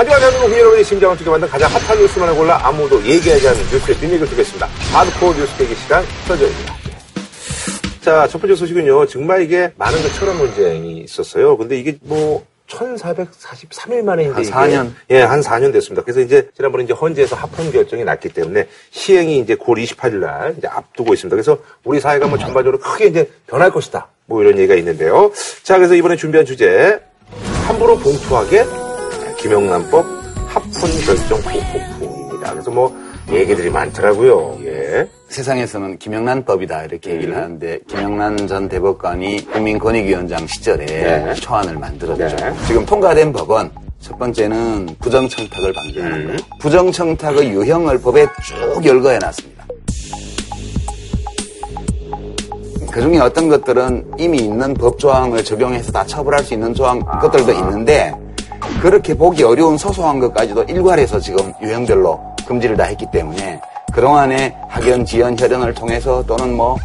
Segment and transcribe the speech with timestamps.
[0.00, 3.98] 한 주간 대한민국 여러분의 심장을 두게 만든 가장 핫한 뉴스만을 골라 아무도 얘기하지 않는 뉴스의
[3.98, 4.66] 뒷얘기를 듣겠습니다.
[4.94, 6.74] 하드코어 뉴스 대기 시간 서정입니다.
[8.00, 9.04] 자, 첫 번째 소식은요.
[9.08, 11.54] 정말 이게 많은 그 철학 논쟁이 있었어요.
[11.58, 14.90] 근데 이게 뭐 1443일 만에 한 이제 4년?
[15.10, 16.02] 예, 한 4년 됐습니다.
[16.02, 20.66] 그래서 이제 지난번에 이제 헌재에서 합헌 결정이 났기 때문에 시행이 이제 9월 28일 날 이제
[20.66, 21.36] 앞두고 있습니다.
[21.36, 24.08] 그래서 우리 사회가 뭐 전반적으로 크게 이제 변할 것이다.
[24.24, 25.30] 뭐 이런 얘기가 있는데요.
[25.62, 26.98] 자, 그래서 이번에 준비한 주제
[27.66, 28.64] 함부로 봉투하게
[29.40, 30.04] 김영란법
[30.48, 32.52] 합헌 결정 후폭풍입니다.
[32.52, 32.94] 그래서 뭐
[33.30, 34.58] 얘기들이 많더라고요.
[34.64, 35.08] 예.
[35.28, 37.38] 세상에서는 김영란법이다 이렇게 얘기를 음.
[37.38, 41.34] 하는데 김영란 전 대법관이 국민권익위원장 시절에 네.
[41.34, 42.36] 초안을 만들었죠.
[42.36, 42.52] 네.
[42.66, 46.36] 지금 통과된 법은 첫 번째는 부정청탁을 방지하는 음.
[46.36, 46.42] 거.
[46.60, 49.66] 부정청탁의 유형을 법에 쭉 열거해 놨습니다.
[52.90, 57.20] 그 중에 어떤 것들은 이미 있는 법 조항을 적용해서 다 처벌할 수 있는 조항 아.
[57.20, 58.12] 것들도 있는데
[58.80, 63.60] 그렇게 보기 어려운 소소한 것까지도 일괄해서 지금 유형별로 금지를 다 했기 때문에
[63.92, 66.76] 그동안에 학연, 지연, 혈연을 통해서 또는 뭐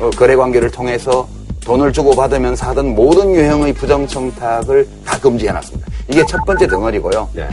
[0.00, 1.28] 어, 거래 관계를 통해서
[1.64, 5.86] 돈을 주고 받으면서 하던 모든 유형의 부정청탁을 다 금지해놨습니다.
[6.08, 7.28] 이게 첫 번째 덩어리고요.
[7.32, 7.48] 네.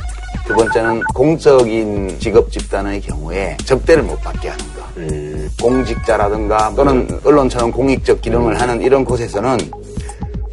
[0.48, 4.81] 두 번째는 공적인 직업 집단의 경우에 접대를 못 받게 하는 거.
[4.98, 5.50] 음.
[5.61, 9.58] 공직자라든가 또는 언론처럼 공익적 기능을 하는 이런 곳에서는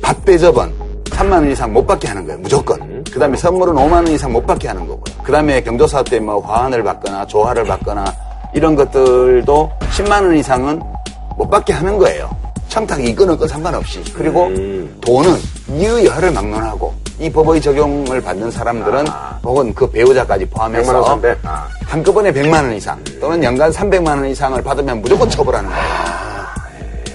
[0.02, 2.38] 밥대접은 3만 원 이상 못 받게 하는 거예요.
[2.40, 3.04] 무조건.
[3.12, 5.04] 그 다음에 선물은 5만 원 이상 못 받게 하는 거고요.
[5.22, 8.04] 그 다음에 경조사 때 뭐 화환을 받거나 조화를 받거나
[8.54, 10.80] 이런 것들도 10만 원 이상은
[11.36, 12.28] 못 받게 하는 거예요.
[12.68, 14.02] 청탁이 이거는 그 상관없이.
[14.14, 14.98] 그리고 음.
[15.00, 15.36] 돈은
[15.70, 19.06] 이의허를 막론하고 이 법의 적용을 받는 사람들은
[19.42, 21.38] 혹은 그 배우자까지 100만 포함해서 원, 300.
[21.44, 21.66] 아.
[21.86, 26.27] 한꺼번에 100만 원 이상 또는 연간 300만 원 이상을 받으면 무조건 처벌하는 거예요.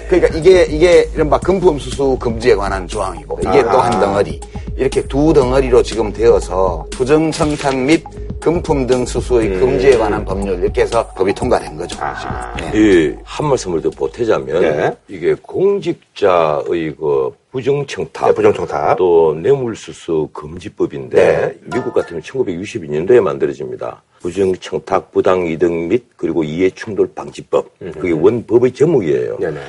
[0.08, 4.40] 그러니까 이게 이게 이른바 금품 수수 금지에 관한 조항이고 이게 또한 덩어리.
[4.76, 8.02] 이렇게 두 덩어리로 지금 되어서 부정청탁 및
[8.44, 11.96] 금품 등 수수의 금지에 관한 법률 이렇게 해서 법이 통과된 거죠.
[12.20, 12.70] 지금.
[12.72, 12.78] 네.
[12.78, 14.94] 이한 말씀을 더 보태자면 네.
[15.08, 18.98] 이게 공직자의 그 부정청탁, 네, 부정청탁.
[18.98, 21.58] 또 뇌물수수 금지법인데 네.
[21.74, 24.02] 미국 같으면 1962년도에 만들어집니다.
[24.20, 29.38] 부정청탁, 부당이득 및 그리고 이해충돌 방지법 그게 원법의 제목이에요.
[29.38, 29.60] 네네.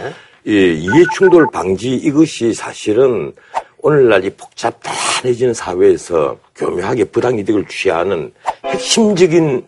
[0.48, 0.52] 이
[0.84, 3.32] 이해충돌 방지 이것이 사실은
[3.86, 8.34] 오늘날 이 복잡다해지는 사회에서 교묘하게 부당이득을 취하는
[8.76, 9.64] 핵심적인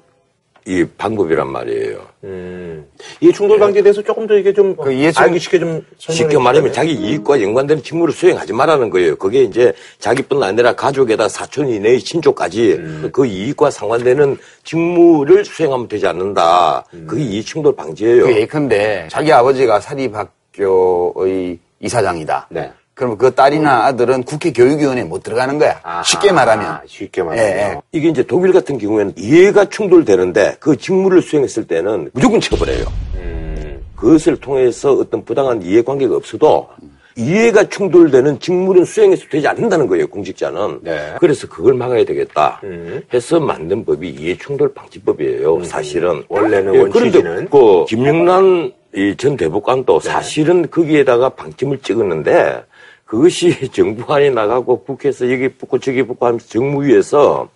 [0.70, 2.00] 이 방법이란 말이에요.
[2.26, 2.86] 음.
[3.22, 6.72] 이 충돌 방지에 대해서 조금 더 이게 좀 그 이해충- 알기 쉽게 좀 쉽게 말하면
[6.72, 6.74] 주실까요?
[6.74, 9.16] 자기 이익과 연관되는 직무를 수행하지 말라는 거예요.
[9.16, 16.84] 그게 이제 자기뿐 아니라 가족에다 사촌 이내의 친족까지 그 이익과 상관되는 직무를 수행하면 되지 않는다.
[17.08, 18.26] 그게 이익충돌 방지예요.
[18.26, 22.48] 그 예컨대 자기 아버지가 사립학교의 이사장이다.
[22.50, 22.74] 네.
[22.98, 25.80] 그럼 그 딸이나 아들은 국회 교육위원회에 못 들어가는 거야.
[25.84, 26.80] 아하, 쉽게 말하면.
[26.88, 27.46] 쉽게 말하면.
[27.46, 27.78] 예, 예.
[27.92, 32.86] 이게 이제 독일 같은 경우에는 이해가 충돌되는데 그 직무를 수행했을 때는 무조건 처벌해요.
[33.18, 33.80] 음.
[33.96, 36.70] 그것을 통해서 어떤 부당한 이해관계가 없어도
[37.16, 40.80] 이해가 충돌되는 직무는 수행해서 되지 않는다는 거예요, 공직자는.
[40.82, 41.14] 네.
[41.20, 43.04] 그래서 그걸 막아야 되겠다 음.
[43.14, 46.24] 해서 만든 법이 이해충돌 방지법이에요, 사실은.
[46.30, 47.12] 원래는 예, 원칙이는.
[47.22, 52.64] 그런데 그 김영란 이 전 대법관도 사실은 거기에다가 방침을 찍었는데
[53.08, 57.50] 그것이 정부안이 나가고 국회에서 여기 붙고 저기 붙고 하면서 정무위에서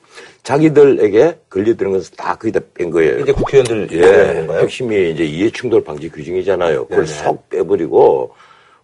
[0.43, 3.19] 자기들에게 걸려드는 것을 다 거기다 뺀 거예요.
[3.19, 4.61] 이제 국회의원들 예, 건가요?
[4.61, 6.87] 핵심이 이제 이해충돌 방지 규정이잖아요.
[6.87, 7.17] 그걸 네네.
[7.17, 8.33] 쏙 빼버리고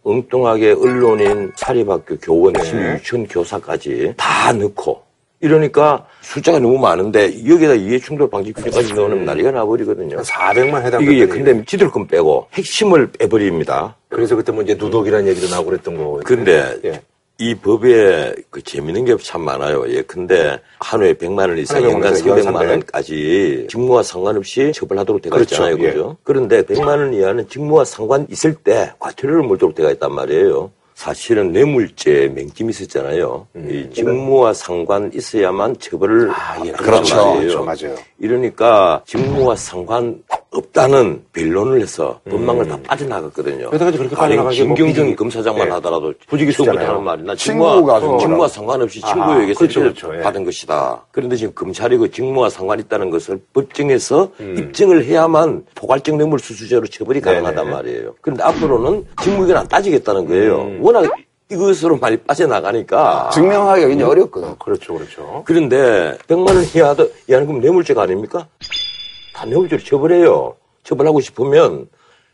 [0.04, 2.96] 엉뚱하게 언론인, 사립학교 교원, 네.
[2.96, 5.07] 유치원 교사까지 다 넣고
[5.40, 10.18] 이러니까 숫자가 너무 많은데 여기다 이해충돌 방지 규정까지 넣으면 난리가 나버리거든요.
[10.18, 11.04] 400만 해당.
[11.04, 13.96] 이게 예, 근데 지들 건 빼고 핵심을 빼버립니다.
[14.10, 16.20] 그래서 그때 뭐 이제 누독이라는 얘기도 나오고 그랬던 거.
[16.26, 17.02] 근데 예.
[17.40, 19.86] 이 법에 그 재밌는 게 참 많아요.
[19.90, 25.32] 예, 근데 한 회에 100만 원 이상, 연간 300만 300만 원까지 직무와 상관없이 처벌하도록 되어
[25.34, 25.54] 그렇죠.
[25.54, 25.78] 있잖아요.
[25.86, 25.92] 예.
[25.92, 26.18] 그죠?
[26.24, 30.72] 그런데 100만 원 이하는 직무와 상관 있을 때 과태료를 물도록 되어 있단 말이에요.
[30.98, 33.46] 사실은 뇌물죄 맹점이 있었잖아요.
[33.70, 36.32] 이 직무와 상관 있어야만 처벌을 음.
[36.32, 36.72] 아, 예.
[36.72, 37.16] 그렇죠.
[37.16, 37.64] 말이에요.
[37.64, 37.86] 그렇죠.
[37.86, 37.96] 맞아요.
[38.18, 43.70] 이러니까 직무와 상관 없다는 변론을 해서 법망을 다 빠져나갔거든요.
[43.70, 45.74] 그러다가 그렇게 가령 빠져나가게 뭐 검사장만 네.
[45.76, 46.90] 하더라도 있잖아요.
[46.90, 48.48] 하는 말이 나 친구가 직무와, 준 직무와.
[48.48, 50.18] 상관없이 아하, 친구에게서 그렇죠, 그렇죠.
[50.18, 50.22] 예.
[50.22, 51.06] 받은 것이다.
[51.12, 54.56] 그런데 지금 검찰이 그 직무와 상관 있다는 것을 법정에서 음.
[54.58, 57.76] 입증을 해야만 포괄적 뇌물 수수죄로 처벌이 가능하단 네네.
[57.76, 58.16] 말이에요.
[58.22, 60.72] 그런데 앞으로는 직무에게는 안 따지겠다는 거예요.
[60.88, 60.96] 음.
[60.96, 61.12] 워낙
[61.50, 63.30] 이것으로 많이 빠져나가니까.
[63.34, 64.56] 증명하기가 굉장히 어렵거든.
[64.60, 65.44] 그렇죠, 그렇죠.
[65.46, 68.48] 그런데 100만 원 이하도 이하는 그럼 뇌물죄가 아닙니까?
[69.34, 70.56] 다 뇌물죄로 처벌해요.
[70.84, 71.88] 처벌하고 싶으면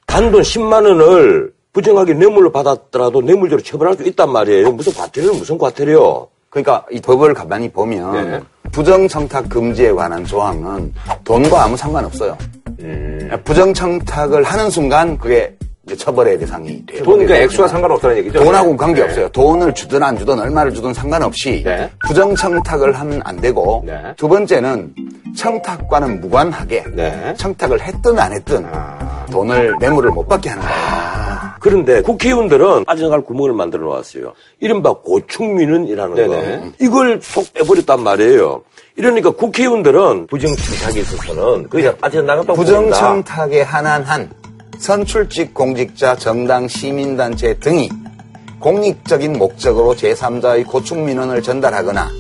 [0.08, 4.72] 단돈 10만 원을 부정하게 뇌물로 받았더라도 뇌물죄로 처벌할 수 있단 말이에요.
[4.72, 6.28] 무슨 과태료는 무슨 과태료?
[6.50, 8.40] 그러니까 이 법을 가만히 보면 네.
[8.72, 12.38] 부정청탁 금지에 관한 조항은 돈과 아무 상관없어요.
[12.80, 13.30] 음.
[13.44, 15.56] 부정청탁을 하는 순간 그게
[15.98, 17.04] 처벌의 대상이 돼요.
[17.04, 18.42] 돈, 그러니까 액수와 상관없다는 얘기죠?
[18.42, 19.28] 돈하고는 관계없어요.
[19.30, 21.90] 돈을 주든 안 주든 얼마를 주든 상관없이 네.
[22.08, 24.02] 부정청탁을 하면 안 되고 네.
[24.16, 24.94] 두 번째는
[25.36, 27.34] 청탁과는 무관하게 네.
[27.38, 29.26] 청탁을 했든 안 했든 아.
[29.30, 31.54] 돈을 뇌물을 못 받게 하는 거예요.
[31.60, 34.34] 그런데 국회의원들은 빠져나갈 구멍을 만들어 놓았어요.
[34.60, 36.60] 이른바 고충민원이라는 네네.
[36.60, 36.72] 거.
[36.80, 38.64] 이걸 속 빼버렸단 말이에요.
[38.96, 42.54] 이러니까 국회의원들은 부정청탁에 있어서는 그냥 빠져나갔다고.
[42.54, 44.30] 부정청탁에 한한한
[44.84, 47.90] 선출직 공직자, 정당, 시민단체 등이
[48.60, 52.12] 공익적인 목적으로 제3자의 고충 민원을 전달하거나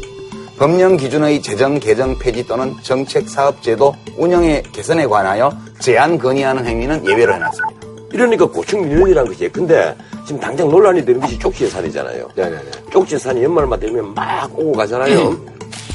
[0.58, 7.06] 법령 기준의 재정 개정 폐지 또는 정책 사업 제도 운영의 개선에 관하여 제한 건의하는 행위는
[7.06, 7.82] 예외로 해놨습니다.
[8.14, 9.50] 이러니까 고충 민원이라는 것이.
[9.50, 9.94] 근데
[10.26, 12.30] 지금 당장 논란이 되는 것이 쪽지 예산이잖아요.
[12.34, 12.72] 네네네.
[12.94, 15.38] 쪽지 예산이 연말만 되면 막 오고 가잖아요.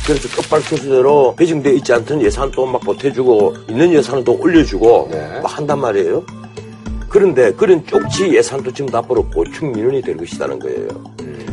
[0.05, 5.41] 그래서 끝발 순서대로 배정되어 있지 않던 예산도 막 보태주고 있는 예산은 또 올려주고 네.
[5.43, 6.23] 막 한단 말이에요.
[7.09, 10.89] 그런데 그런 쪽지 예산도 지금 앞으로 보충 민원이 될 것이라는 거예요.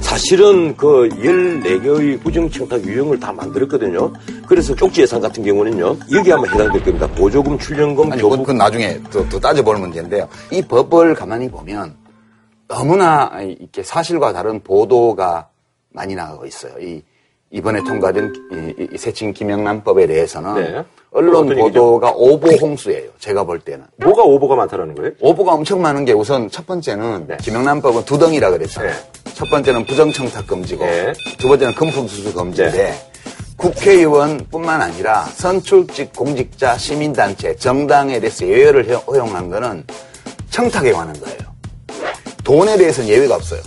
[0.02, 4.12] 사실은 그 14개의 부정청탁 유형을 다 만들었거든요.
[4.48, 5.98] 그래서 쪽지 예산 같은 경우는요.
[6.12, 7.08] 여기 아마 해당될 겁니다.
[7.08, 10.28] 보조금, 출연금, 아니, 교부 그건 나중에 더, 더 따져볼 문제인데요.
[10.52, 11.96] 이 법을 가만히 보면
[12.68, 15.48] 너무나 이렇게 사실과 다른 보도가
[15.90, 16.74] 많이 나가고 있어요.
[16.80, 17.02] 이,
[17.52, 18.34] 이번에 통과된
[18.78, 20.84] 이, 이 세칭 김영란법에 대해서는 네.
[21.12, 21.48] 언론?
[21.56, 23.10] 보도가 오보 홍수예요.
[23.20, 23.86] 제가 볼 때는.
[23.98, 25.12] 뭐가 오보가 많다라는 거예요?
[25.22, 27.38] 오보가 엄청 많은 게 우선 첫 번째는 네.
[27.42, 28.92] 김영란법은 두 덩이라 그랬잖아요.
[28.92, 29.32] 네.
[29.34, 31.14] 첫 번째는 부정청탁 금지고 네.
[31.38, 32.94] 두 번째는 금품수수 금지인데 네.
[33.58, 39.86] 국회의원뿐만 아니라 선출직 공직자 시민단체 정당에 대해서 예외를 허- 허용한 거는
[40.50, 41.38] 청탁에 관한 거예요.
[42.44, 43.62] 돈에 대해서는 예외가 없어요.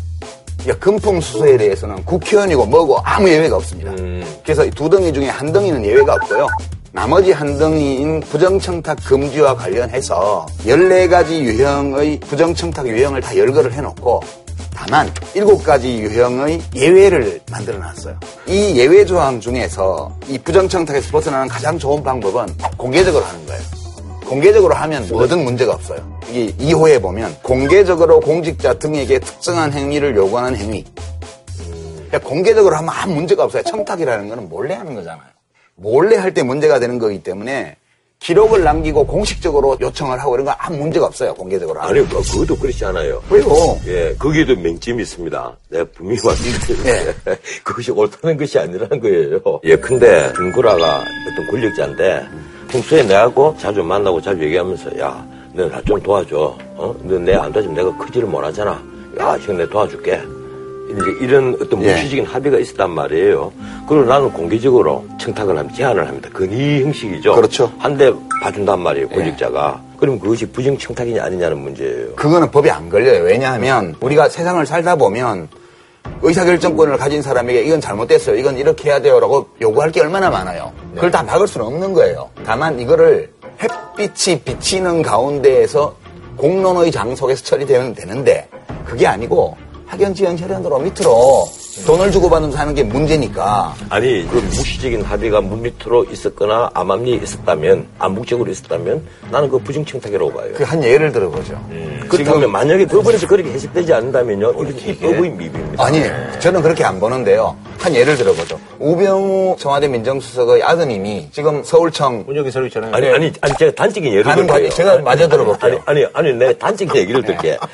[0.68, 3.90] 그러니까 금품 수수에 대해서는 국회의원이고 뭐고 아무 예외가 없습니다.
[3.92, 4.22] 음.
[4.42, 6.46] 그래서 이두 덩이 중에 한 덩이는 예외가 없고요.
[6.92, 14.20] 나머지 한 덩이인 부정청탁 금지와 관련해서 14가지 유형의 부정청탁 유형을 다 열거를 해놓고
[14.74, 18.18] 다만 7가지 유형의 예외를 만들어 놨어요.
[18.46, 23.62] 이 예외 조항 중에서 이 부정청탁에서 벗어나는 가장 좋은 방법은 공개적으로 하는 거예요.
[24.28, 26.20] 공개적으로 하면 뭐든 문제가 없어요.
[26.30, 30.84] 이게 2호에 보면 공개적으로 공직자 등에게 특정한 행위를 요구하는 행위.
[32.08, 33.62] 그러니까 공개적으로 하면 아무 문제가 없어요.
[33.64, 35.22] 청탁이라는 거는 몰래 하는 거잖아요.
[35.76, 37.76] 몰래 할 때 문제가 되는 거기 때문에
[38.20, 41.32] 기록을 남기고 공식적으로 요청을 하고 이런 거 아무 문제가 없어요.
[41.34, 41.96] 공개적으로 하면.
[41.98, 43.22] 아니, 그- 그것도 그렇지 않아요.
[43.30, 43.78] 왜요?
[43.86, 45.56] 예, 거기에도 맹점이 있습니다.
[45.68, 47.14] 내가 분명히 말씀드렸는데,
[47.62, 49.40] 그것이 옳다는 것이 아니라는 거예요.
[49.64, 52.22] 예, 근데 김구라가 어떤 권력자인데,
[52.68, 55.24] 평소에 내하고 자주 만나고 자주 얘기하면서, 야,
[55.54, 56.56] 너 나 좀 도와줘.
[56.76, 56.94] 어?
[57.02, 58.80] 너내안 도와주면 내가 크지를 못하잖아.
[59.20, 60.20] 야, 형, 내가 도와줄게.
[60.90, 61.92] 이제 이런 어떤 예.
[61.92, 63.52] 무시적인 합의가 있었단 말이에요.
[63.88, 66.30] 그리고 나는 공개적으로 청탁을 하면 제안을 합니다.
[66.32, 67.34] 건의 형식이죠.
[67.34, 67.72] 그렇죠.
[67.78, 68.12] 한 대
[68.42, 69.82] 봐준단 말이에요, 권력자가.
[69.98, 72.14] 그럼 그것이 부정 청탁이냐 아니냐는 문제예요.
[72.14, 73.24] 그거는 법에 안 걸려요.
[73.24, 75.48] 왜냐하면 우리가 세상을 살다 보면
[76.22, 78.36] 의사결정권을 가진 사람에게 이건 잘못됐어요.
[78.36, 80.72] 이건 이렇게 해야 돼요 라고 요구할 게 얼마나 많아요.
[80.94, 82.28] 그걸 다 막을 수는 없는 거예요.
[82.44, 83.32] 다만 이거를
[83.62, 85.96] 햇빛이 비치는 가운데에서
[86.36, 88.48] 공론의 장 속에서 처리되면 되는데
[88.84, 89.56] 그게 아니고
[89.88, 91.48] 학연 지연 혈연으로 밑으로
[91.86, 98.50] 돈을 주고받으면서 하는 게 문제니까 아니 그 무시적인 합의가 문 밑으로 있었거나 암암리에 있었다면 암묵적으로
[98.50, 100.52] 있었다면 나는 그 부정청탁이라고 봐요.
[100.54, 101.58] 그 한 예를 들어보죠.
[102.08, 104.66] 그렇다면 만약에 법원에서 그렇게 해석되지 않는다면요 이건
[105.00, 105.82] 법의 미비입니다.
[105.84, 106.02] 아니,
[106.40, 107.56] 저는 그렇게 안 보는데요.
[107.78, 108.58] 한 예를 들어보죠.
[108.80, 112.92] 우병우 청와대 민정수석의 아드님이 지금 서울청 운영이 서로 있잖아요.
[112.94, 114.24] 아니 아니 아니 제가 단적인 예를.
[114.24, 115.80] 과정, 제가 마저 들어볼게요.
[115.86, 117.56] 아니 아니 아니 내가 단적인 얘기를 들게.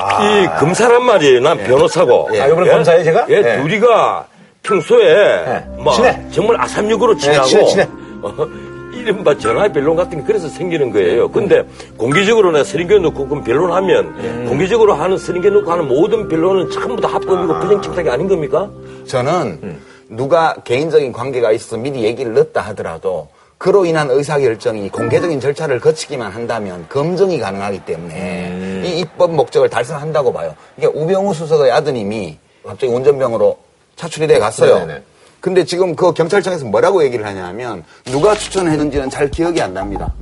[0.00, 1.40] 이 검사란 말이에요.
[1.40, 2.28] 난 변호사고.
[2.34, 2.40] 예.
[2.42, 3.26] 아, 이번에 검사예요, 제가?
[3.30, 3.62] 예, 예.
[3.62, 4.26] 둘이가
[4.62, 6.20] 평소에 뭐 친해.
[6.32, 7.88] 정말 아삼육으로 친하고 친해, 친해.
[8.22, 8.34] 어,
[8.92, 11.30] 이른바 전화의 변론 같은 게 그래서 생기는 거예요.
[11.30, 11.62] 근데
[11.96, 17.08] 공개적으로 내가 서린교 놓고 그럼 변론하면 공개적으로 하는 서린교 놓고 하는 모든 변론은 전부 다
[17.08, 18.68] 합법이고 부정청탁이 아닌 겁니까?
[19.06, 26.30] 저는 누가 개인적인 관계가 있어서 미리 얘기를 넣었다 하더라도 그로 인한 의사결정이 공개적인 절차를 거치기만
[26.30, 30.54] 한다면 검증이 가능하기 때문에 이 입법 목적을 달성한다고 봐요.
[30.76, 33.56] 이게 우병우 수석의 아드님이 갑자기 운전병으로
[33.96, 34.80] 차출이 돼 갔어요.
[34.80, 35.02] 네네.
[35.40, 40.12] 근데 지금 그 경찰청에서 뭐라고 얘기를 하냐면 누가 추천했는지는 잘 기억이 안 납니다.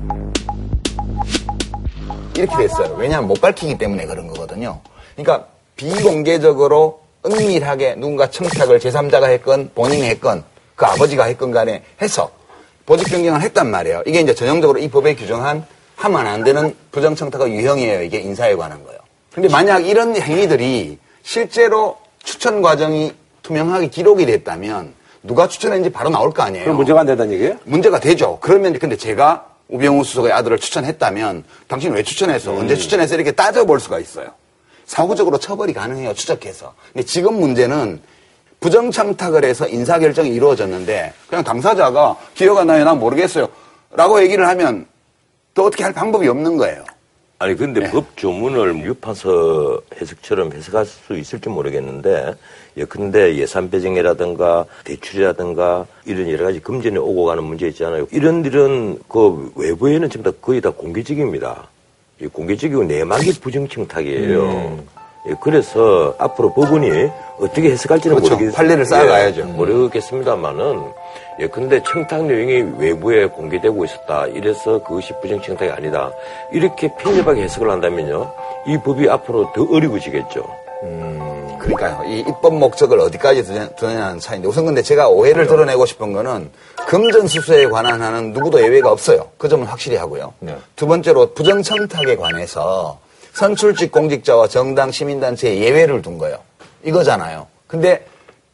[2.36, 2.94] 이렇게 됐어요.
[2.98, 4.80] 왜냐하면 못 밝히기 때문에 그런 거거든요.
[5.16, 10.44] 그러니까 비공개적으로 은밀하게 누군가 청탁을 제3자가 했건 본인이 했건
[10.76, 12.30] 그 아버지가 했건 간에 해서
[12.86, 14.02] 보직 변경을 했단 말이에요.
[14.06, 15.64] 이게 이제 전형적으로 이 법에 규정한
[15.96, 18.02] 하면 안 되는 부정청탁의 유형이에요.
[18.02, 18.98] 이게 인사에 관한 거예요.
[19.32, 23.12] 근데 만약 이런 행위들이 실제로 추천 과정이
[23.42, 26.64] 투명하게 기록이 됐다면 누가 추천했는지 바로 나올 거 아니에요.
[26.64, 27.56] 그럼 문제가 안 된다는 얘기예요?
[27.64, 28.38] 문제가 되죠.
[28.40, 32.52] 그러면 근데 제가 우병우 수석의 아들을 추천했다면 당신 왜 추천했어?
[32.52, 32.58] 음.
[32.60, 33.14] 언제 추천했어?
[33.14, 34.28] 이렇게 따져볼 수가 있어요.
[34.84, 36.12] 사후적으로 처벌이 가능해요.
[36.12, 36.74] 추적해서.
[36.92, 38.02] 근데 지금 문제는
[38.64, 42.16] 부정청탁을 해서 인사결정이 이루어졌는데 그냥 당사자가
[42.58, 42.84] 안 나요.
[42.84, 43.46] 난 모르겠어요.
[43.92, 44.86] 라고 얘기를 하면
[45.52, 46.82] 또 어떻게 할 방법이 없는 거예요.
[47.38, 47.90] 아니 근데 네.
[47.90, 52.36] 법 조문을 유판서 해석처럼 해석할 수 있을지 모르겠는데
[52.78, 58.06] 예컨대 예산 배정이라든가 대출이라든가 이런 여러 가지 금전에 오고 가는 문제 있잖아요.
[58.12, 61.68] 이런 일은 그 외부에는 전부 다 거의 다 공개적입니다.
[62.22, 64.42] 이 공개적이고 내막이 부정청탁이에요.
[64.42, 64.93] 음.
[65.26, 68.34] 예, 그래서 앞으로 법원이 어떻게 해석할지는 그렇죠.
[68.34, 69.40] 모르겠 판례를 쌓아가야죠.
[69.40, 70.92] 예, 모르겠습니다만은
[71.40, 74.26] 예, 근데 청탁 내용이 외부에 공개되고 있었다.
[74.26, 76.10] 이래서 그것이 부정청탁이 아니다.
[76.52, 78.32] 이렇게 편협하게 해석을 한다면요.
[78.66, 80.64] 이 법이 앞으로 더 어려워지겠죠.
[81.64, 82.04] 그러니까요.
[82.10, 83.42] 이 입법 목적을 어디까지
[83.76, 86.50] 드느냐는 차이인데 우선 근데 제가 오해를 드러내고 싶은 거는
[86.86, 89.28] 금전 수수에 관한 한은 누구도 예외가 없어요.
[89.38, 90.34] 그 점은 확실히 하고요.
[90.40, 90.56] 네.
[90.76, 92.98] 두 번째로 부정청탁에 관해서
[93.34, 96.38] 선출직 공직자와 정당 시민단체에 예외를 둔 거예요.
[96.84, 97.48] 이거잖아요.
[97.66, 98.06] 근데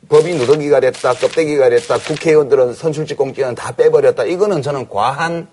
[0.09, 4.25] 법이 누더기가 됐다, 껍데기가 됐다, 국회의원들은 선출직 공직자는 다 빼버렸다.
[4.25, 5.47] 이거는 저는 과한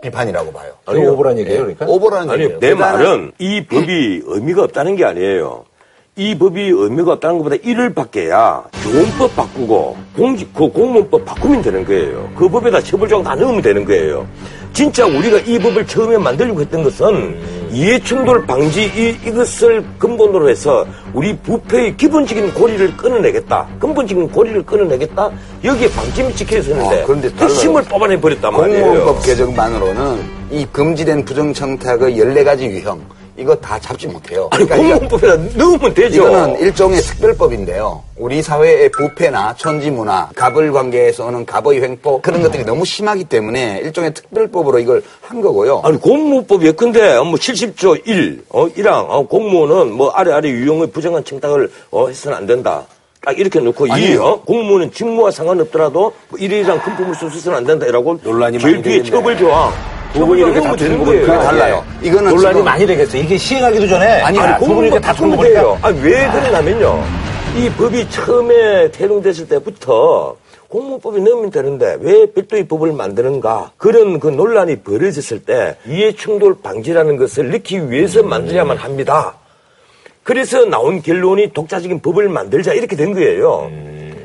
[0.00, 0.72] 비판이라고 봐요.
[0.86, 1.86] 그게 오보란 얘기예요, 그러니까?
[1.86, 2.60] 오버라는 아니, 얘기예요.
[2.60, 5.66] 내 말은 이 법이 의미가 없다는 게 아니에요.
[6.16, 12.30] 이 법이 의미가 없다는 것보다 이를 바뀌어야 교원법 바꾸고 공직, 그 공무원법 바꾸면 되는 거예요.
[12.36, 14.24] 그 법에다 처벌조항 다 넣으면 되는 거예요.
[14.72, 17.36] 진짜 우리가 이 법을 처음에 만들려고 했던 것은
[17.72, 23.66] 이해충돌 방지 이, 이것을 근본으로 해서 우리 부패의 기본적인 고리를 끊어내겠다.
[23.80, 25.30] 근본적인 고리를 끊어내겠다.
[25.64, 27.28] 여기에 방침이 찍혀 있었는데 아, 그런데.
[27.36, 28.84] 핵심을 뽑아내 버렸단 말이에요.
[28.84, 30.20] 공무원법 개정만으로는
[30.52, 33.00] 이 금지된 부정청탁의 14가지 유형
[33.36, 34.48] 이거 다 잡지 못해요.
[34.52, 36.22] 아니, 그러니까 공무원법에다 넣으면 되죠.
[36.28, 38.02] 이거는 일종의 특별법인데요.
[38.16, 44.14] 우리 사회의 부패나 천지문화, 갑을 관계에서 오는 갑의 횡포 그런 것들이 너무 심하기 때문에 일종의
[44.14, 45.80] 특별법으로 이걸 한 거고요.
[45.84, 51.24] 아니 공무법 예컨대 뭐 70조 1, 어 1항 어, 공무원은 뭐 아래 아래 유형의 부정한
[51.24, 52.84] 청탁을 어, 해서는 안 된다.
[53.24, 54.22] 딱 이렇게 놓고 이 아니에요.
[54.22, 59.02] 어, 공무원은 직무와 상관없더라도 뭐 이래이상 금품을 수수서는 안 된다 이라고 논란이 제일 뒤에.
[59.02, 59.72] 처벌 조항
[60.14, 61.26] 부분이 이렇게 다투는 되는 거예요.
[61.26, 61.84] 그게 달라요.
[62.00, 63.22] 이거는 논란이 많이 되겠어요.
[63.22, 65.78] 이게 시행하기도 전에 아니, 아, 두 분이 이렇게 다투는 거 거예요.
[65.82, 67.04] 아니, 왜 그러냐면요.
[67.56, 70.36] 이 법이 처음에 태동됐을 때부터
[70.68, 77.50] 공무법이 넣으면 되는데 왜 별도의 법을 만드는가 그런 그 논란이 벌어졌을 때 이해충돌 방지라는 것을
[77.52, 79.34] 넣기 위해서 만들어야만 합니다.
[80.24, 83.70] 그래서 나온 결론이 독자적인 법을 만들자 이렇게 된 거예요.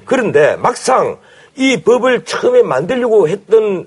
[0.05, 1.17] 그런데 막상
[1.55, 3.85] 이 법을 처음에 만들려고 했던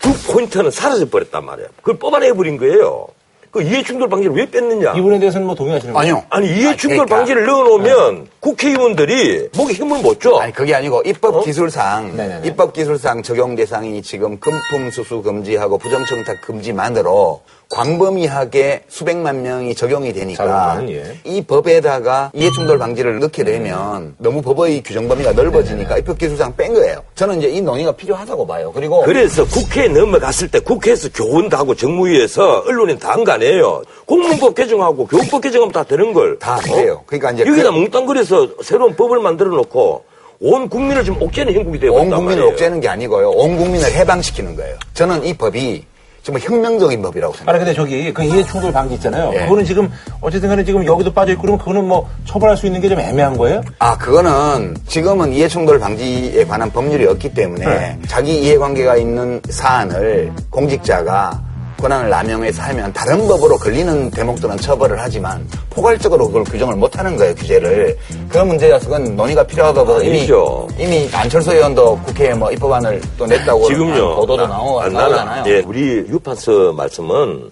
[0.00, 1.68] 주 포인트는 사라져 버렸단 말이에요.
[1.78, 3.06] 그걸 뽑아내 버린 거예요.
[3.50, 4.92] 그 이해충돌 방지를 왜 뺐느냐?
[4.92, 6.16] 이 부분에 대해서는 뭐 동의하시는 거예요?
[6.16, 6.24] 아니요.
[6.28, 7.16] 아니 이해충돌 그러니까.
[7.16, 10.36] 방지를 넣어놓으면 국회의원들이 목에 힘을 못 줘.
[10.36, 12.46] 아니 그게 아니고 입법 기술상 네네네.
[12.46, 20.44] 입법 기술상 적용 대상이 지금 금품 수수 금지하고 부정청탁 금지만으로 광범위하게 수백만 명이 적용이 되니까
[20.44, 21.18] 자동차는, 예.
[21.24, 27.02] 이 법에다가 이해충돌 방지를 넣게 되면 너무 법의 규정 범위가 넓어지니까 입법 기술상 뺀 거예요.
[27.14, 28.72] 저는 이제 이 논의가 필요하다고 봐요.
[28.74, 33.82] 그리고 그래서 국회에 넘어갔을 때 국회에서 교훈도 하고 정무위에서 언론인 다한거 아니에요.
[34.06, 36.38] 공문법 개정하고 교육법 개정하면 다 되는 걸.
[36.38, 37.02] 다안 돼요.
[37.06, 40.04] 그러니까 이제 여기다 그- 뭉땅거려서 새로운 법을 만들어 놓고
[40.40, 42.48] 온 국민을 지금 옥죄는 형국이 되고 온 국민을 말이에요.
[42.52, 43.30] 옥죄는 게 아니고요.
[43.30, 44.76] 온 국민을 해방시키는 거예요.
[44.94, 45.84] 저는 이 법이
[46.28, 47.50] 정말 혁명적인 법이라고 생각해요.
[47.56, 49.30] 아니 근데 저기 그 이해 충돌 방지 있잖아요.
[49.34, 49.38] 예.
[49.44, 52.88] 그거는 지금 어쨌든 간에 지금 여기도 빠져 있고 그러면 그거는 뭐 처벌할 수 있는 게
[52.88, 53.60] 좀 애매한 거예요?
[53.78, 57.98] 아, 그거는 지금은 이해 충돌 방지에 관한 법률이 없기 때문에 네.
[58.06, 61.38] 자기 이해 관계가 있는 사안을 공직자가
[61.78, 67.96] 권한을 남용해서 하면 다른 법으로 걸리는 대목들은 처벌을 하지만 포괄적으로 그걸 규정을 못하는 거예요, 규제를.
[68.28, 70.68] 그 문제여서 그건 논의가 필요하다고 이미, 아니죠.
[70.78, 74.16] 이미 안철수 의원도 국회에 뭐 입법안을 또 냈다고 지금요.
[74.16, 75.44] 보도도 나- 나오, 아, 나오잖아요.
[75.46, 77.50] 예, 우리 유판서 말씀은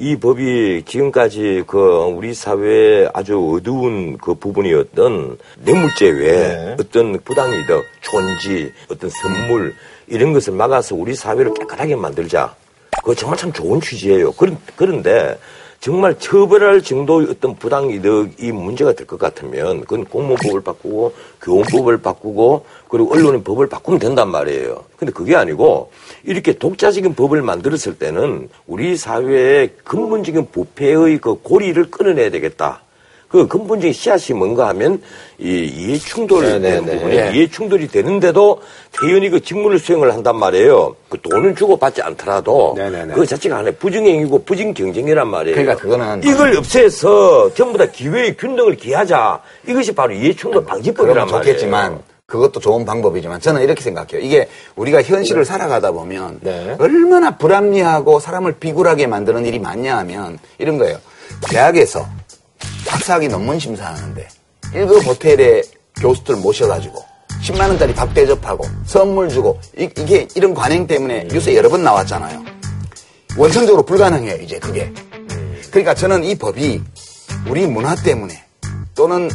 [0.00, 1.78] 이 법이 지금까지 그
[2.16, 6.76] 우리 사회의 아주 어두운 그 부분이었던 뇌물죄 외에 네.
[6.80, 9.74] 어떤 부당이득, 촌지, 어떤 선물
[10.06, 12.54] 이런 것을 막아서 우리 사회를 깨끗하게 만들자.
[13.08, 14.32] 그거 정말 참 좋은 취지예요.
[14.32, 15.38] 그런, 그런데
[15.80, 23.10] 정말 처벌할 정도의 어떤 부당이득이 문제가 될 것 같으면 그건 공무원법을 바꾸고 교원법을 바꾸고 그리고
[23.14, 24.84] 언론의 법을 바꾸면 된단 말이에요.
[24.98, 25.90] 근데 그게 아니고
[26.22, 32.82] 이렇게 독자적인 법을 만들었을 때는 우리 사회의 근본적인 부패의 그 고리를 끊어내야 되겠다.
[33.28, 35.02] 그 근본적인 씨앗이 뭔가 하면
[35.38, 36.96] 이 이해 충돌 네, 네, 되는 네.
[36.96, 37.30] 부분이 예.
[37.34, 40.96] 이해 충돌이 되는데도 대연이 그 직무를 수행을 한단 말이에요.
[41.10, 43.12] 그 돈은 주고 받지 않더라도 네, 네, 네.
[43.12, 45.56] 그 자체가 하나의 부정행위고 부정 경쟁이란 말이에요.
[45.56, 49.40] 그러니까 그거는 이걸 없애서 전부 다 기회의 균등을 기하자.
[49.68, 51.54] 이것이 바로 이해 충돌 방지법이란 그러면 말이에요.
[51.54, 54.20] 좋겠지만 그것도 좋은 방법이지만 저는 이렇게 생각해요.
[54.20, 56.76] 이게 우리가 현실을 살아가다 보면 네.
[56.78, 60.98] 얼마나 불합리하고 사람을 비굴하게 만드는 일이 많냐 하면 이런 거예요.
[61.48, 62.06] 대학에서
[62.86, 64.28] 박사학위 논문 심사하는데
[64.74, 65.62] 1급 호텔에
[66.00, 67.04] 교수들 모셔가지고
[67.42, 72.44] 10만 원짜리 밥 대접하고 선물 주고 이, 게 이런 관행 때문에 뉴스에 여러 번 나왔잖아요.
[73.36, 74.92] 원천적으로 불가능해요, 이제 그게.
[75.70, 76.82] 그러니까 저는 이 법이
[77.48, 78.42] 우리 문화 때문에
[78.94, 79.30] 또는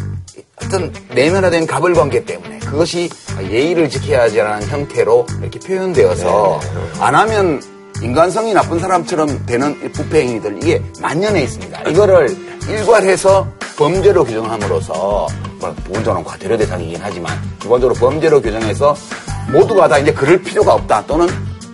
[0.61, 3.09] 어떤 내면화된 갑을 관계 때문에 그것이
[3.41, 6.59] 예의를 지켜야지라는 형태로 이렇게 표현되어서
[6.99, 7.61] 안 하면
[8.03, 11.83] 인간성이 나쁜 사람처럼 되는 이 부패 행위들 이게 만연해 있습니다.
[11.89, 12.35] 이거를
[12.67, 15.27] 일괄해서 범죄로 규정함으로써
[15.59, 18.95] 뭐 부분적으로는 과태료 대상이긴 하지만 기본적으로 범죄로 규정해서
[19.51, 21.27] 모두가 다 이제 그럴 필요가 없다 또는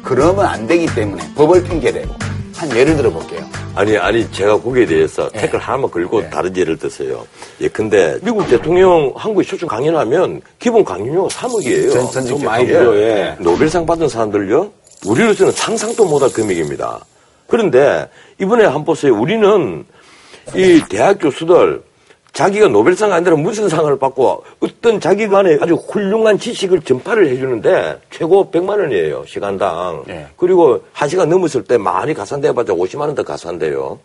[0.04, 2.14] 그러면 안 되기 때문에 법을 핑계대고
[2.56, 3.40] 한 예를 들어 볼게요.
[3.76, 5.42] 아니, 아니, 제가 거기에 대해서 네.
[5.42, 7.26] 태클 하나만 걸고 다른 예를 드세요.
[7.62, 11.94] 예, 근데 미국 대통령 한국에 초청 강연하면 기본 강연료가 3억이에요.
[11.94, 12.68] 전- 전직 좀 많이.
[12.68, 13.36] 들어요, 예.
[13.40, 14.70] 노벨상 받은 사람들요?
[15.06, 17.00] 우리로서는 상상도 못할 금액입니다.
[17.48, 19.14] 그런데 이번에 한번 보세요.
[19.16, 19.86] 우리는
[20.56, 21.84] 이 대학 교수들
[22.34, 28.80] 자기가 노벨상 아니라 무슨 상을 받고 어떤 자기만의 아주 훌륭한 지식을 전파를 해주는데 최고 100만
[28.80, 29.26] 원이에요.
[29.26, 30.04] 시간당.
[30.10, 30.28] 예.
[30.38, 34.00] 그리고 한 시간 넘었을 때 많이 가산돼봤자 50만 원 더 가산돼요.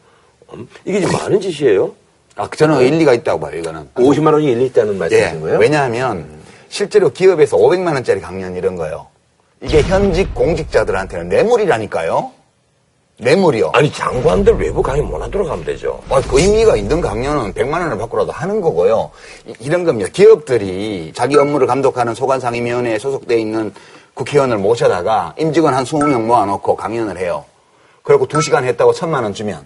[0.55, 0.67] 음?
[0.85, 1.93] 이게 지금 많은 짓이에요?
[2.37, 3.91] 아, 저는 일리가 있다고 봐요, 이거는.
[3.95, 5.41] 50만 원이 일리 있다는 말씀이신 예.
[5.41, 5.59] 거예요?
[5.59, 6.27] 왜냐하면
[6.69, 9.07] 실제로 기업에서 500만 원짜리 강연 이런 거요.
[9.65, 12.31] 이게 현직 공직자들한테는 뇌물이라니까요.
[13.17, 13.71] 뇌물이요.
[13.73, 16.03] 아니 장관들 외부 강의 못 하도록 하면 되죠.
[16.11, 19.11] 아, 그 의미가 있는 강연은 100만 원을 받고라도 하는 거고요.
[19.61, 20.11] 이, 런 겁니다.
[20.13, 23.73] 기업들이 자기 업무를 감독하는 소관상임위원회에 소속돼 있는
[24.13, 27.45] 국회의원을 모셔다가 임직원 한 20명 모아놓고 강연을 해요.
[28.03, 29.65] 그리고 2시간 했다고 1000만 원 주면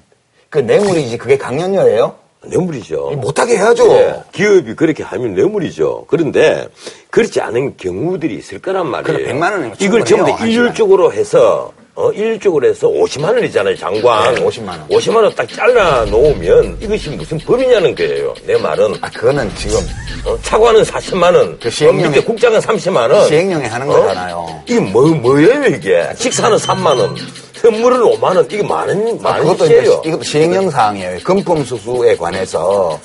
[0.49, 2.15] 그 뇌물이지 그게 강연료예요?
[2.45, 3.11] 뇌물이죠.
[3.17, 3.91] 못하게 해야죠.
[3.93, 6.05] 예, 기업이 그렇게 하면 뇌물이죠.
[6.09, 6.69] 그런데
[7.11, 9.19] 그렇지 않은 경우들이 있을 거란 말이에요.
[9.19, 14.33] 그래, 100만 원이면 이걸 전부 다한 일률적으로 해서 어, 일률적으로 해서 50만 원이잖아요, 장관.
[14.37, 14.87] 네, 50만 원.
[14.89, 18.35] 50만 원 딱 잘라 놓으면 이것이 무슨 법이냐는 거예요.
[18.47, 18.95] 내 말은.
[19.01, 19.81] 아, 그거는 지금
[20.25, 23.27] 어, 차관은 40만 원, 그 시행령에- 어, 밑에 국장은 30만 원.
[23.27, 24.63] 시행령에 하는 거잖아요.
[24.69, 26.09] 이게 뭐 뭐예요 이게?
[26.17, 27.17] 식사는 3만 원,
[27.61, 28.45] 선물은 5만 원.
[28.47, 29.65] 이게 많은 아, 많은 그것도.
[29.67, 31.19] 이제 이것도 시행령 사항이에요.
[31.25, 32.99] 금품 수수에 관해서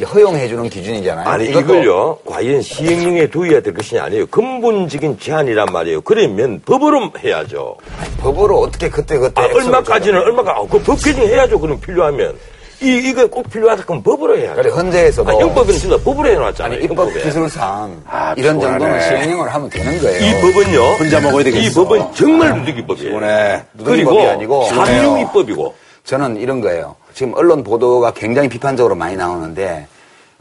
[0.00, 1.28] 허용해주는 기준이잖아요.
[1.28, 7.76] 아니 이것도 이걸요 과연 시행령에 두어야 될 것이 아니에요 근본적인 제한이란 말이에요 그러면 법으로 해야죠
[8.20, 10.20] 법으로 어떻게 그때 그때 아, 얼마까지는?
[10.20, 12.36] 얼마까 아, 그법 개정해야죠 그럼 필요하면
[12.80, 16.86] 이 이거 꼭 필요하다 그럼 법으로 해야죠 그래 헌재에서도 아, 형법은 진짜 법으로 해놨잖아요 아니
[16.86, 17.22] 형법에.
[17.22, 18.60] 기술상 아, 이런.
[18.60, 20.24] 정도는 시행령을 하면 되는 거예요.
[20.24, 21.66] 이 법은요 혼자 먹어야 되겠어.
[21.66, 26.94] 이 법은 정말 누더기 법이에요 이번에 누더기법이 그리고 아니고 삼류입법이고 저는 이런 거예요.
[27.14, 29.88] 지금 언론 보도가 굉장히 비판적으로 많이 나오는데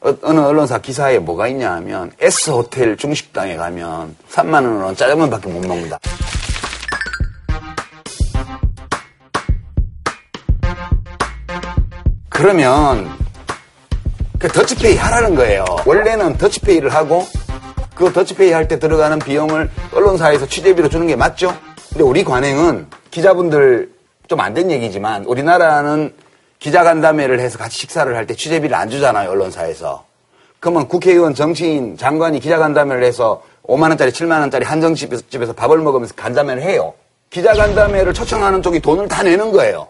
[0.02, 5.66] 어, 느 언론사 기사에 뭐가 있냐 하면 S 호텔 중식당에 가면 3만 원은 짜장면밖에 못
[5.66, 5.98] 먹는다.
[12.38, 13.10] 그러면
[14.38, 15.66] 그 더치페이 하라는 거예요.
[15.88, 17.26] 원래는 더치페이를 하고
[17.96, 21.52] 그 더치페이 할 때 들어가는 비용을 언론사에서 취재비로 주는 게 맞죠?
[21.90, 23.90] 근데 우리 관행은 기자분들
[24.28, 26.14] 좀 안 된 얘기지만 우리나라는
[26.60, 30.04] 기자간담회를 해서 같이 식사를 할 때 취재비를 안 주잖아요, 언론사에서.
[30.60, 36.94] 그러면 국회의원, 정치인, 장관이 기자간담회를 해서 5만원짜리, 7만원짜리 한정집에서 밥을 먹으면서 간담회를 해요.
[37.32, 39.88] 기자간담회를 초청하는 쪽이 돈을 다 내는 거예요.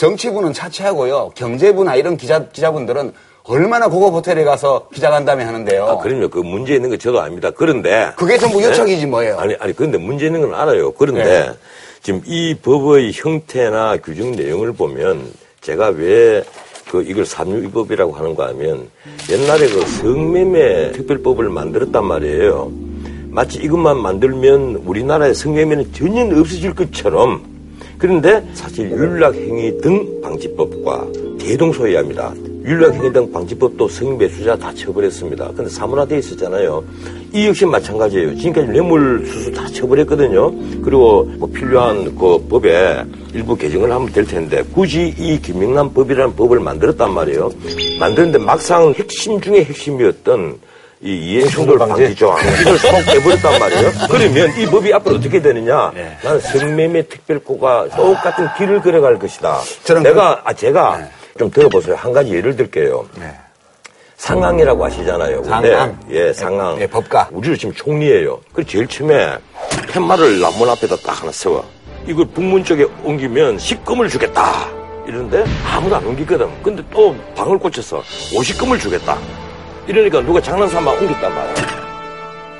[0.00, 1.32] 정치부는 차치하고요.
[1.34, 3.12] 경제부나 이런 기자, 기자분들은
[3.44, 5.84] 얼마나 고급 호텔에 가서 기자간담회 하는데요.
[5.84, 6.28] 아, 그럼요.
[6.30, 7.50] 그 문제 있는 거 저도 압니다.
[7.50, 8.10] 그런데.
[8.16, 9.38] 그게 전부 요청이지 뭐예요.
[9.38, 10.92] 아니, 아니, 그런데 문제 있는 건 알아요.
[10.92, 11.50] 그런데 네.
[12.02, 16.42] 지금 이 법의 형태나 규정 내용을 보면 제가 왜
[16.90, 18.90] 그 이걸 삼류위법이라고 하는가 하면
[19.30, 22.72] 옛날에 그 성매매 특별법을 만들었단 말이에요.
[23.28, 27.49] 마치 이것만 만들면 우리나라의 성매매는 전혀 없어질 것처럼
[28.00, 31.06] 그런데 사실 윤락행위 등 방지법과
[31.38, 32.32] 대동소이합니다.
[32.64, 35.52] 윤락행위 등 방지법도 성매수자 다 처벌했습니다.
[35.54, 36.82] 근데 사문화돼 있었잖아요.
[37.34, 38.36] 이 역시 마찬가지예요.
[38.36, 40.50] 지금까지 뇌물수수 다 처벌했거든요.
[40.82, 46.58] 그리고 뭐 필요한 그 법에 일부 개정을 하면 될 텐데 굳이 이 김영란 법이라는 법을
[46.58, 47.50] 만들었단 말이에요.
[47.98, 50.58] 만드는데 막상 핵심 중에 핵심이었던
[51.02, 53.90] 이 이행충돌 방지 조항 이걸 쏙 빼버렸단 말이에요.
[54.10, 55.90] 그러면 이 법이 앞으로 어떻게 되느냐?
[56.22, 59.60] 나는 성매매 특별고가 똑같은 길을 걸어갈 것이다.
[59.84, 61.08] 저는 내가 아 제가
[61.38, 61.94] 좀 들어보세요.
[61.96, 63.06] 한 가지 예를 들게요.
[63.18, 63.34] 네.
[64.16, 65.40] 상황이라고 하시잖아요.
[65.40, 65.98] 근데 상황.
[66.10, 66.78] 예, 상황.
[66.78, 67.30] 예, 법가.
[67.32, 68.38] 우리는 지금 총리예요.
[68.52, 69.38] 그 제일 처음에
[69.88, 71.64] 팻말을 남문 앞에다 딱 하나 세워.
[72.06, 74.68] 이걸 북문 쪽에 옮기면 식금을 주겠다.
[75.06, 76.62] 이런데 아무도 안 옮기거든.
[76.62, 78.02] 근데 또 방을 꽂혀서
[78.34, 79.16] 50금을 주겠다.
[79.90, 81.54] 이러니까 누가 장난삼아 옮겼단 말이야.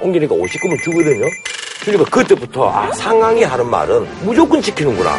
[0.00, 1.26] 옮기니까 50금을 주거든요.
[1.84, 5.12] 주니까 그때부터 아, 상황이 하는 말은 무조건 지키는구나.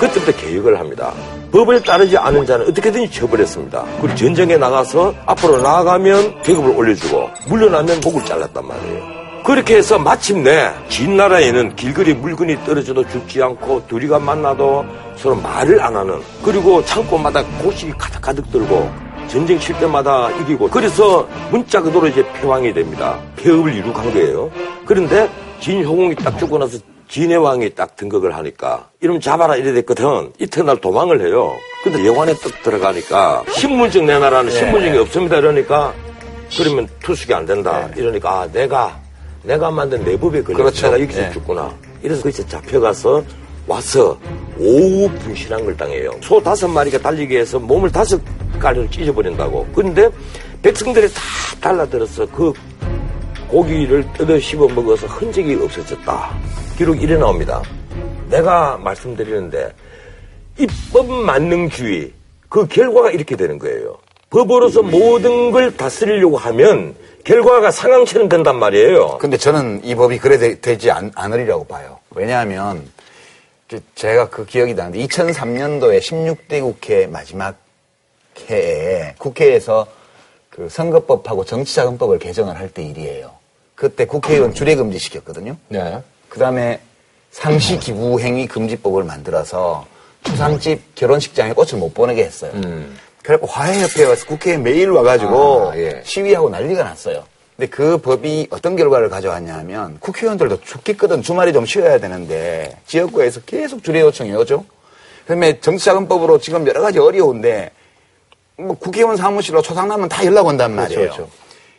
[0.00, 1.12] 그때부터 개혁을 합니다.
[1.52, 3.84] 법을 따르지 않은 자는 어떻게든지 처벌했습니다.
[4.00, 9.16] 그리고 전쟁에 나가서 앞으로 나아가면 계급을 올려주고 물러나면 목을 잘랐단 말이에요.
[9.44, 15.94] 그렇게 해서 마침내 진 나라에는 길거리 물건이 떨어져도 죽지 않고 둘이가 만나도 서로 말을 안
[15.94, 22.72] 하는 그리고 창고마다 고식이 가득가득 들고 전쟁 칠 때마다 이기고 그래서 문자 그대로 이제 패왕이
[22.74, 23.18] 됩니다.
[23.36, 24.50] 폐업을 이룩한 거예요.
[24.84, 25.28] 그런데
[25.60, 30.32] 진효공이 딱 죽고 나서 진해 왕이 딱 등극을 하니까 이름 잡아라 이래 됐거든.
[30.38, 31.52] 이튿날 도망을 해요.
[31.84, 35.36] 근데 여관에 딱 들어가니까 신분증 내놔라는 신분증이 없습니다.
[35.36, 35.92] 이러니까
[36.56, 37.88] 그러면 투숙이 안 된다.
[37.96, 38.98] 이러니까 아 내가
[39.42, 40.86] 내가 만든 내 법에 걸려서 그렇죠.
[40.86, 41.30] 내가 여기서 예.
[41.30, 41.72] 죽구나.
[42.02, 43.22] 이래서 거기서 잡혀가서
[43.66, 44.18] 와서
[44.58, 46.10] 오후 분실한 걸 당해요.
[46.22, 48.20] 소 다섯 마리가 달리기 위해서 몸을 다섯
[48.58, 49.66] 가리로 찢어버린다고.
[49.74, 50.08] 그런데
[50.62, 51.20] 백성들이 다
[51.60, 52.52] 달라들어서 그
[53.48, 56.30] 고기를 뜯어 씹어 먹어서 흔적이 없어졌다.
[56.76, 57.62] 기록이 이래 나옵니다.
[58.28, 59.72] 내가 말씀드리는데
[60.58, 62.12] 입법 만능주의
[62.48, 63.98] 그 결과가 이렇게 되는 거예요.
[64.30, 69.18] 법으로서 모든 걸 다스리려고 하면 결과가 상황처럼 된단 말이에요.
[69.18, 71.98] 근데 저는 이 법이 그래 되, 지 않, 않으리라고 봐요.
[72.10, 72.95] 왜냐하면 그
[73.94, 77.56] 제가 그 기억이 나는데 2003년도에 16대 국회 마지막
[78.48, 79.86] 해에 국회에서
[80.50, 83.32] 그 선거법하고 정치자금법을 개정을 할 때 일이에요.
[83.74, 85.56] 그때 국회의원 주례금지 시켰거든요.
[85.68, 86.02] 네.
[86.28, 86.80] 그 다음에
[87.30, 89.86] 상시 기부 행위 금지법을 만들어서
[90.24, 92.52] 초상집 결혼식장에 꽃을 못 보내게 했어요.
[93.22, 96.00] 그래갖고 화해협회에 와서 국회에 매일 와가지고 아, 예.
[96.04, 97.24] 시위하고 난리가 났어요.
[97.56, 104.02] 근데 그 법이 어떤 결과를 가져왔냐면 국회의원들도 죽겠거든 주말에 좀 쉬어야 되는데 지역구에서 계속 주례
[104.02, 104.64] 요청이 오죠.
[105.22, 107.70] 그다음에 정치자금법으로 지금 여러 가지 어려운데
[108.58, 111.00] 뭐 국회의원 사무실로 초상나면 다 연락 온단 말이에요.
[111.00, 111.28] 그렇죠.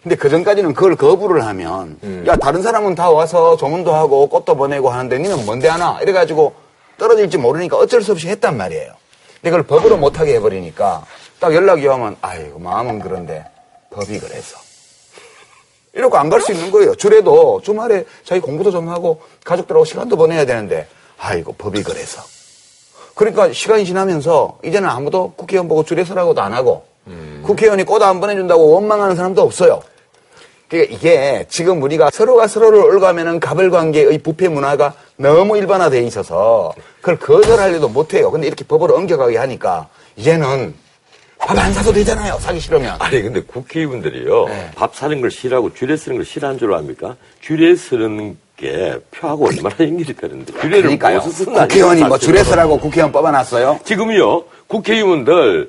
[0.01, 4.89] 근데 그 전까지는 그걸 거부를 하면 야 다른 사람은 다 와서 조문도 하고 꽃도 보내고
[4.89, 6.53] 하는데 니는 뭔데 하나 이래가지고
[6.97, 8.93] 떨어질지 모르니까 어쩔 수 없이 했단 말이에요.
[9.35, 11.05] 근데 그걸 법으로 못하게 해버리니까
[11.39, 13.45] 딱 연락이 오면 아이고 마음은 그런데
[13.91, 14.57] 법이 그래서
[15.97, 16.93] 이러고 안갈 수 있는 거예요.
[16.95, 22.21] 주례도 주말에 자기 공부도 좀 하고 가족들하고 시간도 보내야 되는데 아이고 법이 그래서
[23.15, 26.85] 그러니까 시간이 지나면서 이제는 아무도 국회의원 보고 줄에 서라고도 안 하고
[27.43, 29.81] 국회의원이 꽃 안 보내준다고 원망하는 사람도 없어요.
[30.67, 37.87] 그러니까 이게 지금 우리가 서로가 서로를 올가매는 가벌관계의 부패 문화가 너무 일반화돼 있어서 그걸 거절하려도
[37.89, 38.29] 못해요.
[38.29, 40.75] 근데 이렇게 법으로 엉겨가게 하니까 이제는
[41.39, 42.37] 밥 안 사도 되잖아요.
[42.39, 42.95] 사기 싫으면.
[42.99, 44.71] 아니 근데 국회의원들이요 네.
[44.75, 47.15] 밥 사는 걸 싫어하고 줄에 쓰는 걸 싫어하는 줄 압니까?
[47.41, 50.97] 줄에 쓰는 게 표하고 얼마나 연결이 되는데 줄에를.
[50.97, 53.79] 무엇을 쓰는 국회의원이 뭐 줄에 서라고 국회의원 뽑아놨어요.
[53.85, 55.67] 지금요 국회의원들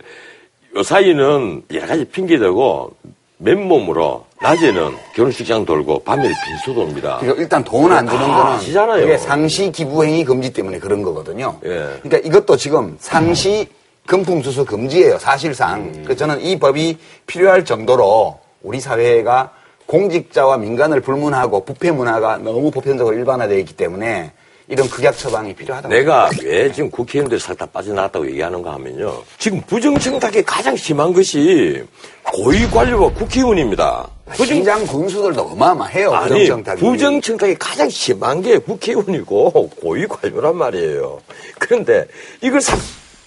[0.77, 2.93] 요 사이는 여러 가지 핑계 대고
[3.39, 7.19] 맨몸으로 낮에는 결혼식장 돌고 밤에는 빈소 돕니다.
[7.21, 9.01] 그러니까 일단 돈안 주는 다 거는 아시잖아요.
[9.03, 11.59] 그게 상시 기부행위 금지 때문에 그런 거거든요.
[11.65, 11.87] 예.
[12.03, 13.69] 그러니까 이것도 지금 상시
[14.09, 15.19] 금품수수 금지예요.
[15.19, 15.93] 사실상.
[16.03, 19.53] 그래서 저는 이 법이 필요할 정도로 우리 사회가
[19.87, 24.33] 공직자와 민간을 불문하고 부패 문화가 너무 보편적으로 일반화되어 있기 때문에
[24.67, 25.95] 이런 극약 처방이 필요하다고.
[25.95, 29.23] 내가 왜 지금 국회의원들이 살다 빠져나갔다고 얘기하는가 하면요.
[29.39, 31.83] 지금 부정청탁이 가장 심한 것이
[32.25, 34.09] 고위관료와 국회의원입니다.
[34.33, 36.13] 부정, 시장 군수들도 어마어마해요.
[36.13, 36.81] 아니, 부정청탁이.
[36.81, 41.21] 부정청탁이 가장 심한 게 국회의원이고 고위관료란 말이에요.
[41.59, 42.07] 그런데
[42.43, 42.79] 이걸 싹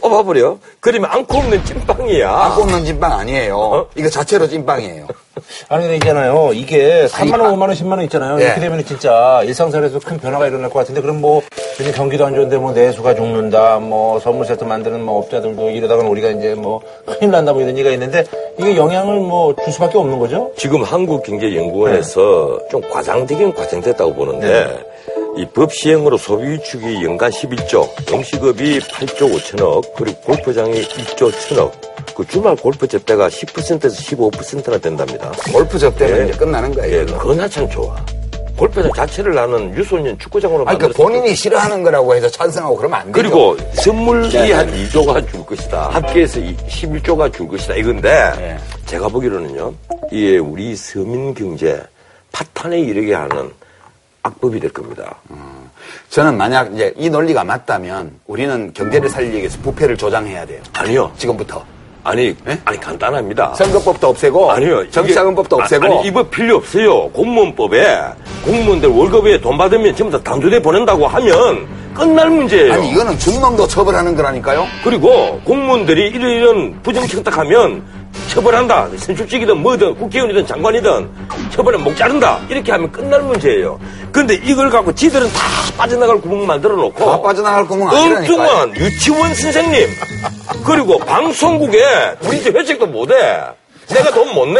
[0.01, 0.57] 뽑아버려?
[0.79, 2.29] 그러면 안고 없는 찐빵이야.
[2.29, 3.57] 안 꼽는 찐빵 아니에요.
[3.57, 3.87] 어?
[3.95, 5.07] 이거 자체로 찐빵이에요.
[5.69, 6.51] 아니, 근데 있잖아요.
[6.53, 8.39] 이게 3만 원, 5만 원, 10만 원 있잖아요.
[8.41, 8.45] 예.
[8.45, 11.41] 이렇게 되면 진짜 일상생활에서 큰 변화가 일어날 것 같은데, 그럼 뭐,
[11.79, 16.29] 요즘 경기도 안 좋은데 뭐 내수가 죽는다, 뭐 선물 세트 만드는 뭐 업자들도 이러다가는 우리가
[16.29, 18.23] 이제 뭐 큰일 난다 뭐 이런 얘기가 있는데,
[18.59, 20.51] 이게 영향을 뭐 줄 수밖에 없는 거죠?
[20.57, 24.83] 지금 한국경제연구원에서 좀 과장되긴 과장됐다고 보는데
[25.37, 31.71] 이 법 시행으로 소비 위축이 연간 11조, 영시급이 8조 5천억, 그리고 골프장이 1조 1천억.
[32.15, 35.31] 그 주말 골프 접대가 10%에서 15%나 된답니다.
[35.53, 36.23] 골프 접대면 예.
[36.29, 36.99] 이제 끝나는 거예요.
[37.01, 37.95] 예, 그건 한참 좋아.
[38.57, 43.11] 골프장 자체를 나는 유소년 축구장으로 아니, 그 만들었을 본인이 싫어하는 거라고 해서 찬성하고 그러면 안
[43.11, 43.13] 되죠.
[43.13, 44.51] 그리고 선물이 네.
[44.51, 45.89] 한 2조가 줄 것이다.
[45.89, 47.75] 합계해서 11조가 줄 것이다.
[47.75, 48.57] 이건데 네.
[48.85, 49.73] 제가 보기로는요.
[50.11, 51.81] 이게 우리 서민 경제
[52.33, 53.51] 파탄에 이르게 하는
[54.23, 55.15] 악법이 될 겁니다.
[56.09, 60.61] 저는 만약 이제 이 논리가 맞다면 우리는 경제를 살리기 위해서 부패를 조장해야 돼요.
[60.73, 61.11] 아니요.
[61.17, 61.63] 지금부터.
[62.03, 62.59] 아니, 예?
[62.65, 63.53] 아니 간단합니다.
[63.55, 64.89] 선거법도 없애고 아니요.
[64.89, 67.09] 정치자금법도 아, 없애고 아니, 이거 필요 없어요.
[67.09, 67.99] 공무원법에
[68.43, 72.73] 공무원들 월급에 돈 받으면 전부 다 단두대 보낸다고 하면 끝날 문제예요.
[72.73, 74.65] 아니 이거는 준놈도 처벌하는 거라니까요.
[74.83, 77.83] 그리고 공무원들이 이런 이런 부정청탁하면
[78.29, 78.89] 처벌한다.
[78.97, 81.09] 선출직이든 뭐든 국회의원이든 장관이든
[81.51, 82.39] 처벌에 목 자른다.
[82.49, 83.79] 이렇게 하면 끝날 문제예요.
[84.11, 85.41] 그런데 이걸 갖고 지들은 다
[85.77, 87.89] 빠져나갈 구멍 만들어 놓고 다 빠져나갈 구멍.
[87.89, 89.87] 엉뚱한 유치원 선생님
[90.65, 91.79] 그리고 방송국에
[92.23, 93.15] 우리 집 회식도 못 해.
[93.89, 94.59] 내가 돈 못 내.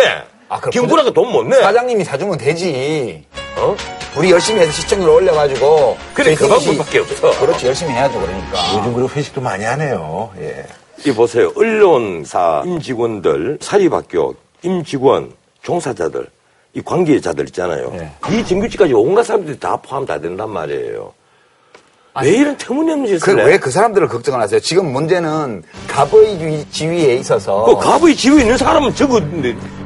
[0.50, 1.62] 아, 그럼 김구라가 돈 못 내.
[1.62, 3.26] 사장님이 사주면 되지.
[3.58, 3.76] 어?
[4.18, 5.98] 우리 열심히 해서 시청률 올려가지고.
[6.14, 7.32] 그래, 그 방법밖에 없어.
[7.40, 8.58] 그렇지, 열심히 해야죠, 그러니까.
[8.78, 10.32] 요즘 그리고 회식도 많이 하네요.
[10.40, 10.66] 예.
[11.06, 11.52] 이 보세요.
[11.56, 15.32] 언론사 임직원들, 사립학교 임직원,
[15.64, 16.28] 종사자들,
[16.74, 17.92] 이 관계자들 있잖아요.
[17.92, 18.12] 네.
[18.32, 21.14] 이 정규직까지 온갖 사람들이 다 포함 다 된단 말이에요.
[22.22, 23.44] 왜 이런 터무니없는 짓을 해?
[23.46, 24.60] 왜그 사람들을 걱정을 하세요?
[24.60, 27.64] 지금 문제는 갑의 지위에 있어서.
[27.64, 29.22] 그 갑의 지위 있는 사람은 저거,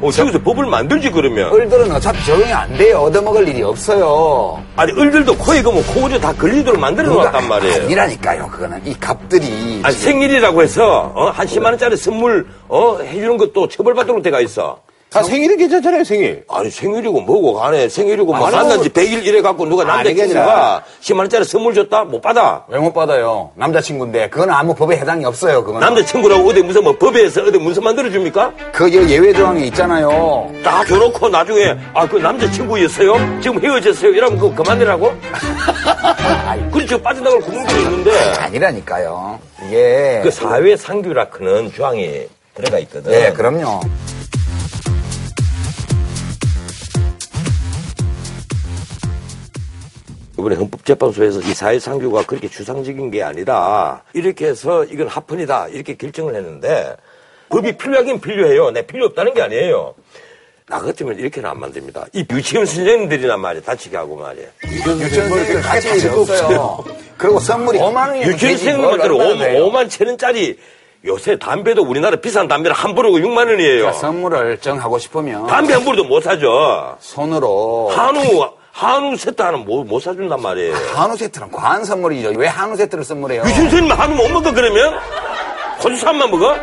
[0.01, 1.53] 어, 저기서 법을 만들지 그러면.
[1.53, 2.97] 을들은 어차피 적용이 안 돼요.
[2.97, 4.59] 얻어먹을 일이 없어요.
[4.75, 7.83] 아니, 을들도 코에 그뭐 코고려 다 걸리도록 만들어 놓았단 말이에요.
[7.83, 8.81] 아니라니까요, 그거는.
[8.85, 9.81] 이 갑들이.
[9.83, 14.79] 아니, 생일이라고 해서, 어, 한 10만 원짜리 선물, 어, 해주는 것도 처벌받도록 돼가 있어.
[15.15, 16.43] 아, 생일은 괜찮잖아요, 생일.
[16.49, 21.17] 아니 생일이고 뭐고 간에 생일이고 뭐 만난 지 100일 이래 갖고 누가 그게 남자친구가 10만
[21.19, 23.51] 원짜리 선물 줬다 못 받아 왜 못 받아요?
[23.55, 24.29] 남자친구인데.
[24.29, 25.79] 그건 아무 법에 해당이 없어요, 그건.
[25.79, 28.51] 남자친구라고 어디 무슨 뭐 법에서 어디 문서 만들어 줍니까?
[28.73, 30.51] 그 예외 조항이 있잖아요.
[30.63, 33.41] 다 줘놓고 나중에 아 그 남자친구였어요?
[33.41, 34.11] 지금 헤어졌어요?
[34.11, 35.11] 이러면 그거 그만이라고?
[36.71, 39.39] 그렇죠 빠져나갈 구멍들이 있는데 아니라니까요.
[39.67, 40.19] 이게.
[40.23, 43.81] 그 사회 상규라크는 조항이 들어가 있거든 네, 그럼요.
[50.37, 54.03] 이번에 헌법재판소에서 이 사회상규가 그렇게 추상적인 게 아니다.
[54.13, 55.69] 이렇게 해서 이건 합헌이다.
[55.69, 56.95] 이렇게 결정을 했는데
[57.49, 58.71] 법이 필요하긴 필요해요.
[58.71, 59.95] 내 필요 없다는 게 아니에요.
[60.67, 62.07] 나 같으면 이렇게는 안 만듭니다.
[62.13, 63.61] 이 유치원 선생님들이나 말이야.
[63.61, 64.47] 다치게 하고 말이야.
[64.63, 66.83] 유치원생들 같이 일이 없어요.
[67.17, 69.17] 그리고 선물이 5만 유치원 선생님들은
[69.61, 70.57] 5만 천 원짜리
[71.05, 73.93] 요새 담배도 우리나라 비싼 담배를 한 보르고 6만 원이에요.
[73.93, 76.97] 선물을 정하고 싶으면 담배 한 보르도 못 사죠.
[76.99, 80.75] 손으로 한우, 한우 세트 하나 못, 못 사준단 말이에요.
[80.93, 82.33] 한우 세트는 과한 선물이죠.
[82.35, 83.43] 왜 한우 세트를 선물해요?
[83.43, 84.99] 유치원 선생님 한우 못 먹어 그러면?
[85.81, 86.57] 호주산만 먹어?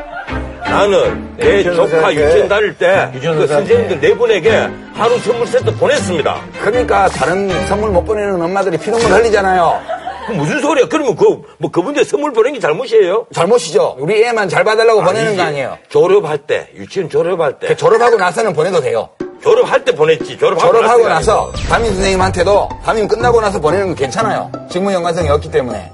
[0.63, 6.41] 나는 내 조카 유치원 다닐 때 그 선생님들 네 분에게 한우 선물 세트 보냈습니다.
[6.61, 9.81] 그러니까 다른 선물 못 보내는 엄마들이 피눈물 흘리잖아요.
[10.27, 10.89] 그 무슨 소리야?
[10.89, 13.27] 그러면 그, 뭐 그분들 선물 보낸 게 잘못이에요?
[13.33, 13.97] 잘못이죠.
[13.99, 15.79] 우리 애만 잘 봐달라고 보내는 거 아니에요.
[15.89, 17.69] 졸업할 때, 유치원 졸업할 때.
[17.69, 19.09] 그 졸업하고 나서는 보내도 돼요.
[19.43, 20.39] 졸업할 때 보냈지.
[20.39, 24.51] 졸업하고, 졸업하고 나서 담임 선생님한테도 담임 끝나고 나서 보내는 건 괜찮아요.
[24.71, 25.91] 직무 연관성이 없기 때문에.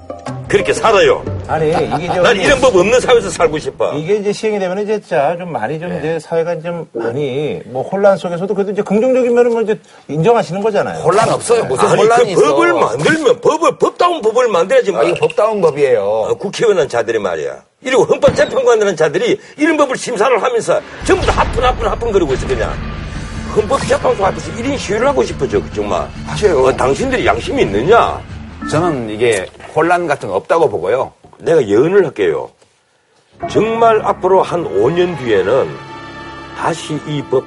[0.49, 1.23] 그렇게 살아요.
[1.47, 2.23] 아니, 이게 저.
[2.23, 3.93] 난 이런 법 없는 사회에서 살고 싶어.
[3.93, 5.99] 이게 이제 시행이 되면 이제 진짜 좀 많이 좀 네.
[5.99, 11.03] 이제 사회가 좀 많이 뭐 혼란 속에서도 그래도 이제 긍정적인 면을 뭐 이제 인정하시는 거잖아요.
[11.03, 11.65] 혼란 없어요.
[11.65, 12.55] 무슨 아니, 혼란이 그 있어.
[12.55, 14.91] 법을 만들면, 법을, 법다운 법을 만들어야지.
[14.91, 15.03] 아, 뭐.
[15.05, 16.03] 이거 법다운 법이에요.
[16.03, 17.57] 어, 국회의원 자들이 말이야.
[17.85, 22.47] 이리고 헌법 재판관이라는 자들이 이런 법을 심사를 하면서 전부 다 하품, 하품, 하품 거리고 있어,
[22.47, 22.73] 그냥.
[23.59, 26.09] 헌법 재판소 앞에서 1인 시위를 하고 싶어져, 정말.
[26.27, 26.62] 하셔요.
[26.62, 28.21] 어, 당신들이 양심이 있느냐?
[28.71, 31.12] 저는 이게 혼란 같은 거 없다고 보고요.
[31.40, 32.49] 내가 예언을 할게요.
[33.51, 35.68] 정말 앞으로 한 5년 뒤에는
[36.57, 37.44] 다시 이 법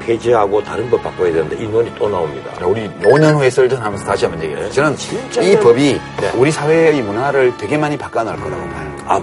[0.00, 2.50] 폐지하고 다른 법 바꿔야 되는데 이 논이 또 나옵니다.
[2.66, 4.70] 우리 5년 후에 썰전하면서 다시 한번 얘기해요.
[4.70, 6.30] 저는 진짜 이 전- 법이 네.
[6.36, 8.96] 우리 사회의 문화를 되게 많이 바꿔놓을 거라고 봐요.
[9.06, 9.20] 아,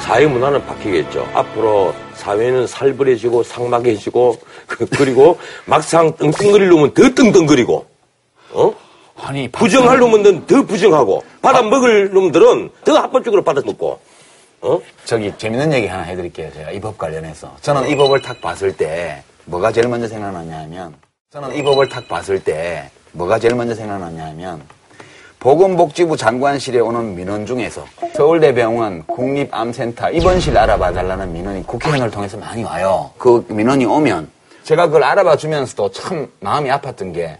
[0.00, 1.26] 사회 문화는 바뀌겠죠.
[1.34, 4.38] 앞으로 사회는 살벌해지고 상막해지고
[4.70, 7.86] 그- 그리고 막상 떵떵거릴 놈은 더 떵떵거리고
[8.52, 8.72] 어?
[9.22, 13.98] 아니 부정할 놈은 더 부정하고 받아 먹을 놈들은 더 합법적으로 받아 먹고
[14.62, 14.78] 어?
[15.04, 16.50] 저기 재밌는 얘기 하나 해드릴게요.
[16.52, 20.94] 제가 이 법 관련해서 저는 이 법을 딱 봤을 때 뭐가 제일 먼저 생각나냐 하면
[21.32, 24.62] 저는 이 법을 딱 봤을 때 뭐가 제일 먼저 생각나냐 하면
[25.38, 33.10] 보건복지부 장관실에 오는 민원 중에서 서울대병원 국립암센터 입원실 알아봐 달라는 민원이 국회의원을 통해서 많이 와요.
[33.16, 34.28] 그 민원이 오면
[34.64, 37.38] 제가 그걸 알아봐 주면서도 참 마음이 아팠던 게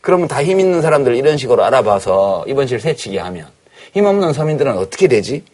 [0.00, 3.46] 그러면 다 힘 있는 사람들 이런 식으로 알아봐서 입원실 새치게 하면
[3.94, 5.44] 힘없는 서민들은 어떻게 되지?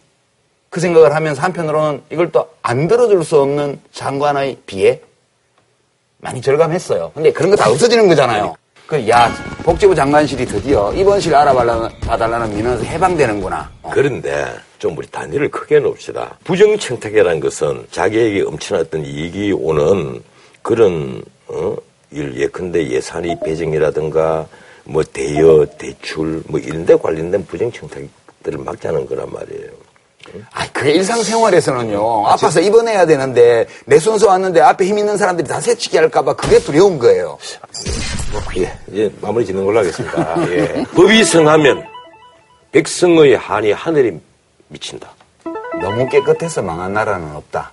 [0.69, 5.01] 그 생각을 하면서 한편으로는 이걸 또 안 들어줄 수 없는 장관의 비에
[6.19, 7.11] 많이 절감했어요.
[7.13, 8.55] 근데 그런 거 다 없어지는 거잖아요.
[8.87, 9.31] 그, 야,
[9.63, 13.69] 복지부 장관실이 드디어 입원실 알아봐달라는 민원에서 해방되는구나.
[13.81, 13.91] 어.
[13.93, 14.45] 그런데
[14.79, 16.37] 좀 우리 단위를 크게 놓읍시다.
[16.43, 18.43] 부정청탁이라는 것은 자기에게
[18.75, 20.21] 어떤 이익이 오는
[20.63, 21.75] 그런 어?
[22.11, 24.47] 일 예컨대 예산이 배정이라든가
[24.85, 29.69] 뭐 대여 대출 뭐 이런 데 관련된 부정 청탁들을 막자는 거란 말이에요.
[30.53, 32.27] 아, 그게 일상생활에서는요.
[32.27, 36.97] 아파서 입원해야 되는데 내 순서 왔는데 앞에 힘 있는 사람들이 다 새치기 할까봐 그게 두려운
[36.97, 37.37] 거예요.
[38.57, 40.35] 예, 이제 마무리 짓는 걸로 하겠습니다.
[40.49, 40.85] 예.
[40.95, 41.83] 법이 성하면
[42.71, 44.17] 백성의 한이 하늘에
[44.69, 45.13] 미친다.
[45.81, 47.72] 너무 깨끗해서 망한 나라는 없다.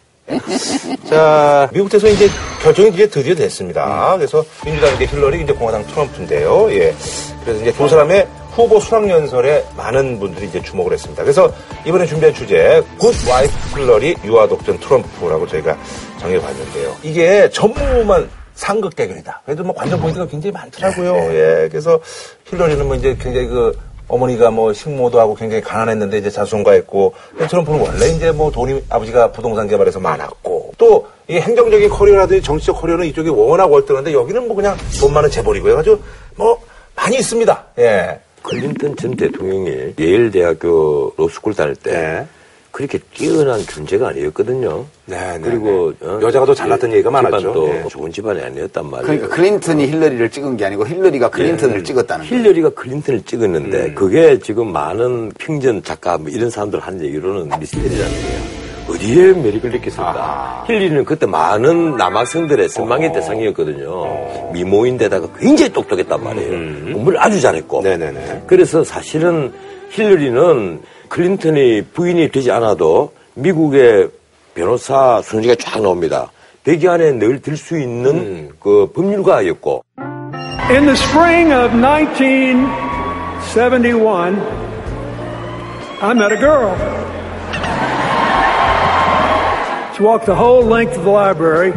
[1.09, 2.29] 자, 미국 대선 이제
[2.63, 4.15] 결정이 이제 드디어 됐습니다.
[4.17, 6.73] 그래서 민주당 이제 힐러리, 이제 공화당 트럼프인데요.
[6.73, 6.95] 예.
[7.45, 11.23] 그래서 이제 두 사람의 후보 수락연설에 많은 분들이 이제 주목을 했습니다.
[11.23, 11.53] 그래서
[11.85, 15.77] 이번에 준비한 주제, 굿 와이프 힐러리, 유아독존 트럼프라고 저희가
[16.19, 16.97] 정해봤는데요.
[17.03, 19.43] 이게 전무한 상극 대결이다.
[19.47, 21.15] 그래도 뭐 관전 포인트가 굉장히 많더라고요.
[21.33, 21.69] 예.
[21.71, 21.99] 그래서
[22.45, 23.79] 힐러리는 뭐 이제 굉장히 그
[24.11, 27.15] 어머니가 뭐 식모도 하고 굉장히 가난했는데 이제 자수성가했고
[27.49, 33.07] 트럼프는 원래 이제 뭐 돈이 아버지가 부동산 개발에서 많았고 또 이 행정적인 커리어라든지 정치적 커리어는
[33.07, 36.01] 이쪽이 워낙 월등한데 여기는 뭐 그냥 돈 많은 재벌이고 해가지고
[36.35, 36.61] 뭐
[36.97, 37.67] 많이 있습니다.
[37.79, 38.19] 예.
[38.43, 42.27] 클린턴 전 대통령이 예일 대학교 로스쿨 다닐 때 네.
[42.71, 44.85] 그렇게 뛰어난 존재가 아니었거든요.
[45.07, 47.39] 네, 네, 그리고 어, 여자가 더 잘났던 얘기가 많았죠.
[47.39, 47.85] 집안도 예.
[47.89, 49.07] 좋은 집안이 아니었단 말이에요.
[49.07, 51.83] 그러니까 클린턴이 힐러리를 찍은 게 아니고 힐러리가 클린턴을 예.
[51.83, 52.43] 찍었다는 거예요.
[52.43, 53.95] 힐러리가 클린턴을 찍었는데 음.
[53.95, 58.61] 그게 지금 많은 평전 작가 뭐 이런 사람들 하는 얘기로는 미스테리라는 거예요.
[58.89, 60.65] 어디에 매력을 느꼈을까?
[60.67, 63.13] 힐러리는 그때 많은 남학생들의 선망의 어.
[63.13, 64.53] 대상이었거든요.
[64.53, 66.95] 미모인데다가 굉장히 똑똑했단 말이에요.
[66.95, 67.81] 공부를 아주 잘했고.
[67.81, 67.85] 음.
[67.85, 68.43] 네네네.
[68.47, 69.53] 그래서 사실은
[69.91, 74.09] 힐러리는 클린턴이 부인이 되지 않아도 미국의
[74.55, 76.31] 변호사 순위가 쫙 나옵니다.
[76.65, 78.51] 배기 안에 늘 들 수 있는 음.
[78.61, 79.83] 그 법률가였고
[80.71, 84.39] In the spring of 1971,
[86.01, 86.75] I met a girl.
[89.97, 91.73] She walked the whole length of the library,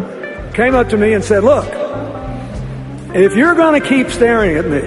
[0.53, 1.65] came up to me and said, Look,
[3.15, 4.81] if you're going to keep staring at me,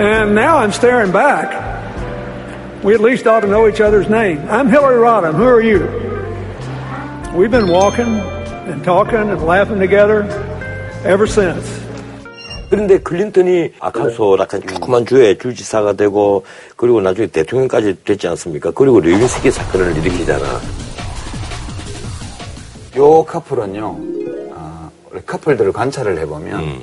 [0.00, 1.52] and now I'm staring back,
[2.82, 4.38] we at least ought to know each other's name.
[4.50, 5.34] I'm Hillary Rodham.
[5.34, 5.86] Who are you?
[7.38, 8.18] We've been walking
[8.68, 10.24] and talking and laughing together
[11.04, 11.82] ever since.
[12.70, 16.44] 그런데 클린턴이 아칸소라한 조그만 주의 주지사가 되고
[16.76, 18.70] 그리고 나중에 대통령까지 됐지 않습니까?
[18.70, 20.60] 그리고 레윈스키 사건을 일으키잖아.
[22.96, 23.96] 요 커플은요,
[24.54, 26.82] 아, 우리 커플들을 관찰을 해보면 음.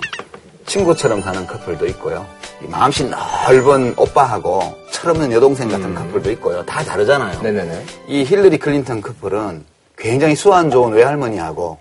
[0.67, 2.27] 친구처럼 사는 커플도 있고요.
[2.63, 6.65] 이 마음씨 넓은 오빠하고 철없는 여동생 같은 커플도 있고요.
[6.65, 7.43] 다 다르잖아요.
[7.43, 7.85] 네네네.
[8.09, 9.65] 이 힐러리 클린턴 커플은
[9.97, 11.79] 굉장히 수완 좋은 외할머니하고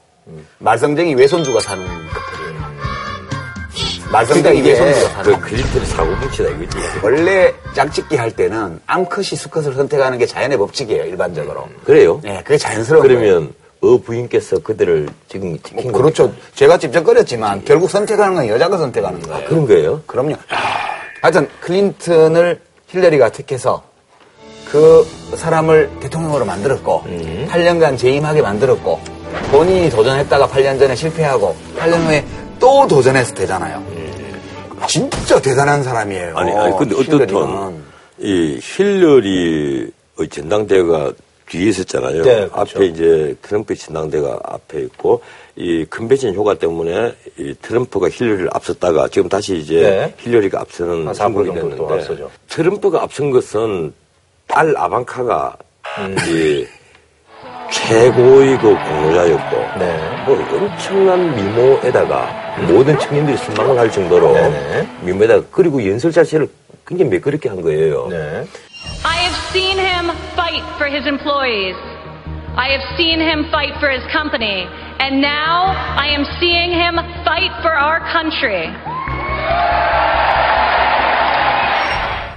[0.60, 2.54] 말썽쟁이 외손주가 사는 커플이에요.
[4.12, 6.78] 말썽쟁이 외손주가 사는 그 클린턴이 사고 뭉치다 이거지.
[7.02, 11.68] 원래 짝짓기 할 때는 암컷이 수컷을 선택하는 게 자연의 법칙이에요, 일반적으로.
[11.84, 12.20] 그래요?
[12.24, 13.48] 네, 그게 자연스러운 거예요.
[13.84, 16.34] 어 부인께서 그들을 지금 지킨 뭐 그렇죠.
[16.56, 19.46] 제가 찝쩍거렸지만 결국 선택하는 건 여자가 선택하는 거예요.
[19.46, 20.02] 그런 거예요?
[20.08, 20.36] 그럼요.
[21.22, 23.84] 하여튼 클린턴을 힐러리가 택해서
[24.72, 27.04] 그 사람을 대통령으로 만들었고
[27.50, 29.02] 8년간 재임하게 만들었고
[29.52, 32.26] 본인이 도전했다가 8년 전에 실패하고 8년 후에
[32.60, 33.84] 또 도전해서 되잖아요.
[34.88, 36.38] 진짜 대단한 사람이에요.
[36.38, 36.96] 아니, 아니 근데.
[36.96, 37.84] 어떻든
[38.20, 39.92] 이 힐러리의
[40.30, 41.12] 전당대회가
[41.54, 42.24] 뒤에 있었잖아요.
[42.24, 42.78] 네, 그렇죠.
[42.78, 45.22] 앞에 이제 트럼프 전당대가 앞에 있고
[45.56, 50.14] 이 컨벤션 효과 때문에 이 트럼프가 힐러리를 앞섰다가 지금 다시 이제 네.
[50.18, 52.32] 힐러리가 앞서는 한4% 상황이 됐는데 앞서죠.
[52.50, 53.94] 트럼프가 앞선 것은
[54.48, 55.58] 딸 아방카가
[56.00, 56.16] 음.
[56.28, 56.66] 이
[57.72, 60.26] 최고의 그 공로자였고 네.
[60.26, 64.88] 뭐 엄청난 미모에다가 모든 청년들이 선망을 할 정도로 네네.
[65.04, 66.48] 미모에다가 그리고 연설 자체를
[66.86, 68.08] 굉장히 매끄럽게 한 거예요.
[69.23, 69.23] 네.
[69.23, 71.77] I have seen him fight for his employees.
[72.57, 74.67] I have seen him fight for his company.
[74.99, 78.69] And now I am seeing him fight for our country.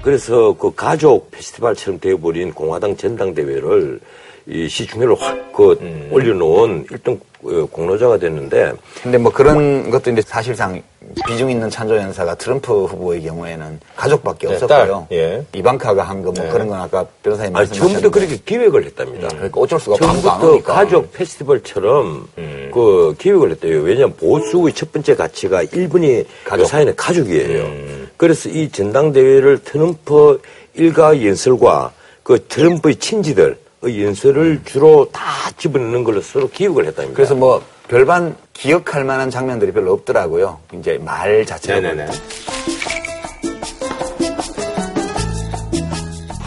[0.03, 3.99] 그래서 그 가족 페스티벌처럼 되어버린 공화당 전당대회를
[4.48, 6.08] 이 시중회로 확그 음.
[6.12, 10.80] 올려놓은 일등 어, 공로자가 됐는데 근데 뭐 그런 것도 이제 사실상
[11.26, 15.06] 비중 있는 찬조 연사가 트럼프 후보의 경우에는 가족밖에 네, 없었고요.
[15.10, 15.44] 딸, 예.
[15.52, 19.28] 이방카가 한거뭐 그런 건 아까 변호사님 말씀하셨는데 처음부터 그렇게 기획을 했답니다.
[19.28, 20.62] 그러니까 어쩔 수가 없고 처음부터.
[20.62, 22.70] 가족 페스티벌처럼 음.
[22.72, 23.82] 그 기획을 했대요.
[23.82, 26.62] 왜냐하면 보수의 첫 번째 가치가 1분이 가족.
[26.64, 27.64] 그 사회는 가족이에요.
[27.64, 28.08] 음.
[28.16, 30.40] 그래서 이 전당대회를 트럼프
[30.74, 35.22] 일가 연설과 그 트럼프의 친지들 의 연설을 주로 다
[35.56, 37.14] 집어넣는 걸로 서로 기획을 했답니다.
[37.14, 40.58] 그래서 뭐 별반 기억할 만한 장면들이 별로 없더라고요.
[40.74, 41.80] 이제 말 자체가.
[41.80, 42.10] 네네네.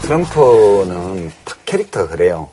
[0.02, 2.48] 트럼프는 탁 캐릭터가 그래요.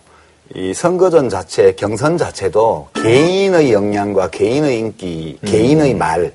[0.56, 6.34] 이 선거전 자체, 경선 자체도 개인의 역량과 개인의 인기, 개인의 말,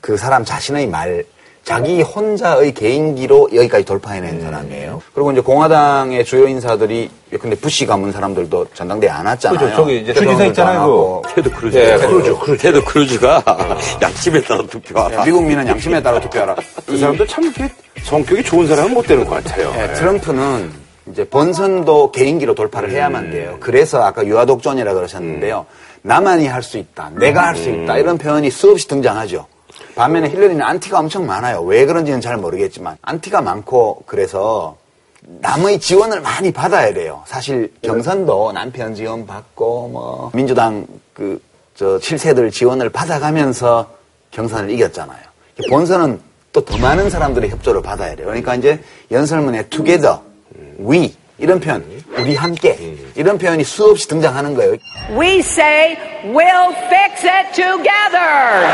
[0.00, 1.24] 그 사람 자신의 말,
[1.68, 5.02] 자기 혼자의 개인기로 여기까지 돌파해낸 사람이에요.
[5.12, 9.58] 그리고 이제 공화당의 주요 인사들이, 근데 부시 가문 사람들도 전당대회 안 왔잖아요.
[9.60, 11.20] 그죠, 저기 이제 주지사 있잖아요.
[11.34, 11.76] 테드 크루즈.
[11.76, 12.62] 네, 크루즈, 크루즈.
[12.62, 13.42] 테드 크루즈가
[14.00, 15.24] 양심에 따라 투표하라.
[15.26, 16.56] 미국민은 양심에 따라 투표하라.
[16.86, 17.68] 그 사람도 참 이렇게
[18.02, 19.70] 성격이 좋은 사람은 못 되는 것 같아요.
[19.72, 20.72] 네, 트럼프는
[21.12, 23.58] 이제 본선도 개인기로 돌파를 해야만 돼요.
[23.60, 25.66] 그래서 아까 유아독존이라 그러셨는데요.
[26.00, 27.10] 나만이 할 수 있다.
[27.18, 27.98] 내가 할 수 있다.
[27.98, 29.46] 이런 표현이 수없이 등장하죠.
[29.98, 31.60] 반면에 힐러리는 안티가 엄청 많아요.
[31.62, 34.76] 왜 그런지는 잘 모르겠지만 안티가 많고 그래서
[35.22, 37.22] 남의 지원을 많이 받아야 돼요.
[37.26, 43.88] 사실 경선도 남편 지원 받고 뭐 민주당 그 저 7세들 지원을 받아가면서
[44.32, 45.20] 경선을 이겼잖아요.
[45.70, 46.20] 본선은
[46.52, 48.26] 또 더 많은 사람들의 협조를 받아야 돼요.
[48.26, 48.82] 그러니까 이제
[49.12, 50.18] 연설문에 together,
[50.80, 51.84] we 이런 표현,
[52.16, 54.76] 우리 함께 이런 표현이 수없이 등장하는 거예요.
[55.16, 58.66] We say we'll fix it together.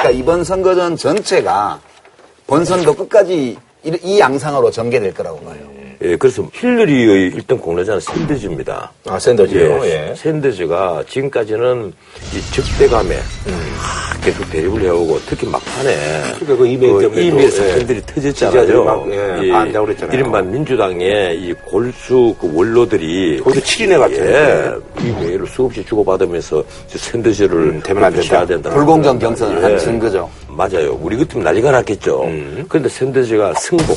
[0.00, 1.80] 그러니까 이번 선거전 전체가
[2.46, 5.77] 본선도 끝까지 이, 이 양상으로 전개될 거라고 봐요.
[6.02, 8.92] 예, 그래서 힐러리의 일등 공로자는 샌더즈입니다.
[9.06, 9.80] 아, 샌더즈요?
[9.84, 10.14] 예, 예.
[10.14, 11.92] 샌더즈가 지금까지는
[12.34, 15.96] 이 적대감에 하, 계속 대립을 해오고 특히 막판에
[16.38, 18.14] 그러니까 그 이메일 때문에 이메일 또, 사건들이 예.
[18.14, 18.84] 터졌잖아요.
[18.84, 20.16] 막, 예, 반대하고 그랬잖아요.
[20.16, 24.72] 이른바 민주당의 이 골수 그 원로들이 거기서 7인회 같은 예,
[25.04, 28.12] 이메일을 수없이 주고받으면서 저 샌더즈를 음, 되면 안
[28.46, 28.70] 된다.
[28.70, 30.30] 불공정 경선을 한 증거죠.
[30.58, 30.98] 맞아요.
[31.00, 32.24] 우리 같으면 난리가 났겠죠.
[32.24, 32.64] 음.
[32.68, 33.96] 그런데 샌더즈가 승복.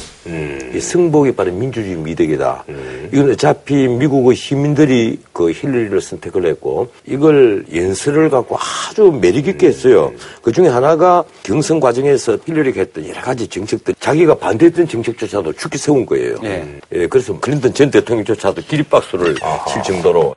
[0.76, 2.66] 이 승복이 바로 민주주의 미덕이다.
[2.70, 3.09] 음.
[3.12, 10.14] 이건 어차피 미국의 시민들이 그 힐러리를 선택을 했고 이걸 연설을 갖고 아주 매력 있게 했어요.
[10.43, 16.05] 그 중에 하나가 경선 과정에서 힐러리가 했던 여러 가지 정책들 자기가 반대했던 정책조차도 죽게 세운
[16.05, 16.38] 거예요.
[16.43, 16.80] 네.
[16.93, 19.36] 예, 그래서 클린턴 전 대통령조차도 기립박수를
[19.68, 20.36] 칠 정도로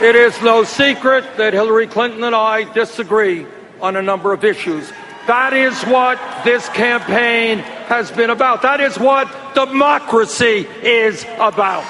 [0.00, 3.46] It is no secret that Hillary Clinton and I disagree
[3.80, 4.90] on a number of issues.
[5.27, 8.63] That is what this campaign has been about.
[8.63, 11.85] That is what democracy is about.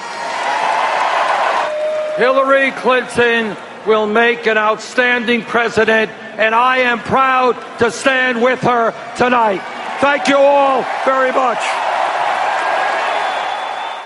[2.18, 3.56] Hillary Clinton
[3.86, 9.62] will make an outstanding president, and I am proud to stand with her tonight.
[10.00, 11.62] Thank you all very much.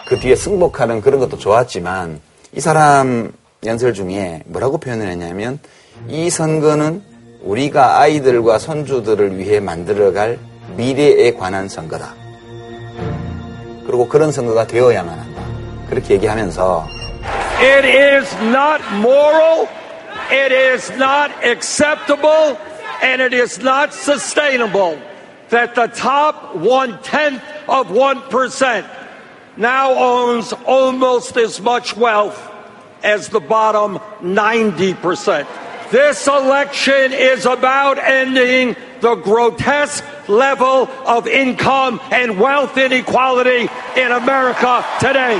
[0.06, 2.20] 그 뒤에 승복하는 그런 것도 좋았지만
[2.54, 3.32] 이 사람
[3.64, 5.58] 연설 중에 뭐라고 표현을 했냐면
[6.08, 7.02] 이 선거는
[7.42, 10.38] 우리가 아이들과 손주들을 위해 만들어갈
[10.76, 12.14] 미래에 관한 선거다.
[13.86, 15.42] 그리고 그런 선거가 되어야만 한다.
[15.88, 16.88] 그렇게 얘기하면서
[17.60, 19.68] It is not moral,
[20.30, 22.58] it is not acceptable,
[23.02, 24.98] and it is not sustainable
[25.50, 28.84] that the top one tenth of 1%
[29.56, 32.38] now owns almost as much wealth
[33.02, 35.46] as the bottom 90%.
[35.91, 43.67] This election is about ending the grotesque level of income and wealth inequality
[43.97, 45.37] in America today.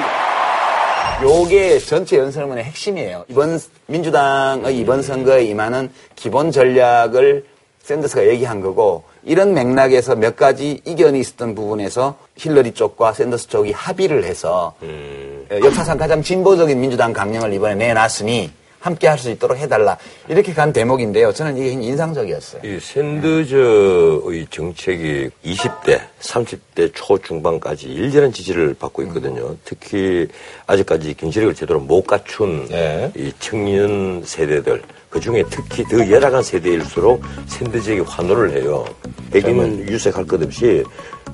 [1.23, 3.25] 요게 전체 연설문의 핵심이에요.
[3.29, 7.45] 이번 민주당의 이번 선거에 임하는 기본 전략을
[7.83, 14.25] 샌더스가 얘기한 거고 이런 맥락에서 몇 가지 이견이 있었던 부분에서 힐러리 쪽과 샌더스 쪽이 합의를
[14.25, 20.51] 해서 어, 역사상 가장 진보적인 민주당 강령을 이번에 내놨으니 함께 할 수 있도록 해달라 이렇게
[20.53, 21.31] 간 대목인데요.
[21.31, 22.61] 저는 이게 인상적이었어요.
[22.65, 29.55] 이 샌드저의 정책이 20대, 30대 초중반까지 일절한 지지를 받고 있거든요.
[29.63, 30.27] 특히
[30.65, 33.11] 아직까지 경제력을 제대로 못 갖춘 네.
[33.15, 38.83] 이 청년 세대들, 그 중에 특히 더 열악한 세대일수록 샌드저에게 환호를 해요.
[39.31, 40.83] 백인 유색할 것 없이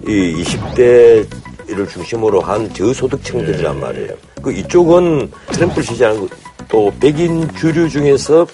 [0.05, 1.25] 이 20대
[1.69, 4.13] 를 중심으로 한 저소득층들이란 말이에요.
[4.41, 6.29] 그 이쪽은 트럼프를 지지하는 그
[6.69, 8.45] 또 백인 주류 중에서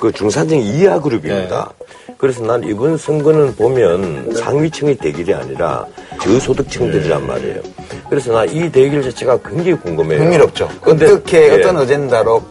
[0.00, 1.70] 그 중산층 이하 그룹입니다.
[2.18, 5.86] 그래서 난 이번 선거는 보면 상위층의 대결이 아니라
[6.22, 7.60] 저소득층들이란 말이에요.
[8.08, 10.20] 그래서 나 이 대결 자체가 굉장히 궁금해요.
[10.20, 10.68] 흥미롭죠.
[10.82, 11.50] 어떻게 예.
[11.52, 12.42] 어떤 어젠다로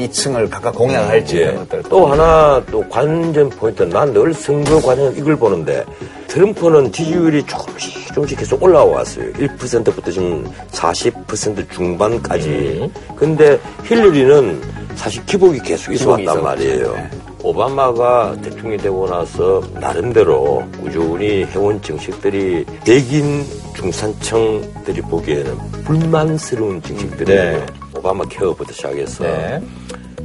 [0.00, 1.40] 이 층을 각각 공략할지 예.
[1.42, 1.82] 이런 것들.
[1.90, 5.84] 또 하나 또 관전 포인트 난늘 선거 과정 이걸 보는데
[6.28, 9.30] 트럼프는 지지율이 조금씩 조금씩 계속 올라와 왔어요.
[9.32, 12.90] 1%부터 지금 40% 중반까지.
[13.14, 14.60] 근데 힐러리는
[14.94, 16.42] 사실 기복이 계속 있어 기복이 왔단 있었죠.
[16.42, 16.94] 말이에요.
[16.94, 17.10] 네.
[17.42, 23.44] 오바마가 대통령이 되고 나서 나름대로 꾸준히 해온 정책들이 백인
[23.74, 27.52] 중산층들이 보기에는 불만스러운 정책들이에요.
[27.58, 27.66] 네.
[28.00, 29.24] 오바마 케어부터 시작해서.
[29.24, 29.60] 네.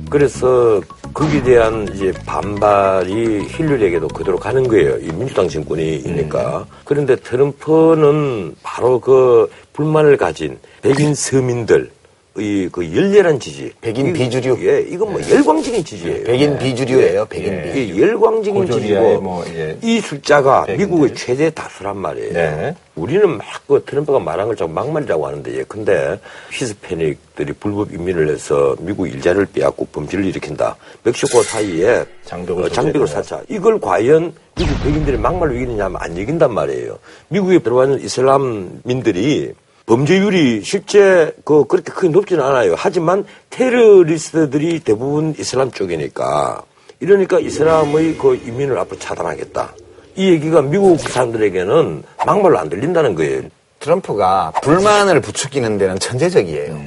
[0.09, 0.81] 그래서
[1.13, 4.97] 거기에 대한 이제 반발이 힐러리에게도 그대로 가는 거예요.
[4.97, 6.65] 이 민주당 정권이니까.
[6.85, 11.91] 그런데 트럼프는 바로 그 불만을 가진 백인 서민들.
[12.37, 13.71] 의그 열렬한 지지.
[13.79, 14.57] 백인 이- 비주류.
[14.67, 16.23] 예, 이건 뭐 열광적인 지지예요.
[16.25, 17.25] 백인 비주류예요.
[17.25, 17.71] 백인 예.
[17.71, 17.87] 비.
[17.87, 19.77] 이 열광적인 지지고 뭐, 예.
[19.81, 20.85] 이 숫자가 백인들.
[20.85, 22.33] 미국의 최대 다수란 말이에요.
[22.33, 22.75] 네.
[22.95, 26.19] 우리는 막 그 트럼프가 말한 걸 자꾸 막말이라고 하는데 예컨대
[26.51, 30.75] 히스패닉들이 불법 이민을 해서 미국 일자를 빼앗고 범죄를 일으킨다.
[31.03, 33.07] 멕시코 사이에 장벽을 어, 장벽을.
[33.07, 33.41] 쌓자.
[33.49, 36.99] 이걸 과연 미국 백인들이 막말로 이기느냐 하면 안 이긴단 말이에요.
[37.29, 39.53] 미국에 들어와 있는 이슬람민들이
[39.85, 42.73] 범죄율이 실제 그 그렇게 크게 높지는 않아요.
[42.77, 46.63] 하지만 테러리스트들이 대부분 이슬람 쪽이니까
[46.99, 49.73] 이러니까 이슬람의 그 이민을 앞으로 차단하겠다.
[50.15, 53.43] 이 얘기가 미국 사람들에게는 막말로 안 들린다는 거예요.
[53.79, 56.79] 트럼프가 불만을 부추기는 데는 천재적이에요.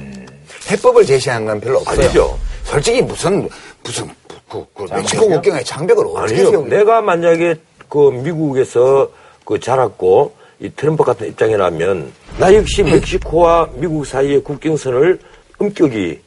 [0.71, 2.01] 해법을 제시한 건 별로 없어요.
[2.01, 2.37] 아니죠.
[2.63, 3.47] 솔직히 무슨
[3.83, 4.09] 무슨
[4.49, 6.49] 그, 그 멕시코 국경에 장벽을 어떻게 아니요.
[6.49, 7.55] 세우고 내가 만약에
[7.87, 9.09] 그 미국에서
[9.45, 15.19] 그 자랐고 이 트럼프 같은 입장이라면 나 역시 멕시코와 미국 사이의 국경선을
[15.57, 16.19] 엄격히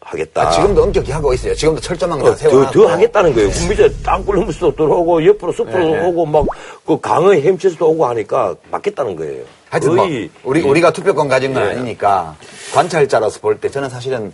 [0.00, 0.48] 하겠다.
[0.48, 1.54] 아, 지금도 엄격히 하고 있어요.
[1.54, 2.70] 지금도 철조망 다 어, 더.
[2.70, 3.50] 더 하겠다는 거예요.
[3.50, 6.06] 그럼 이제 땅굴 흠수도 들어오고 옆으로 숲으로 네, 네.
[6.06, 6.46] 오고 막
[6.84, 9.44] 그 강의 햄치스도 오고 하니까 맞겠다는 거예요.
[9.70, 10.04] 하여튼 뭐
[10.44, 11.68] 우리 이- 우리가 투표권 가진 건 예.
[11.70, 12.36] 아니니까
[12.74, 14.32] 관찰자로서 볼 때 저는 사실은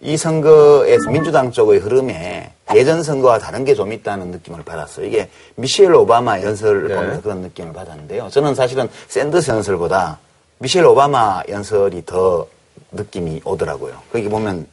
[0.00, 5.06] 이 선거에서 민주당 쪽의 흐름에 예전 선거와 다른 게 좀 있다는 느낌을 받았어요.
[5.06, 8.28] 이게 미셸 오바마 연설을 보면서 그런 느낌을 받았는데요.
[8.30, 10.18] 저는 사실은 샌더스 연설보다
[10.58, 12.46] 미셸 오바마 연설이 더
[12.92, 13.94] 느낌이 오더라고요.
[14.12, 14.66] 거기 보면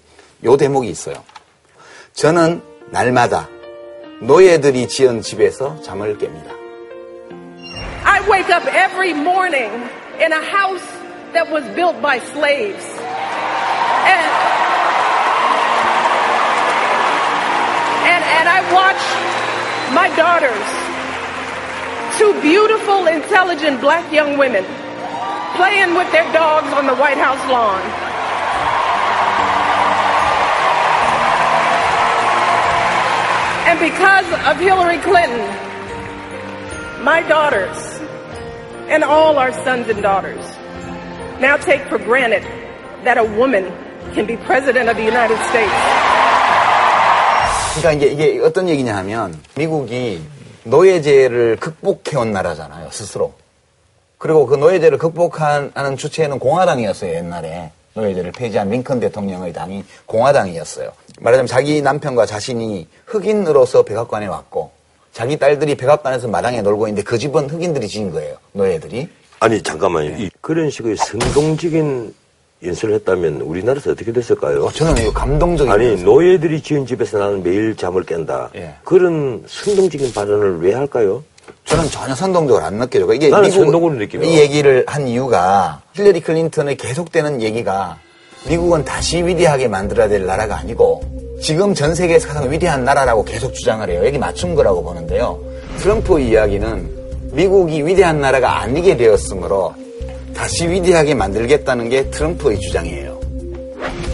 [0.43, 1.15] 요 대목이 있어요.
[2.13, 2.61] 저는
[2.91, 3.49] 날마다
[4.21, 6.51] 노예들이 지은 집에서 잠을 깹니다.
[8.03, 9.71] I wake up every morning
[10.21, 10.85] in a house
[11.33, 12.85] that was built by slaves.
[18.45, 19.01] And, I watch
[19.93, 20.67] my daughters,
[22.17, 24.63] two beautiful, intelligent black young women,
[25.55, 27.81] playing with their dogs on the White House lawn.
[33.67, 35.43] And because of Hillary Clinton,
[37.03, 37.99] my daughters
[38.89, 40.45] and all our sons and daughters
[41.41, 42.43] now take for granted
[43.05, 43.65] that a woman
[44.13, 46.14] can be president of the United States.
[47.77, 50.21] 그러니까 이게, 이게 어떤 얘기냐 하면 미국이
[50.63, 53.33] 노예제를 극복해온 나라잖아요, 스스로.
[54.17, 57.71] 그리고 그 노예제를 극복하는 주체는 공화당이었어요, 옛날에.
[57.93, 60.91] 노예제를 폐지한 링컨 대통령의 당이 공화당이었어요.
[61.19, 64.71] 말하자면 자기 남편과 자신이 흑인으로서 백악관에 왔고
[65.13, 69.07] 자기 딸들이 백악관에서 마당에 놀고 있는데 그 집은 흑인들이 지은 거예요, 노예들이.
[69.39, 70.17] 아니 잠깐만요.
[70.17, 72.13] 이- 그런 식의 선동적인
[72.65, 74.69] 연설을 했다면 우리나라에서 어떻게 됐을까요?
[74.73, 76.05] 저는 이거 감동적인 아니 연설.
[76.05, 78.49] 노예들이 지은 집에서 나는 매일 잠을 깬다.
[78.55, 78.75] 예.
[78.83, 81.23] 그런 선동적인 발언을 왜 할까요?
[81.65, 83.11] 저는 전혀 선동적으로 안 느껴져요.
[83.13, 84.23] 이게 나는 미국 선동으로 느껴요.
[84.23, 87.97] 이 얘기를 한 이유가 힐러리 클린턴의 계속되는 얘기가
[88.47, 91.01] 미국은 다시 위대하게 만들어야 될 나라가 아니고
[91.41, 94.05] 지금 전 세계에서 가장 위대한 나라라고 계속 주장을 해요.
[94.05, 95.39] 여기 맞춘 거라고 보는데요.
[95.79, 96.89] 트럼프 이야기는
[97.31, 99.73] 미국이 위대한 나라가 아니게 되었으므로
[100.35, 103.19] 다시 위대하게 만들겠다는 게 트럼프의 주장이에요.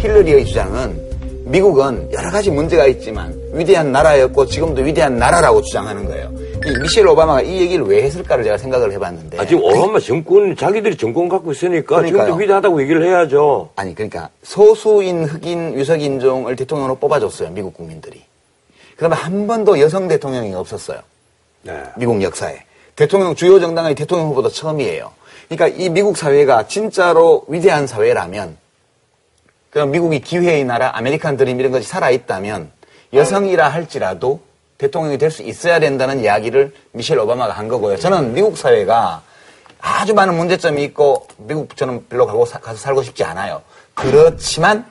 [0.01, 1.11] 힐러리의 주장은
[1.45, 6.32] 미국은 여러 가지 문제가 있지만 위대한 나라였고 지금도 위대한 나라라고 주장하는 거예요.
[6.65, 10.95] 이 미셸 오바마가 이 얘기를 왜 했을까를 제가 생각을 해봤는데 아, 지금 오바마 정권 자기들이
[10.95, 12.24] 정권 갖고 있으니까 그러니까요.
[12.26, 13.72] 지금도 위대하다고 얘기를 해야죠.
[13.76, 18.22] 아니 그러니까 소수인 흑인 유색 인종을 대통령으로 뽑아줬어요 미국 국민들이.
[18.95, 20.99] 그 다음에 한 번도 여성 대통령이 없었어요.
[21.97, 22.59] 미국 역사에
[22.95, 25.11] 대통령 주요 정당의 대통령 후보도 처음이에요.
[25.50, 28.58] 그러니까 이 미국 사회가 진짜로 위대한 사회라면
[29.70, 32.72] 그럼 미국이 기회의 나라 아메리칸 드림 이런 것이 살아 있다면
[33.14, 34.42] 여성이라 할지라도
[34.78, 37.98] 대통령이 될 수 있어야 된다는 이야기를 미셸 오바마가 한 거고요.
[37.98, 39.22] 저는 미국 사회가
[39.80, 43.62] 아주 많은 문제점이 있고 미국 저는 별로 가고 사- 가서 살고 싶지 않아요.
[43.94, 44.86] 그렇지만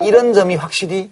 [0.00, 1.10] 이런 점이 확실히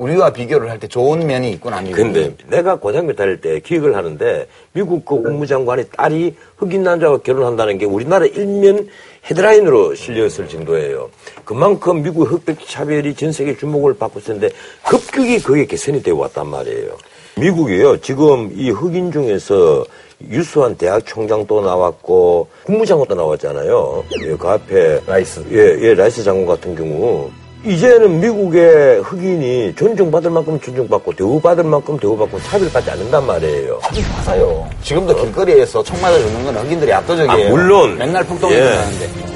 [0.00, 1.82] 우리와 비교를 할 때 좋은 면이 있구나.
[1.82, 2.02] 미국이.
[2.02, 7.84] 근데 내가 고등학교 다닐 때 기획을 하는데 미국 그 국무장관의 딸이 흑인 남자와 결혼한다는 게
[7.84, 8.88] 우리나라 일면
[9.30, 11.10] 헤드라인으로 실렸을 정도예요.
[11.44, 14.48] 그만큼 미국 흑백 차별이 전 세계 주목을 받고 있었는데
[14.88, 16.96] 급격히 그게 개선이 되어 왔단 말이에요.
[17.36, 18.00] 미국이요.
[18.00, 19.84] 지금 이 흑인 중에서
[20.30, 24.04] 유수한 대학 총장도 나왔고 국무장관도 나왔잖아요.
[24.24, 25.44] 예, 그 앞에 라이스.
[25.52, 27.30] 예, 예, 라이스 장관 같은 경우
[27.64, 33.78] 이제는 미국의 흑인이 존중받을 만큼 존중받고 대우받을 만큼 대우받고 차별받지 않는단 말이에요.
[33.82, 34.68] 아주 맞아요.
[34.82, 37.48] 지금도 길거리에서 총 맞아 죽는 건 흑인들이 압도적이에요.
[37.48, 37.98] 아, 물론.
[37.98, 38.58] 맨날 폭동이 예.
[38.58, 39.29] 일어나는데.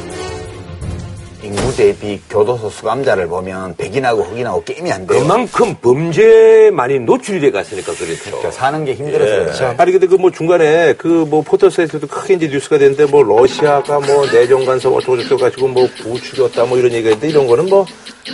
[1.45, 5.21] 인구 대비 교도소 수감자를 보면 백인하고 흑인하고 게임이 안 돼요.
[5.21, 8.23] 그만큼 범죄에 많이 노출이 돼 갔으니까 그렇죠.
[8.25, 9.45] 그러니까 사는 게 힘들어서 예.
[9.45, 9.75] 그렇죠.
[9.77, 14.27] 아니 근데 그 뭐 중간에 그 뭐 포털사이트도 크게 이제 뉴스가 됐는데 뭐 러시아가 뭐
[14.31, 17.85] 내정 간섭 어쩌고 저쩌고 가지고 뭐 부추겼다 뭐 이런 얘기가 있는데 이런 거는 뭐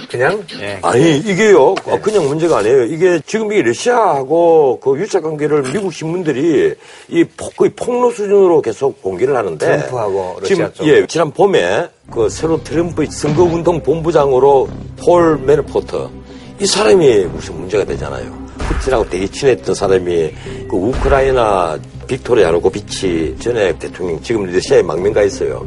[0.08, 0.44] 그냥
[0.82, 2.84] 아니 이게요 어, 그냥 문제가 아니에요.
[2.84, 6.74] 이게 지금 이 러시아하고 그 유착 관계를 미국 신문들이
[7.08, 10.86] 이 폭, 거의 폭로 수준으로 계속 공개를 하는데 트럼프하고 러시아 지금 쪽.
[10.86, 14.68] 예 지난 봄에 그 새로 트럼프 선거운동 본부장으로
[15.02, 16.10] 폴 매너포트
[16.60, 18.38] 이 사람이 무슨 문제가 되잖아요.
[18.58, 20.34] 푸틴하고 되게 친했던 사람이
[20.68, 25.64] 그 우크라이나 빅토리아 야누코비치 전에 대통령 지금 러시아에 망명가 있어요.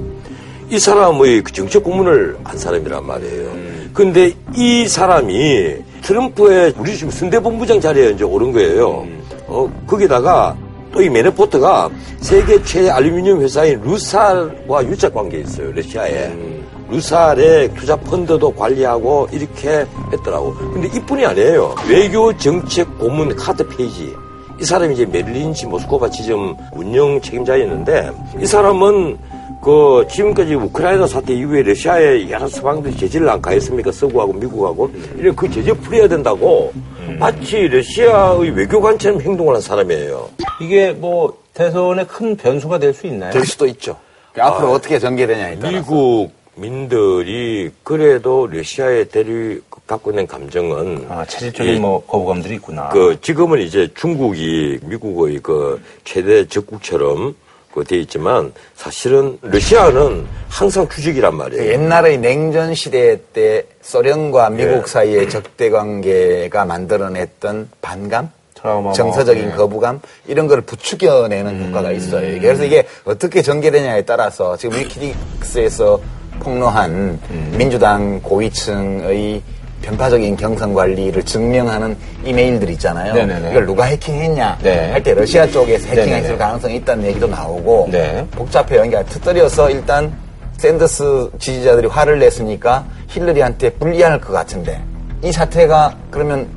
[0.70, 3.50] 이 사람의 그 정책 고문을 한 사람이란 말이에요.
[3.50, 3.92] 음.
[3.94, 9.02] 근데 이 사람이 트럼프의 우리 지금 선대본부장 자리에 이제 오른 거예요.
[9.02, 9.24] 음.
[9.48, 10.58] 어, 거기다가
[10.94, 15.72] 또 이 매너포트가 세계 최대 알루미늄 회사인 루살과 유착 관계에 있어요.
[15.72, 16.28] 러시아에.
[16.28, 16.64] 음.
[16.90, 20.54] 루살의 투자 펀드도 관리하고 이렇게 했더라고.
[20.54, 21.76] 근데 이뿐이 아니에요.
[21.90, 24.14] 외교 정책 고문 카터 페이지.
[24.62, 29.18] 이 사람이 이제 메릴린치 모스코바 지점 운영 책임자였는데 이 사람은
[29.64, 33.92] 그 지금까지 우크라이나 사태 이후에 러시아에 여러 서방들이 제재를 안 가했습니까?
[33.92, 36.74] 서구하고 미국하고 이런 그 제재 풀어야 된다고
[37.18, 40.30] 마치 러시아의 외교관처럼 행동을 한 사람이에요.
[40.60, 43.32] 이게 뭐 대선에 큰 변수가 될 수 있나요?
[43.32, 43.96] 될 수도 있죠.
[44.38, 45.72] 앞으로 어떻게 전개되냐에 따라.
[45.72, 52.90] 미국 민들이 그래도 러시아에 대리 갖고 있는 감정은 아, 체질적인 이- 뭐 거부감들이 있구나.
[52.90, 57.36] 그 지금은 이제 중국이 미국의 그 최대 적국처럼
[57.74, 61.72] 그돼 있지만 사실은 러시아는 항상 추적이란 말이에요.
[61.72, 64.88] 옛날의 냉전 시대 때 소련과 미국 예.
[64.88, 69.56] 사이의 적대 관계가 만들어냈던 반감, 트라우마 뭐, 정서적인 예.
[69.56, 72.40] 거부감 이런 걸 부추겨내는 효과가 있어요.
[72.40, 76.00] 그래서 이게 어떻게 전개되냐에 따라서 지금 위키릭스에서
[76.40, 77.20] 폭로한
[77.58, 79.42] 민주당 고위층의
[79.84, 83.14] 편파적인 경선 관리를 증명하는 이메일들 있잖아요.
[83.14, 83.52] 네네네.
[83.52, 84.92] 이걸 누가 해킹했냐 네.
[84.92, 86.38] 할때 러시아 쪽에서 해킹했을.
[86.38, 88.26] 가능성이 있다는 얘기도 나오고 네.
[88.32, 88.82] 복잡해요.
[88.82, 90.12] 그러니까 터뜨려서 일단
[90.58, 94.82] 샌더스 지지자들이 화를 냈으니까 힐러리한테 불리할 것 같은데
[95.22, 96.48] 이 사태가 그러면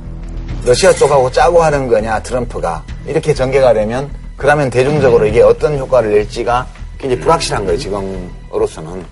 [0.65, 6.65] 러시아 쪽하고 짜고 하는 거냐 트럼프가 이렇게 전개가 되면 그러면 대중적으로 이게 어떤 효과를 낼지가
[6.97, 9.05] 굉장히 불확실한 거예요 지금으로서는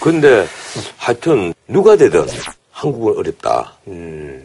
[0.00, 0.46] 근데
[0.96, 2.26] 하여튼 누가 되든
[2.78, 3.72] 한국은 어렵다.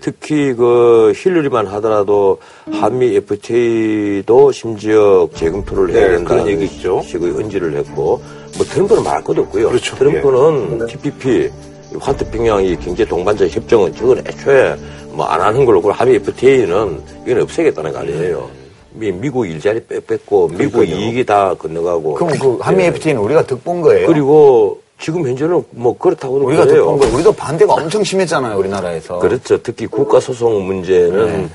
[0.01, 2.39] 특히 그 힐러리만 하더라도
[2.71, 7.03] 한미 FTA도 심지어 재검토를 해야 네, 된다는 그런 얘기 얘기죠.
[7.05, 8.19] 식의 언지를 했고
[8.57, 9.69] 뭐 트럼프는 말할 것도 없고요.
[9.69, 9.95] 그렇죠.
[9.97, 11.51] 트럼프는 TPP
[11.99, 14.75] 환태평양이 경제 동반자 협정은 저건 애초에
[15.11, 18.49] 뭐 안 하는 걸로 그리고 한미 FTA는 이건 없애겠다는 거 아니에요.
[18.93, 20.85] 미- 미국 일자리 빼- 뺐고 미국 그러니까요.
[20.99, 22.87] 이익이 다 건너가고 그럼 그 한미 예.
[22.87, 24.07] FTA는 우리가 득본 거예요.
[24.07, 26.95] 그리고 지금 현재는 뭐 그렇다고도 우리가 그래요.
[26.97, 27.13] 거예요.
[27.13, 29.19] 우리도 반대가 엄청 심했잖아요 우리나라에서.
[29.19, 29.61] 그렇죠.
[29.61, 31.49] 특히 국가 소송 문제는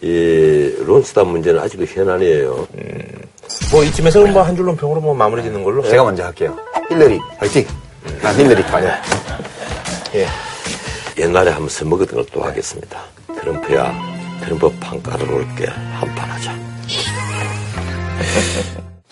[0.00, 2.66] 이 론스단 문제는 아직도 현안이에요.
[3.70, 5.82] 뭐 이쯤에서 뭐한 줄로 평으로 뭐 마무리 짓는 걸로.
[5.82, 6.56] 제가 먼저 할게요.
[6.88, 7.66] 힐러리 화이팅.
[8.22, 8.84] 난 힐러리 파이.
[10.14, 10.26] 예.
[11.18, 13.00] 옛날에 한번 써먹었던 걸 또 하겠습니다.
[13.38, 13.92] 트럼프야,
[14.42, 15.66] 트럼프 판 깔아놓을게.
[15.66, 16.73] 한판 하자.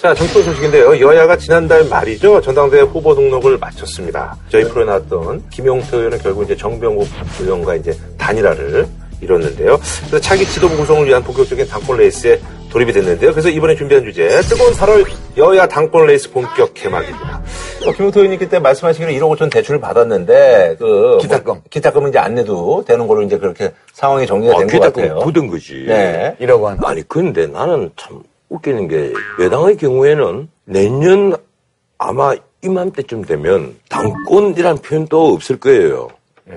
[0.02, 0.98] 자, 정치권 소식인데요.
[0.98, 2.40] 여야가 지난달 말이죠.
[2.40, 4.36] 전당대회 후보 등록을 마쳤습니다.
[4.48, 7.06] 저희 프로에 나왔던 김용태 의원은 결국 이제 정병국
[7.40, 8.88] 의원과 이제 단일화를
[9.20, 9.78] 이뤘는데요.
[10.00, 12.40] 그래서 차기 지도부 구성을 위한 본격적인 당권 레이스에
[12.72, 13.30] 돌입이 됐는데요.
[13.30, 17.40] 그래서 이번에 준비한 주제, 뜨거운 8월 여야 당권 레이스 본격 개막입니다.
[17.86, 21.18] 어, 김용태 의원님 그때 말씀하시기로 1억 5천 대출을 받았는데, 그.
[21.20, 21.44] 기탁금.
[21.44, 25.18] 뭐, 기탁금은 이제 안 내도 되는 걸로 이제 그렇게 상황이 정리가 아, 된것 게다가 같아요.
[25.20, 25.84] 굳은 거지.
[25.86, 26.34] 네.
[26.40, 26.78] 1억 원.
[26.82, 28.20] 아니, 근데 나는 참
[28.52, 31.34] 웃기는 게 여당의 경우에는 내년
[31.98, 36.08] 아마 이맘때쯤 되면 당권이란 표현도 없을 거예요.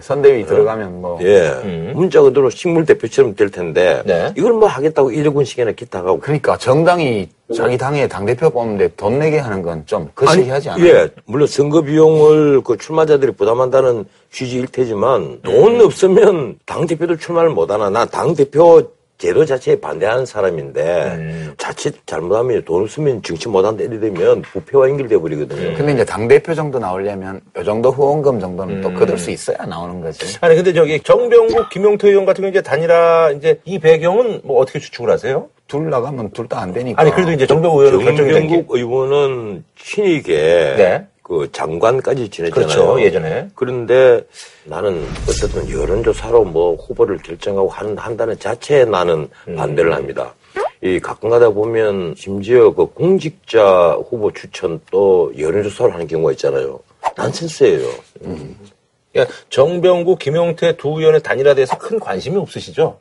[0.01, 1.19] 선대위 들어가면 뭐.
[1.21, 1.91] 예.
[1.93, 4.33] 문자 그대로 식물 대표처럼 될 텐데 네.
[4.35, 9.61] 이걸 뭐 하겠다고 1억 원씩이나 기타가 그러니까 정당이 자기 당의 당대표 뽑는데 돈 내게 하는
[9.61, 10.85] 건 좀 거시기하지 않아요?
[10.87, 17.69] 예, 물론 선거 비용을 그 출마자들이 부담한다는 취지일 테지만 돈 없으면 당 대표도 출마를 못
[17.69, 18.81] 하나 나 당 대표
[19.17, 25.77] 제도 자체에 반대하는 사람인데 자칫 잘못하면 돈 쓰면 정치 못한다 이래 되면 부패와 연결돼 버리거든요.
[25.77, 30.01] 근데 이제 당 대표 정도 나오려면 요 정도 후원금 정도는 또 거둘 수 있어야 나오는
[30.01, 30.37] 거지.
[30.41, 34.79] 아니 근데 저기 정병국 김용태 의원 같은 경우 이제 단일화 이제 이 배경은 뭐 어떻게
[34.79, 35.47] 추측을 하세요?
[35.67, 37.01] 둘 나가면 둘 다 안 되니까.
[37.01, 38.47] 아니 그래도 이제 정병국 의원은 결정이 된 게.
[38.49, 41.07] 정병국 의원은 신익에 네.
[41.25, 42.67] 그 장관까지 지냈잖아요.
[42.67, 43.47] 그렇죠, 예전에.
[43.55, 44.21] 그런데
[44.63, 49.55] 나는 어쨌든 여론조사로 뭐 후보를 결정하고 한, 한다는 자체에 나는 음.
[49.55, 50.35] 반대를 합니다.
[50.83, 56.79] 이 가끔 가다 보면 심지어 그 공직자 후보 추천 또 여론조사를 하는 경우가 있잖아요.
[57.17, 57.89] 난센스예요.
[59.11, 62.99] 그러니까 정병국 김용태 두 의원의 단일화에 대해서 큰 관심이 없으시죠?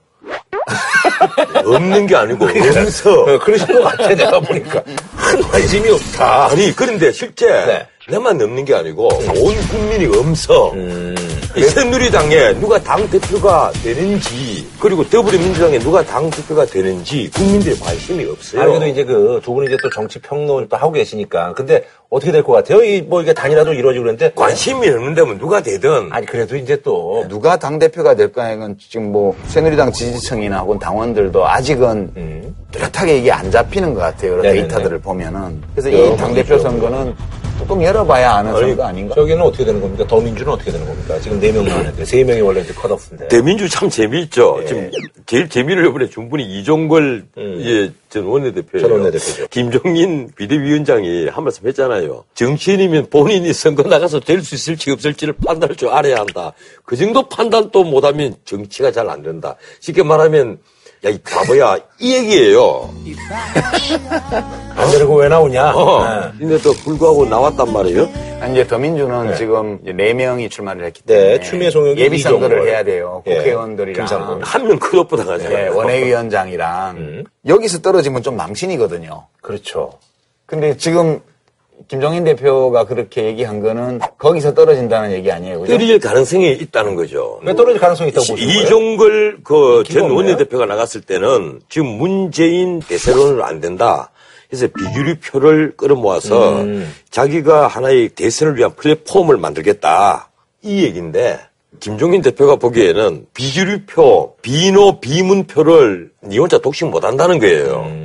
[1.63, 2.47] 없는 게 아니고
[2.81, 3.21] 없어.
[3.21, 6.47] 어, 그러신 것 같아 내가 보니까 큰 관심이 없다.
[6.47, 7.87] 아니 그런데 실제 네.
[8.11, 11.15] 내만 없는 게 아니고 온 국민이 엄서 음.
[11.57, 18.61] 이 새누리당에 누가 당 대표가 되는지 그리고 더불어민주당에 누가 당 대표가 되는지 국민들의 관심이 없어요.
[18.61, 21.85] 아니 그래도 이제 그 두 분이 이제 또 정치 평론을 또 하고 계시니까 근데
[22.15, 22.83] 어떻게 될 것 같아요?
[22.85, 27.57] 이 뭐 이게 단일화도 이루어지고 그랬는데 관심이 없는데면 누가 되든 아니 그래도 이제 또 누가
[27.57, 34.01] 당 대표가 될까는 지금 뭐 새누리당 지지층이나 혹은 당원들도 아직은 뚜렷하게 이게 안 잡히는 것
[34.01, 34.37] 같아요.
[34.43, 34.55] 네네네.
[34.63, 35.61] 데이터들을 보면은.
[35.75, 36.69] 그래서 이 당 대표 번이죠.
[36.69, 37.15] 선거는
[37.59, 39.15] 뚜껑 열어봐야 아는 선거 아닌가?
[39.15, 40.05] 저기는 어떻게 되는 겁니까?
[40.07, 41.19] 더민주는 어떻게 되는 겁니까?
[41.21, 43.29] 지금 네명 나왔는데 세 명이 원래 이제 컷오프인데.
[43.29, 44.59] 대민주 참 재미있죠.
[44.63, 44.67] 예.
[44.67, 44.91] 지금
[45.27, 48.87] 제일 재미를 이번에 준 분이 이종걸 예, 전 원내대표예요.
[48.87, 49.49] 전 원내대표죠.
[49.49, 52.25] 김종인 비대위원장이 한 말씀 했잖아요.
[52.35, 56.53] 정치인이면 본인이 선거 나가서 될 수 있을지 없을지를 판단할 줄 알아야 한다.
[56.85, 59.57] 그 정도 판단도 못하면 정치가 잘 안 된다.
[59.81, 60.59] 쉽게 말하면
[61.05, 61.77] 야, 이 바보야.
[61.99, 62.91] 이 얘기예요.
[64.77, 65.73] 안 되고 왜 나오냐?
[65.75, 66.05] 어.
[66.33, 66.39] 네.
[66.39, 68.09] 근데도 불구하고 나왔단 말이에요.
[68.41, 72.57] 아니, 이제 더민주는 지금 이제 네 명이 출마를 했기 때문에 네, 추미애 송영기, 예비 선거를
[72.57, 72.69] 이종걸.
[72.69, 73.23] 해야 돼요.
[73.27, 74.43] 예, 국회의원들이랑 김상곤.
[74.43, 75.67] 한명 컷오프 당하잖아요.
[75.67, 79.27] 예, 원외위원장이랑 여기서 떨어지면 좀 망신이거든요.
[79.43, 79.93] 그렇죠.
[80.47, 81.21] 근데 지금
[81.89, 85.61] 김종인 대표가 그렇게 얘기한 거는 거기서 떨어진다는 얘기 아니에요.
[85.61, 85.75] 그죠?
[85.75, 87.41] 떨어질 가능성이 있다는 거죠.
[87.43, 88.63] 왜 떨어질 가능성이 있다고 보시는 거예요?
[88.63, 90.17] 이종걸 그 인기가 전 없네요.
[90.17, 94.11] 원내대표가 나갔을 때는 지금 문재인 대세론으로 안 된다.
[94.49, 96.95] 그래서 비주류 표를 끌어모아서 음.
[97.11, 100.31] 자기가 하나의 대선을 위한 플랫폼을 만들겠다.
[100.63, 101.41] 이 얘기인데
[101.81, 107.85] 김종인 대표가 보기에는 비주류 표, 비노 비문표를 니 혼자 독식 못 한다는 거예요.
[107.89, 108.04] 음.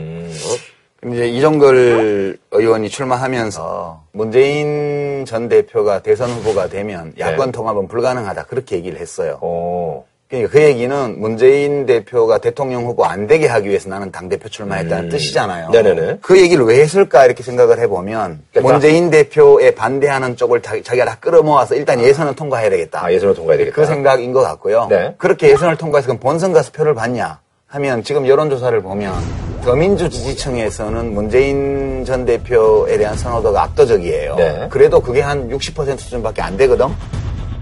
[1.08, 9.00] 이제 이종걸 의원이 출마하면서 문재인 전 대표가 대선 후보가 되면 야권 통합은 불가능하다 그렇게 얘기를
[9.00, 9.38] 했어요.
[9.42, 10.06] 어.
[10.30, 15.10] 그러니까 그 얘기는 문재인 대표가 대통령 후보 안 되게 하기 위해서 나는 당 대표 출마했다는
[15.10, 15.70] 뜻이잖아요.
[15.72, 16.20] 네네네.
[16.22, 21.74] 그 얘기를 왜 했을까 이렇게 생각을 해보면 그러니까 문재인 대표에 반대하는 쪽을 자, 기가다 끌어모아서
[21.74, 23.06] 일단 예선을 통과해야 되겠다.
[23.06, 23.76] 아, 예선을 통과해야 되겠다.
[23.76, 24.86] 그 생각인 것 같고요.
[24.88, 25.16] 네.
[25.18, 32.04] 그렇게 예선을 통과해서 그럼 본선 가서 표를 받냐 하면 지금 여론조사를 보면 더민주 지지층에서는 문재인
[32.04, 34.36] 전 대표에 대한 선호도가 압도적이에요.
[34.36, 34.68] 네.
[34.72, 36.88] 그래도 그게 한 60% 수준밖에 안 되거든.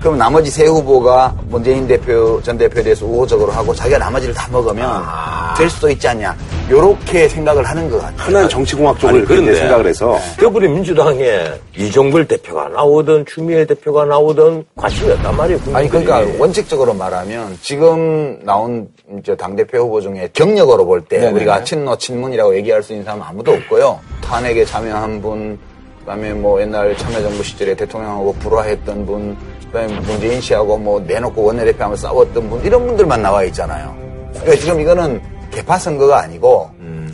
[0.08, 4.90] 그럼 나머지 세 후보가 문재인 대표 전 대표에 대해서 우호적으로 하고 자기가 나머지를 다 먹으면
[4.90, 5.54] 아.
[5.58, 6.34] 될 수도 있지 않냐.
[6.70, 8.48] 요렇게 생각을 하는 것 같아요.
[8.48, 14.64] 정치공학적으로 아니, 이렇게 그런데 이제 생각을 해서 더불어 민주당에 이종걸 대표가 나오든 추미애 대표가 나오든
[14.78, 15.60] 관심이 없단 말이에요.
[15.74, 16.06] 아니 국민들이.
[16.06, 18.88] 그러니까 원칙적으로 말하면 지금 나온
[19.20, 21.30] 이제 당 대표 후보 중에 경력으로 볼 때.
[21.32, 24.00] 우리가 친노 친문이라고 얘기할 수 있는 사람은 아무도 없고요.
[24.22, 25.60] 탄핵에 참여한 분,
[26.00, 29.36] 그다음에 뭐 옛날 참여정부 시절에 대통령하고 불화했던 분,
[29.72, 33.96] 그다음에 문재인 씨하고 뭐 내놓고 원내대표하고 싸웠던 분 이런 분들만 나와 있잖아요.
[34.34, 36.70] 그러니까 지금 이거는 개파 선거가 아니고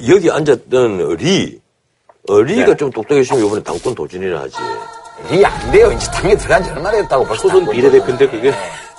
[0.08, 1.62] 여기 앉았던 리,
[2.30, 2.76] 어, 리가 네.
[2.76, 4.56] 좀 똑똑해지면 이번에 당권 도전이나 하지.
[5.32, 5.91] 이게 안 돼요.
[5.91, 8.51] 이제 당에 들어간 지 얼마나 됐다고 벌써 초선 비례대표인데 그게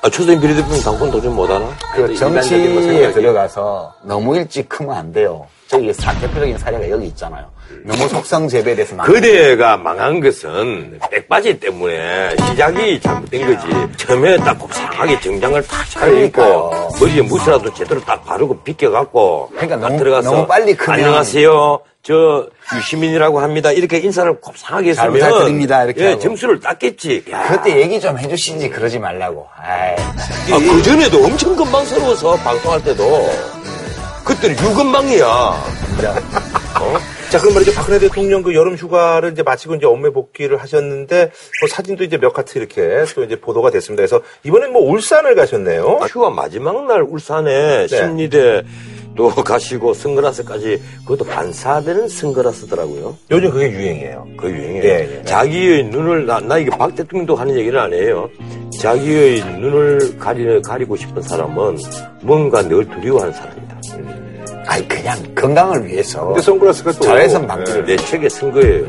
[0.02, 1.66] 아, 초선 비례대표는 당권 도전 못하나?
[1.94, 5.46] 그 정치에 들어가서 너무 일찍 크면 안 돼요.
[5.66, 7.46] 저기 사, 대표적인 사례가 여기 있잖아요.
[7.84, 13.96] 너무 속성 재배돼서 막 그대가 망한 것은 백바지 때문에 시작이 잘못된 거지.
[13.96, 16.88] 처음에 딱 곱상하게 정장을 딱 차려입고 그러니까요.
[17.00, 21.80] 머리에 무스라도 제대로 딱 바르고 비껴갖고 그러니까 딱 너무- 들어가서 너무 빨리 크면- 안녕하세요.
[22.02, 22.46] 저
[22.76, 23.72] 유시민이라고 합니다.
[23.72, 25.84] 이렇게 인사를 곱상하게 잘 했으면 부탁드립니다.
[25.84, 26.18] 이렇게 예.
[26.18, 27.24] 점수를 땄겠지.
[27.30, 27.48] 야.
[27.48, 29.46] 그때 얘기 좀 해주시지 그러지 말라고.
[29.56, 29.94] 아,
[30.58, 33.30] 그 전에도 엄청 건방스러워서 방송할 때도
[34.24, 35.64] 그때는 유건방이야.
[37.34, 37.72] 자, 그럼 말이죠.
[37.72, 42.32] 박근혜 대통령 그 여름 휴가를 이제 마치고 이제 업무 복귀를 하셨는데, 뭐 사진도 이제 몇
[42.32, 44.02] 카트 이렇게 또 이제 보도가 됐습니다.
[44.02, 45.98] 그래서 이번엔 뭐 울산을 가셨네요.
[46.08, 47.88] 휴가 마지막 날 울산에 네.
[47.88, 48.62] 심리대
[49.16, 53.16] 또 가시고 선글라스까지 그것도 반사되는 선글라스더라고요.
[53.32, 54.28] 요즘 그게 유행이에요.
[54.36, 54.84] 그 유행이에요.
[54.84, 55.22] 예, 예.
[55.24, 58.30] 자기의 눈을 나, 나 이게 박 대통령도 하는 얘기는 아니에요.
[58.80, 61.78] 자기의 눈을 가리, 가리고 싶은 사람은
[62.22, 63.74] 뭔가 늘 두려워하는 사람이다.
[64.66, 67.00] 아이 그냥 건강을 위해서 근데 선글라스가 또.
[67.04, 68.86] 자외선 방지를 내 책에 쓴 거예요.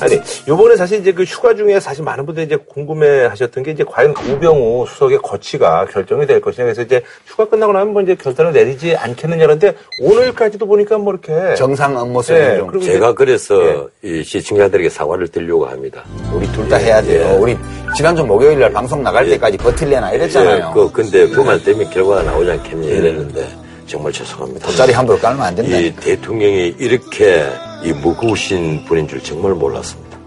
[0.00, 3.84] 아니, 요번에 사실 이제 그 휴가 중에 사실 많은 분들이 이제 궁금해 하셨던 게 이제
[3.86, 6.64] 과연 우병우 수석의 거취가 결정이 될 것이냐.
[6.64, 11.54] 그래서 이제 휴가 끝나고 나면 뭐 이제 결단을 내리지 않겠느냐는데 오늘까지도 보니까 뭐 이렇게.
[11.54, 14.08] 정상 업무 수행 네, 중 그리고 제가 그래서 예.
[14.08, 16.02] 이 시청자들에게 사과를 드리려고 합니다.
[16.32, 17.28] 우리 둘 다 해야 돼요.
[17.32, 17.36] 예.
[17.36, 17.56] 우리
[17.94, 20.56] 지난주 목요일 날 방송 나갈 때까지 버틸래나 이랬잖아요.
[20.70, 23.46] 예, 그, 근데 그만 되면 결과가 나오지 않겠냐 이랬는데
[23.86, 24.66] 정말 죄송합니다.
[24.66, 25.76] 돗자리 함부로 깔면 안 된다.
[25.76, 27.46] 이 대통령이 이렇게
[27.82, 30.18] 이 무거우신 분인 줄 정말 몰랐습니다.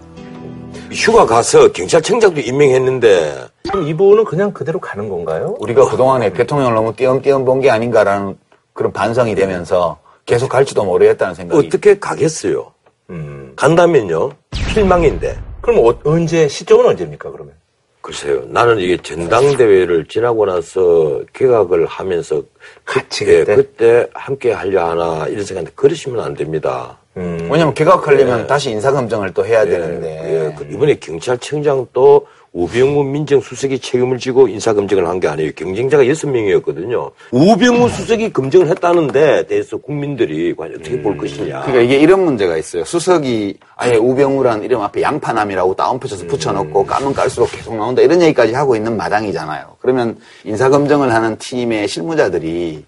[0.92, 5.56] 휴가 가서 경찰청장도 임명했는데 그럼 이분은 그냥 그대로 가는 건가요?
[5.60, 8.38] 우리가 그동안에 대통령을 너무 띄엄띄엄 본 게 아닌가라는
[8.74, 11.68] 그런 반성이 되면서 계속 갈지도 모르겠다는 생각이.
[11.68, 12.72] 어떻게 가겠어요?
[13.10, 13.54] 음.
[13.56, 14.30] 간다면요?
[14.74, 15.38] 필망인데.
[15.62, 17.54] 그럼 어- 언제, 시점은 언제입니까, 그러면?
[18.08, 18.44] 글쎄요.
[18.48, 22.42] 나는 이게 전당대회를 지나고 나서 개각을 하면서
[22.86, 23.56] 같이 그때, 그때?
[23.58, 26.98] 그때 함께 하려 하나 이런 생각인데 그러시면 안 됩니다.
[27.18, 27.50] 음.
[27.52, 30.56] 왜냐면 개각하려면 다시 인사검증을 또 해야 예, 되는데.
[30.58, 32.28] 그 이번에 경찰청장도
[32.62, 35.52] 우병우 민정수석이 책임을 지고 인사검증을 한 게 아니에요.
[35.56, 37.12] 경쟁자가 여섯 명이었거든요.
[37.32, 41.62] 우병우 수석이 검증을 했다는데 대해서 국민들이 과연 어떻게 볼 것이냐.
[41.62, 42.84] 그러니까 이게 이런 문제가 있어요.
[42.84, 48.76] 수석이 아예 우병우라는 이름 앞에 양파남이라고 다운표쳐서 붙여놓고 까면 깔수록 계속 나온다 이런 얘기까지 하고
[48.76, 49.76] 있는 마당이잖아요.
[49.80, 52.86] 그러면 인사검증을 하는 팀의 실무자들이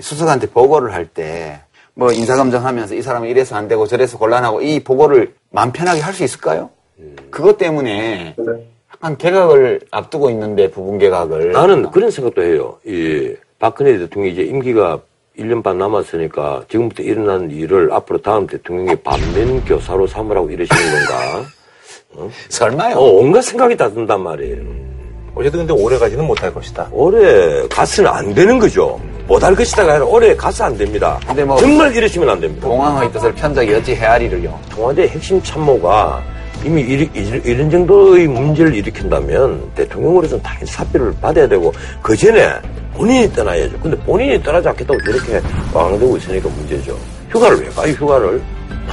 [0.00, 1.60] 수석한테 보고를 할 때
[1.94, 6.24] 뭐 인사검증하면서 이 사람은 이래서 안 되고 저래서 곤란하고 이 보고를 마음 편하게 할 수
[6.24, 6.70] 있을까요?
[7.30, 8.34] 그것 때문에
[9.02, 12.78] 약간 개각을 앞두고 있는데 부분 개각을 나는 그런 생각도 해요.
[12.86, 15.00] 이 박근혜 대통령이 이제 임기가
[15.40, 22.30] 1년 반 남았으니까 지금부터 일어난 일을 앞으로 다음 대통령이 반면 교사로 삼으라고 이러시는 건가?
[22.48, 22.94] 설마요?
[22.96, 24.62] 어, 온갖 생각이 다 든단 말이에요.
[25.34, 26.88] 어쨌든 근데 오래 가지는 못할 것이다.
[26.92, 29.00] 올해 가스는 안 되는 거죠.
[29.26, 31.18] 못할 것이다가 아니라 올해 가스 안 됩니다.
[31.26, 32.68] 근데 뭐- 정말 이러시면 안 됩니다.
[32.68, 34.56] 공항의 뜻을 편작이 어찌 헤아리를요.
[34.70, 36.22] 청와대 핵심 참모가
[36.64, 42.52] 이미 이, 이, 이런 정도의 문제를 일으킨다면 대통령으로서는 당연히 사표를 받아야 되고 그 전에
[42.94, 43.78] 본인이 떠나야죠.
[43.80, 45.40] 근데 본인이 떠나지 않겠다고 저렇게
[45.72, 46.96] 왕되고 있으니까 문제죠.
[47.30, 48.42] 휴가를 왜 가요, 휴가를?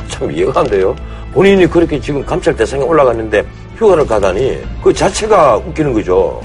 [0.08, 0.96] 참 이해가 안 돼요.
[1.34, 3.44] 본인이 그렇게 지금 감찰 대상에 올라갔는데
[3.78, 6.42] 휴가를 가다니 그 자체가 웃기는 거죠.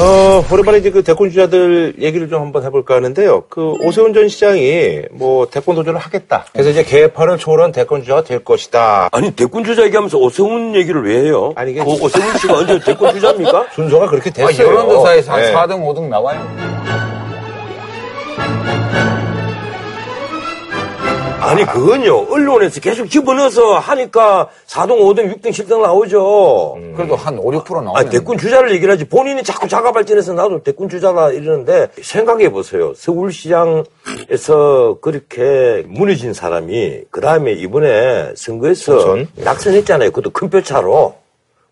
[0.00, 3.44] 어, 오랜만에 이제 그 대권 주자들 얘기를 좀 한번 해볼까 하는데요.
[3.50, 6.46] 그 오세훈 전 시장이 뭐 대권 도전을 하겠다.
[6.52, 9.10] 그래서 이제 개파를 초월한 대권 주자가 될 것이다.
[9.12, 11.52] 아니 대권 주자 얘기하면서 오세훈 얘기를 왜 해요?
[11.54, 13.66] 아니, 이게- 오, 오세훈 씨가 언제 대권 주자입니까?
[13.74, 14.68] 순서가 그렇게 아, 됐어요.
[14.68, 15.52] 여론조사에서 한 네.
[15.52, 17.09] 4등, 5등 나와요.
[21.40, 26.76] 아니 그건요 언론에서 계속 집어넣어서 하니까 4등, 5등, 6등, 7등 나오죠.
[26.96, 27.96] 그래도 한 5, 6% 나오면.
[27.96, 32.92] 아니 대권 주자를 얘기를 하지 본인이 자꾸 자가 발전해서 나도 대권 주자가 이러는데 생각해 보세요.
[32.96, 39.28] 서울시장에서 그렇게 무너진 사람이 그 다음에 이번에 선거에서 당선.
[39.36, 40.10] 낙선했잖아요.
[40.10, 41.14] 그것도 큰 표 차로.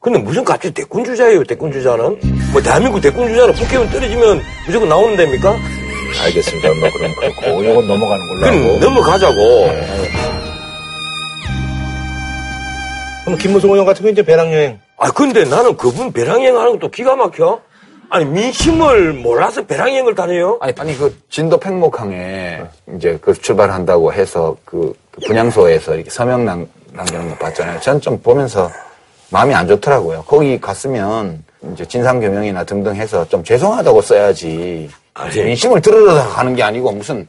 [0.01, 2.21] 근데 무슨 갑자기 대권 주자예요, 대권 주자는?
[2.53, 5.57] 뭐 대한민국 대권 주자는 국회의원 떨어지면 무조건 나오는 됩니까?
[6.25, 6.69] 알겠습니다.
[6.75, 8.79] 뭐 그럼 그렇고 이건 넘어가는 걸로 그럼 하고.
[8.79, 9.71] 넘어가자고.
[13.25, 14.81] 그럼 김무성 의원 같은 경우 이제 배낭여행.
[14.97, 17.61] 아, 근데 나는 그분 배낭여행 하는 것도 기가 막혀.
[18.11, 20.57] 아니, 민심을 몰라서 배낭여행을 다녀요?
[20.63, 22.63] 아니, 아니, 그, 진도 팽목항에
[22.97, 27.81] 이제 그 출발한다고 해서 그, 그 분향소에서 이렇게 서명 남, 남기는 거 봤잖아요.
[27.81, 28.71] 전 좀 보면서
[29.31, 30.25] 마음이 안 좋더라고요.
[30.27, 31.45] 거기 갔으면
[31.75, 34.89] 이제 진상 규명이나 등등 해서 좀 죄송하다고 써야지.
[35.19, 35.43] 아니.
[35.43, 37.27] 민심을 들으러 가는 게 아니고 무슨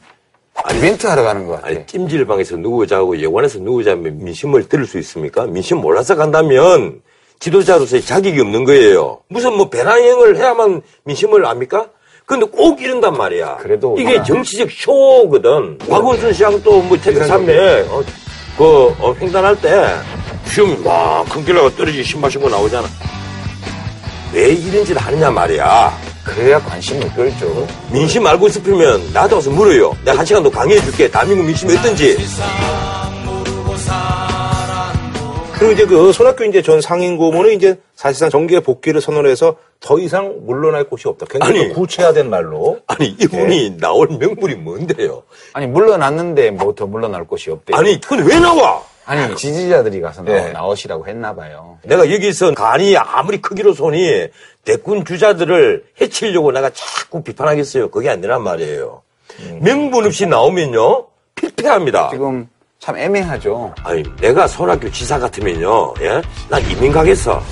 [0.74, 1.68] 이벤트 하러 가는 것 같아.
[1.68, 5.46] 아니, 찜질방에서 누구 자고 예원에서 누구 자면 민심을 들을 수 있습니까?
[5.46, 7.00] 민심 몰라서 간다면
[7.40, 9.20] 지도자로서의 자격이 없는 거예요.
[9.28, 11.86] 무슨 뭐 배낭여행을 해야만 민심을 압니까?
[12.26, 13.56] 근데 꼭 이런단 말이야.
[13.56, 15.78] 그래도 이게 우리가- 정치적 쇼거든.
[15.78, 18.02] 박원순 씨하고 또뭐 태극 산맥, 어,
[18.56, 19.86] 그, 어, 횡단할 때,
[20.44, 22.86] 시험이 막, 큰 길라가 떨어지기 신발 신고 나오잖아.
[24.32, 25.92] 왜 이런 짓을 하느냐 말이야.
[26.24, 27.66] 그래야 관심을 끌죠.
[27.90, 29.96] 민심 알고 싶으면 나한테 와서 물어요.
[30.04, 31.10] 내가 한 시간 더 강의해 줄게.
[31.10, 32.16] 대한민국 민심이 어떤지.
[35.54, 40.36] 그리고 이제 그 손학규 이제 전 상임 고문은 이제 사실상 정계 복귀를 선언해서 더 이상
[40.46, 41.26] 물러날 곳이 없다.
[41.28, 41.68] 굉장히 아니.
[41.68, 42.78] 또 구체화된 말로.
[42.86, 45.22] 아니 이분이 나올 명분이 뭔데요?
[45.52, 47.76] 아니, 물러났는데 뭐 더 물러날 곳이 없대요.
[47.76, 48.80] 아니 그건 왜 나와?
[49.10, 50.52] 아니, 지지자들이 가서 나오- 네.
[50.52, 51.78] 나오시라고 했나 봐요.
[51.82, 54.28] 내가 여기서 간이 아무리 크기로 손이
[54.64, 57.90] 대군 주자들을 해치려고 내가 자꾸 비판하겠어요.
[57.90, 59.02] 그게 안 되란 말이에요.
[59.60, 62.10] 명분 없이 나오면요 필패합니다.
[62.12, 62.48] 지금
[62.78, 63.74] 참 애매하죠.
[63.82, 67.42] 아니 내가 손학규 지사 같으면요, 예, 난 이민 가겠어.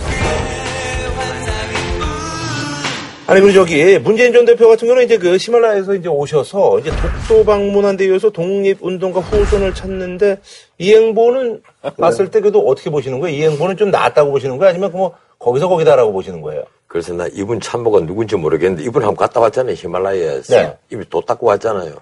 [3.29, 7.45] 아니 그리고 저기 문재인 전 대표 같은 경우는 이제 그 히말라야에서 이제 오셔서 이제 독도
[7.45, 10.39] 방문한 데 이어서 독립운동가 후손을 찾는데
[10.79, 11.62] 이 행보는
[11.99, 13.37] 봤을 때 그래도 어떻게 보시는 거예요?
[13.37, 14.70] 이 행보는 좀 낫다고 보시는 거예요?
[14.70, 16.64] 아니면 그뭐 거기서 거기다라고 보시는 거예요?
[16.87, 20.79] 그래서 나 이분 참모가 누군지 모르겠는데 이분 한번 갔다 왔잖아요 히말라야에서 네.
[20.91, 21.97] 이분 도 닦고 왔잖아요.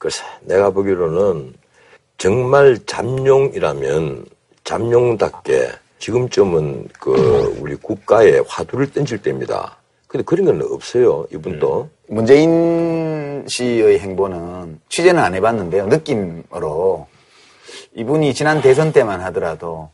[0.00, 1.54] 그래서 내가 보기로는
[2.18, 4.24] 정말 잠룡이라면
[4.64, 5.68] 잠룡답게
[6.00, 9.76] 지금쯤은 그 우리 국가에 화두를 던질 때입니다.
[10.12, 11.88] 근데 그런 건 없어요 이분도.
[12.08, 15.86] 문재인 씨의 행보는 취재는 안 해봤는데요.
[15.86, 17.06] 느낌으로
[17.94, 19.88] 이분이 지난 대선 때만 하더라도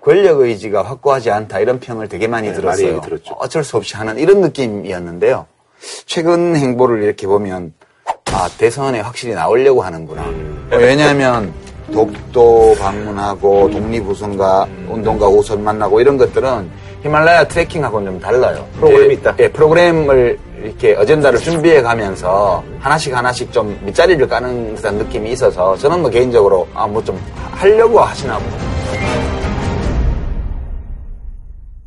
[0.00, 2.92] 권력 의지가 확고하지 않다 이런 평을 되게 많이 들었어요.
[2.96, 3.34] 많이 들었죠.
[3.34, 5.44] 어쩔 수 없이 하는 이런 느낌이었는데요.
[6.06, 7.74] 최근 행보를 이렇게 보면
[8.32, 10.22] 아 대선에 확실히 나오려고 하는구나.
[10.22, 11.52] 어, 왜냐하면
[11.92, 16.68] 독도 방문하고 독립우선가 운동가 우선 만나고 이런 것들은
[17.02, 18.66] 히말라야 트레킹하고는 좀 달라요.
[18.76, 19.34] 프로그램이 예, 있다.
[19.38, 26.02] 예, 프로그램을 이렇게 어젠다를 준비해 가면서 하나씩 하나씩 좀 밑자리를 까는 듯한 느낌이 있어서 저는
[26.02, 27.18] 뭐 개인적으로 아 뭐 좀
[27.52, 28.56] 하려고 하시나 보다.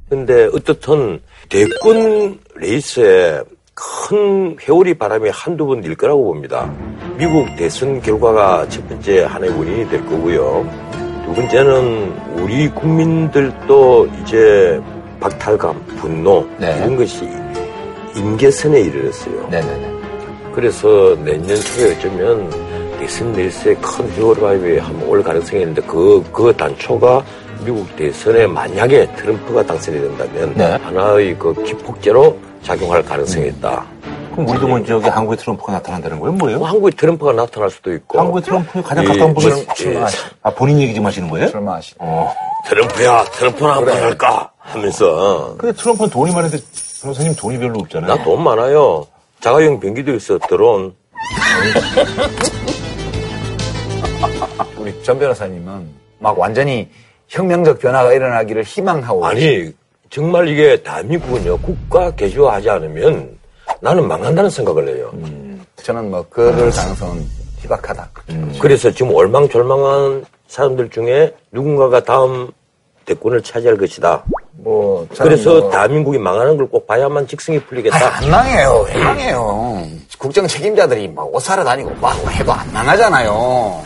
[0.09, 3.41] 근데 어떻든 대권 레이스에
[3.73, 6.71] 큰 회오리 바람이 한두 번 일 거라고 봅니다.
[7.21, 10.67] 미국 대선 결과가 첫 번째 하나의 원인이 될 거고요.
[11.23, 14.81] 두 번째는 우리 국민들도 이제
[15.19, 16.75] 박탈감, 분노 네.
[16.77, 17.29] 이런 것이
[18.15, 19.49] 임계선에 이르렀어요.
[19.49, 19.93] 네네네.
[20.55, 22.49] 그래서 내년 초에 어쩌면
[22.97, 27.23] 대선 레이스에 큰 바람이 한번 올 가능성이 있는데 그, 그 단초가
[27.63, 30.63] 미국 대선에 만약에 트럼프가 당선이 된다면 네.
[30.63, 33.85] 하나의 그 기폭제로 작용할 가능성이 있다.
[34.31, 36.33] 그럼 우리도 뭐 저기 한국에 트럼프가 나타난다는 거예요?
[36.33, 36.59] 뭐예요?
[36.59, 40.05] 뭐 한국에 트럼프가 나타날 수도 있고 한국에 트럼프 가장 예, 가까운 분은 예.
[40.41, 41.47] 아 본인 얘기 좀 하시는 거예요?
[41.49, 41.95] 설마 하시.
[41.99, 42.33] 어.
[42.67, 46.57] 트럼프야 트럼프나 한번 할까 하면서 근데 트럼프는 돈이 많은데
[47.01, 48.15] 변호사님 돈이 별로 없잖아요.
[48.15, 49.05] 나 돈 많아요.
[49.41, 50.93] 자가용 변기도 있어 드론.
[54.77, 56.89] 우리 전 변호사님은 막 완전히
[57.27, 59.71] 혁명적 변화가 일어나기를 희망하고 아니
[60.09, 63.37] 정말 이게 대한민국은요 국가 개조하지 않으면
[63.81, 65.11] 나는 망한다는 생각을 해요.
[65.77, 67.25] 저는 뭐 그럴 가능성은
[67.59, 68.09] 희박하다.
[68.59, 72.51] 그래서 지금 올망졸망한 사람들 중에 누군가가 다음
[73.05, 74.23] 대권을 차지할 것이다.
[74.53, 78.17] 뭐 그래서 뭐 대한민국이 망하는 걸 꼭 봐야만 직성이 아니, 풀리겠다.
[78.17, 78.85] 안 망해요.
[78.87, 79.87] 왜 망해요?
[80.19, 83.83] 국정 책임자들이 막 옷 사러 다니고 막 해도 안 망하잖아요.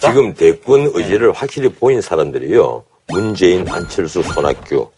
[0.00, 2.84] 지금 대권 의지를 확실히 보인 사람들이요.
[3.08, 4.88] 문재인, 안철수, 손학규.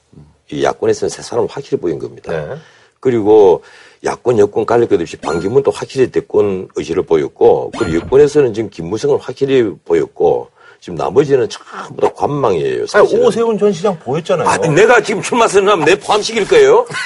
[0.51, 2.33] 이 야권에서는 세 사람 확실히 보인 겁니다.
[2.33, 2.57] 네.
[3.01, 3.63] 그리고
[4.05, 9.71] 야권, 여권 갈릴 것 없이 반기문도 확실히 대권 의지를 보였고, 그리고 여권에서는 지금 김무성을 확실히
[9.85, 10.49] 보였고,
[10.81, 12.89] 지금 나머지는 전부 다 관망이에요.
[12.89, 13.25] 사실은.
[13.25, 14.49] 오세훈 전 시장 보였잖아요.
[14.49, 16.85] 아, 내가 지금 출마 선언하면 내 포함시킬 거예요?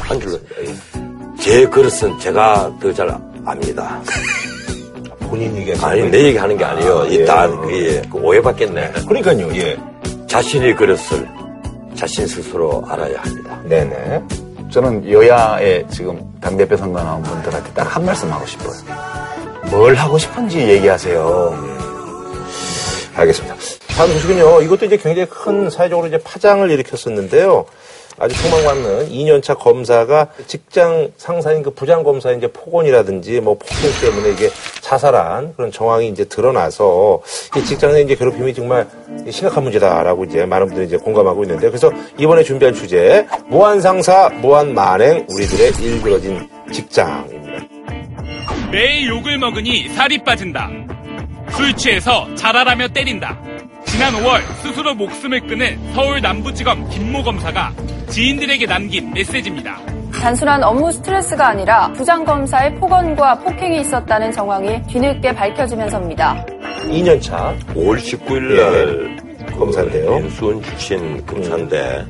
[0.00, 0.38] 한 줄로.
[1.38, 3.08] 제 그릇은 제가 더 잘
[3.44, 4.02] 압니다.
[5.20, 6.10] 본인 얘기하시는 아니?
[6.10, 6.98] 내 얘기 하는 게 아니에요.
[7.00, 7.56] 아, 일단, 예.
[7.66, 8.92] 그, 예, 그 오해받겠네.
[9.06, 9.76] 그러니까요, 예.
[10.26, 11.28] 자신의 그릇을
[11.96, 13.60] 자신 스스로 알아야 합니다.
[13.64, 14.22] 네네.
[14.70, 18.72] 저는 여야의 지금 당대표 선거 나온 분들한테 딱 한 말씀 하고 싶어요.
[19.70, 21.76] 뭘 하고 싶은지 얘기하세요.
[23.14, 23.56] 알겠습니다.
[23.88, 24.60] 다음 소식은요.
[24.62, 27.64] 이것도 이제 굉장히 큰 사회적으로 이제 파장을 일으켰었는데요.
[28.18, 34.48] 아주 총망맞는 2년차 검사가 직장 상사인 그 부장 검사의 이제 폭언이라든지 뭐 폭행 때문에 이게
[34.80, 37.20] 자살한 그런 정황이 이제 드러나서
[37.56, 38.86] 이 직장 내 이제 괴롭힘이 정말
[39.30, 44.72] 심각한 문제다라고 이제 많은 분들이 이제 공감하고 있는데 그래서 이번에 준비한 주제 무한 상사, 무한
[44.72, 47.66] 만행 우리들의 일그러진 직장입니다.
[48.72, 50.70] 매일 욕을 먹으니 살이 빠진다.
[51.50, 53.38] 술 취해서 자살하며 때린다.
[53.86, 57.72] 지난 5월 스스로 목숨을 끊은 서울 남부지검 김모 검사가
[58.08, 59.80] 지인들에게 남긴 메시지입니다.
[60.12, 66.44] 단순한 업무 스트레스가 아니라 부장검사의 폭언과 폭행이 있었다는 정황이 뒤늦게 밝혀지면서입니다.
[66.88, 70.16] 2년차 5월 19일 날 예, 검사인데요.
[70.20, 72.04] 윤수원 출신 검사인데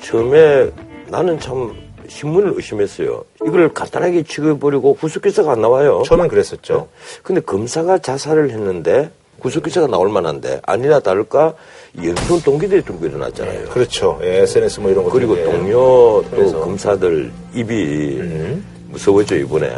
[0.00, 0.70] 처음에
[1.08, 1.72] 나는 참
[2.08, 3.24] 신문을 의심했어요.
[3.44, 6.02] 이걸 간단하게 취급해버리고 구속기사가 안 나와요.
[6.06, 6.88] 처음엔 그랬었죠.
[7.22, 11.54] 근데 검사가 자살을 했는데 구속 기사가 나올 만한데 아니나 다를까
[12.02, 13.68] 연수원 동기들이 들고 일어났잖아요.
[13.68, 14.18] 그렇죠.
[14.22, 15.10] 예, SNS 뭐 이런 거.
[15.10, 15.74] 그리고 동료
[16.22, 16.60] 또 그래서.
[16.60, 18.20] 검사들 입이
[18.88, 19.74] 무서워져 이번에.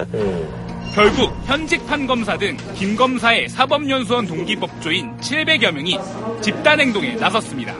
[0.94, 5.98] 결국 현직 판검사 등 김 검사의 사법연수원 동기법조인 700여 명이
[6.40, 7.74] 집단행동에 나섰습니다.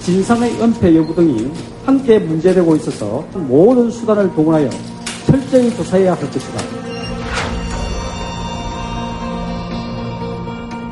[0.00, 1.50] 진상의 은폐 여부 등이
[1.84, 4.70] 함께 문제되고 있어서 모든 수단을 동원하여
[5.26, 6.89] 철저히 조사해야 할 것이다.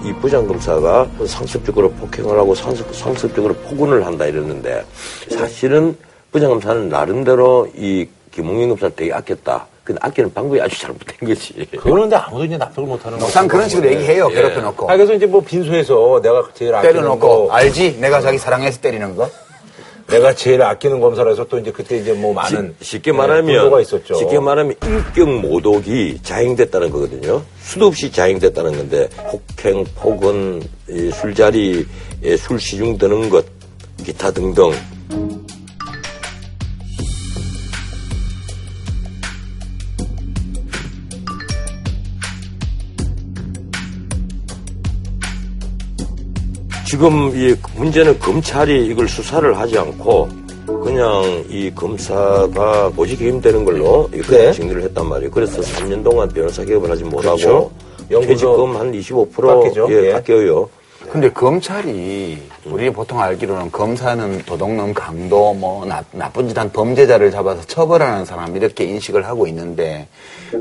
[0.09, 4.85] 이 부장검사가 상습적으로 폭행을 하고 상습, 상습적으로 폭언을 한다 이랬는데
[5.31, 5.97] 사실은
[6.33, 9.67] 부장검사는 나름대로 이 김홍현 검사를 되게 아꼈다.
[9.85, 11.67] 근데 아끼는 방법이 아주 잘못된 거지.
[11.79, 13.31] 근데 아무도 이제 납득을 못하는 거죠.
[13.31, 14.29] 상 그런 식으로 얘기해요.
[14.31, 14.35] 예.
[14.35, 14.91] 괴롭혀 놓고.
[14.91, 17.99] 아, 그래서 이제 뭐 빈소에서 내가 제일 아끼는 때려놓고 거, 알지?
[17.99, 19.29] 내가 자기 사랑해서 때리는 거.
[20.09, 23.81] 내가 제일 아끼는 검사라서 또 이제 그때 이제 뭐 많은 시- 쉽게 네, 말하면 분노가
[23.83, 24.15] 있었죠.
[24.15, 27.43] 쉽게 말하면 인격 모독이 자행됐다는 거거든요.
[27.61, 33.45] 수도 없이 자행됐다는 건데 폭행, 폭언, 이 술자리에 술 시중 드는 것,
[34.05, 34.71] 기타 등등
[46.89, 50.27] 지금 이 문제는 검찰이 이걸 수사를 하지 않고
[50.67, 54.53] 그냥 이 검사가 보직 해임되는 걸로 이렇게 네.
[54.53, 55.31] 정리를 했단 말이에요.
[55.31, 57.71] 그래서 3년 동안 변호사 개업을 하지 못하고 그렇죠.
[58.27, 59.87] 퇴직금 한 25% 깎이죠.
[59.91, 60.13] 예, 예.
[60.13, 60.71] 깎여요.
[61.13, 67.63] 근데 검찰이 우리 보통 알기로는 검사는 도둑놈, 강도, 뭐 나, 나쁜 짓 한 범죄자를 잡아서
[67.67, 70.09] 처벌하는 사람 이렇게 인식을 하고 있는데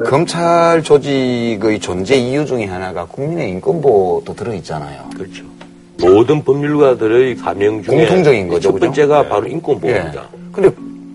[0.06, 5.10] 검찰 조직의 존재 이유 중에 하나가 국민의 인권보호도 들어있잖아요.
[5.16, 5.57] 그렇죠.
[6.02, 8.86] 모든 법률가들의 사명 중에 공통적인 거죠, 첫 그죠?
[8.86, 10.22] 번째가 바로 인권보호입니다.
[10.22, 10.38] 예.
[10.52, 10.70] 근데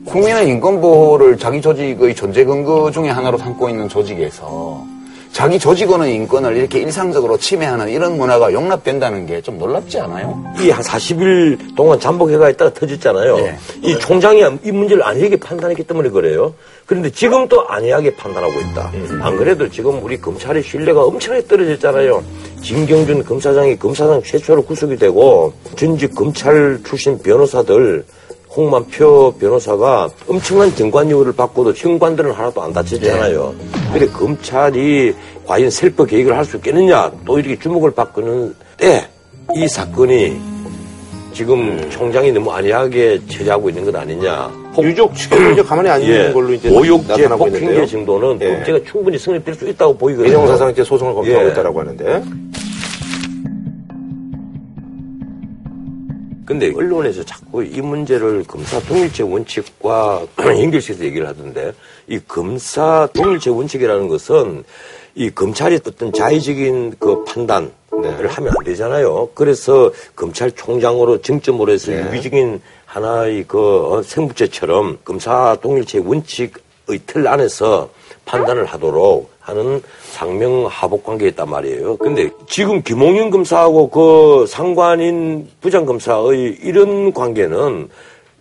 [0.05, 4.85] 국민의 인권보호를 자기 조직의 존재 근거 중에 하나로 삼고 있는 조직에서
[5.33, 10.39] 자기 조직원의 인권을 이렇게 일상적으로 침해하는 이런 문화가 용납된다는 게 좀 놀랍지 않아요?
[10.61, 13.39] 이 한 40일 동안 잠복 해가 있다가 터졌잖아요.
[13.39, 13.57] 예.
[13.83, 16.55] 이 총장이 이 문제를 안일하게 판단했기 때문에 그래요.
[16.87, 18.93] 그런데 지금 또 안일하게 판단하고 있다.
[19.23, 22.23] 안 그래도 지금 우리 검찰의 신뢰가 엄청나게 떨어졌잖아요.
[22.63, 28.05] 진경준 검사장이 검사장 최초로 구속이 되고 전직 검찰 출신 변호사들
[28.55, 33.55] 홍만표 변호사가 엄청난 정관료를 받고도 현관들은 하나도 안 다쳤잖아요.
[33.93, 35.15] 근데 검찰이
[35.47, 39.07] 과연 셀프 계획을 할 수 있겠느냐 또 이렇게 주목을 받고는 때
[39.57, 40.41] 이 사건이
[41.35, 44.51] 지금 총장이 너무 안이하게 처리하고 있는 것 아니냐.
[44.79, 47.85] 유족 측은 이제 가만히 안 있는 걸로 이제 모욕죄, 폭행죄.
[47.87, 48.55] 정도는 예.
[48.57, 50.29] 범죄가 충분히 성립될 수 있다고 보이거든요.
[50.33, 51.51] 인형사상 이제 소송을 검토하고 예.
[51.51, 52.23] 있다라고 하는데.
[56.47, 61.73] 근데 언론에서 자꾸 이 문제를 검사 동일체 원칙과 연결시켜서 얘기를 하던데
[62.09, 64.65] 이 검사 동일체 원칙이라는 것은
[65.15, 67.71] 이 검찰이 어떤 자의적인 그 판단을
[68.29, 69.29] 하면 안 되잖아요.
[69.35, 77.91] 그래서 검찰총장으로 정점으로 해서 유기적인 하나의 그 어, 생부처처럼 검사 동일체 원칙의 틀 안에서
[78.25, 81.97] 판단을 하도록 하는 상명 하복 관계에 있단 말이에요.
[81.97, 87.89] 근데 지금 김홍윤 검사하고 그 상관인 부장 검사의 이런 관계는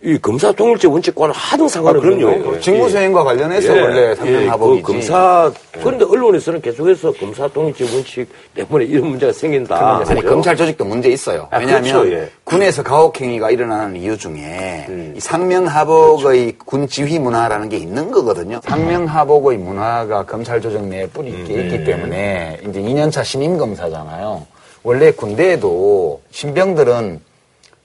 [0.04, 2.42] 이 검사 동일체 원칙과는 하등 상관없는 그럼요.
[2.42, 2.60] 거예요.
[2.60, 4.82] 직무수행과 관련해서 원래 상명하복이지.
[4.82, 9.98] 그 검사 그런데 언론에서는 계속해서 검사 동일체 원칙 때문에 이런 문제가 생긴다.
[10.08, 10.28] 아니 그죠?
[10.28, 11.46] 검찰 조직도 문제 있어요.
[11.52, 12.28] 아, 왜냐하면 그렇죠, 예.
[12.42, 15.14] 군에서 가혹행위가 일어나는 이유 중에 음.
[15.16, 18.60] 이 상명하복의 군 지휘 문화라는 게 있는 거거든요.
[18.64, 21.60] 상명하복의 문화가 검찰 조직 내에 뿌리 있게 음.
[21.60, 24.44] 있기 때문에 이제 2년차 신임 검사잖아요.
[24.82, 27.20] 원래 군대에도 신병들은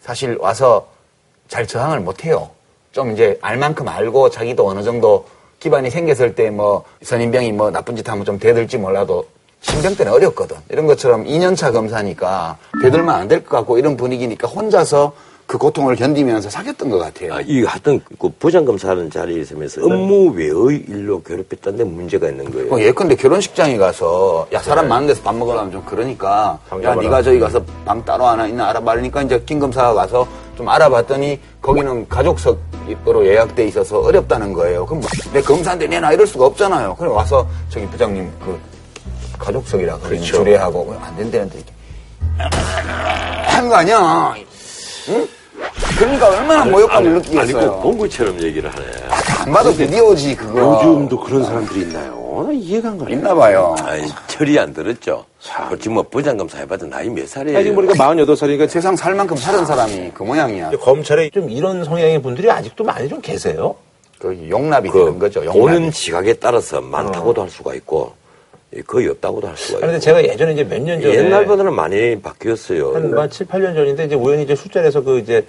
[0.01, 0.96] 사실 와서
[1.47, 2.49] 잘 저항을 못해요.
[2.91, 5.25] 좀 이제 알 만큼 알고 자기도 어느 정도
[5.59, 9.25] 기반이 생겼을 때 뭐 선임병이 뭐 나쁜 짓 하면 좀 대들지 몰라도
[9.61, 10.57] 신병 때는 어렵거든.
[10.69, 15.13] 이런 것처럼 2년차 검사니까 대들면 안 될 것 같고 이런 분위기니까 혼자서
[15.47, 17.33] 그 고통을 견디면서 사귀었던 것 같아요.
[17.35, 22.73] 아, 이 하여튼 그 부장검사하는 자리에 있으면서 업무 외의 일로 괴롭혔다는 데 문제가 있는 거예요.
[22.73, 27.39] 어, 예컨대 결혼식장에 가서 야 사람 많은 데서 밥 먹으려면 좀 그러니까 야 네가 저기
[27.39, 30.27] 가서 방 따로 하나 있나 알아봐니까 이제 김 검사가 가서
[30.57, 34.85] 좀 알아봤더니 거기는 가족석으로 예약돼 있어서 어렵다는 거예요.
[34.87, 36.95] 그럼 뭐, 내 검사인데 내나 이럴 수가 없잖아요.
[36.95, 38.59] 그래 와서 저기 부장님 그
[39.37, 40.37] 가족석이라 거기는 그렇죠.
[40.37, 41.73] 주례하고 안 된다는데 이렇게
[43.45, 44.33] 하는 거 아니야.
[45.09, 45.27] 응?
[45.97, 47.71] 그러니까 얼마나 모욕감을 아니, 느끼겠어요.
[47.71, 48.85] 꼭 본부처럼 얘기를 하네.
[49.45, 50.59] 안 봐도 비디오지 그거.
[50.75, 52.45] 요즘도 그런 사람들이 있나요?
[52.47, 53.09] 나 이해가 안 가요.
[53.09, 53.75] 있나 봐요.
[53.83, 55.25] 아이, 철이 안 들었죠.
[55.79, 57.57] 지금 뭐 부장검사 해봐도 나이 몇 살이에요?
[57.57, 60.69] 아, 지금 보니까 48살이니까 세상 살 만큼 사는 사람이 그 모양이야.
[60.79, 63.73] 검찰에 좀 이런 성향의 분들이 아직도 많이 좀 계세요.
[64.19, 65.39] 그 용납이 그 되는 거죠.
[65.45, 65.59] 용납이.
[65.59, 68.13] 보는 시각에 따라서 많다고도 할 수가 있고
[68.85, 69.79] 거의 없다고도 할 수가 있고.
[69.81, 72.93] 그런데 제가 예전에 이제 몇 년 전에 옛날보다는 많이 바뀌었어요.
[72.95, 75.45] 한, 한 7, 8년 전인데 이제 우연히 이제 술자리에서 그 이제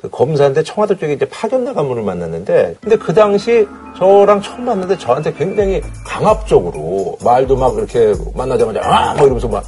[0.00, 4.98] 그 검사인데 청와대 쪽에 이제 파견 나간 분을 만났는데 근데 그 당시 저랑 처음 만났는데
[4.98, 9.62] 저한테 굉장히 강압적으로 말도 막 이렇게 만나자마자 아 막 이러면서 막뭐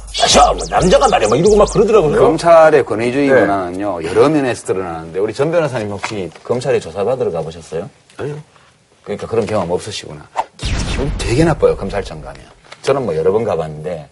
[0.69, 2.19] 남자가 말이야 막 이러고 막 그러더라고요.
[2.19, 3.39] 검찰의 권위주의 네.
[3.41, 7.89] 문화는요 여러 면에서 드러나는데 우리 전 변호사님 혹시 검찰에 조사받으러 가보셨어요?
[8.17, 8.35] 아니요.
[9.03, 10.27] 그러니까 그런 경험 없으시구나.
[10.57, 12.41] 기- 기분 되게 나빠요 검찰청 가면.
[12.85, 14.07] 저는 뭐 여러 번 가봤는데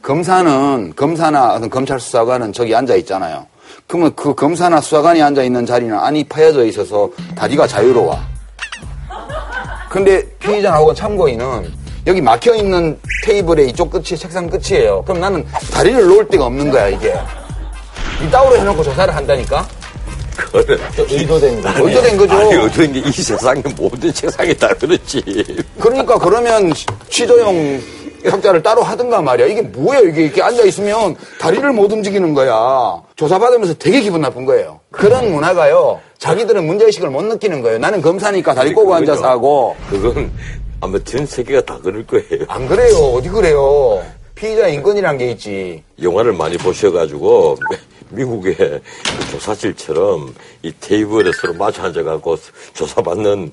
[0.00, 3.46] 검사는 검사나 어떤 검찰 수사관은 저기 앉아 있잖아요.
[3.88, 8.16] 그러면 그 검사나 수사관이 앉아 있는 자리는 안이 파여져 있어서 다리가 자유로워.
[9.90, 11.72] 근데 피의자나 혹은 참고인은
[12.06, 15.02] 여기 막혀 있는 테이블의 이쪽 끝이 책상 끝이에요.
[15.02, 17.12] 그럼 나는 다리를 놓을 데가 없는 거야 이게.
[18.24, 19.66] 이따위로 해놓고 조사를 한다니까.
[20.36, 21.70] 그거는 의도된 거.
[21.86, 22.34] 의도된 거죠.
[22.34, 25.22] 아니, 어떤 게이 세상에 모든 세상에 다 그렇지.
[25.80, 26.72] 그러니까 그러면
[27.08, 27.80] 취조용
[28.24, 29.46] 학자를 따로 하든가 말이야.
[29.46, 33.02] 이게 뭐야 이게 이렇게 앉아 있으면 다리를 못 움직이는 거야.
[33.14, 34.80] 조사받으면서 되게 기분 나쁜 거예요.
[34.90, 36.00] 그런 문화가요.
[36.18, 37.78] 자기들은 문제의식을 못 느끼는 거예요.
[37.78, 39.12] 나는 검사니까 다리 꼬고 그거죠.
[39.12, 39.76] 앉아서 하고.
[39.88, 40.32] 그건
[40.80, 42.44] 아마 전 세계가 다 그럴 거예요.
[42.48, 42.96] 안 그래요.
[42.96, 44.02] 어디 그래요.
[44.34, 45.82] 피의자 인권이란 게 있지.
[46.02, 47.56] 영화를 많이 보셔가지고
[48.10, 48.80] 미국의 그
[49.32, 52.36] 조사실처럼 이 테이블에 서로 마주 앉아갖고
[52.74, 53.52] 조사받는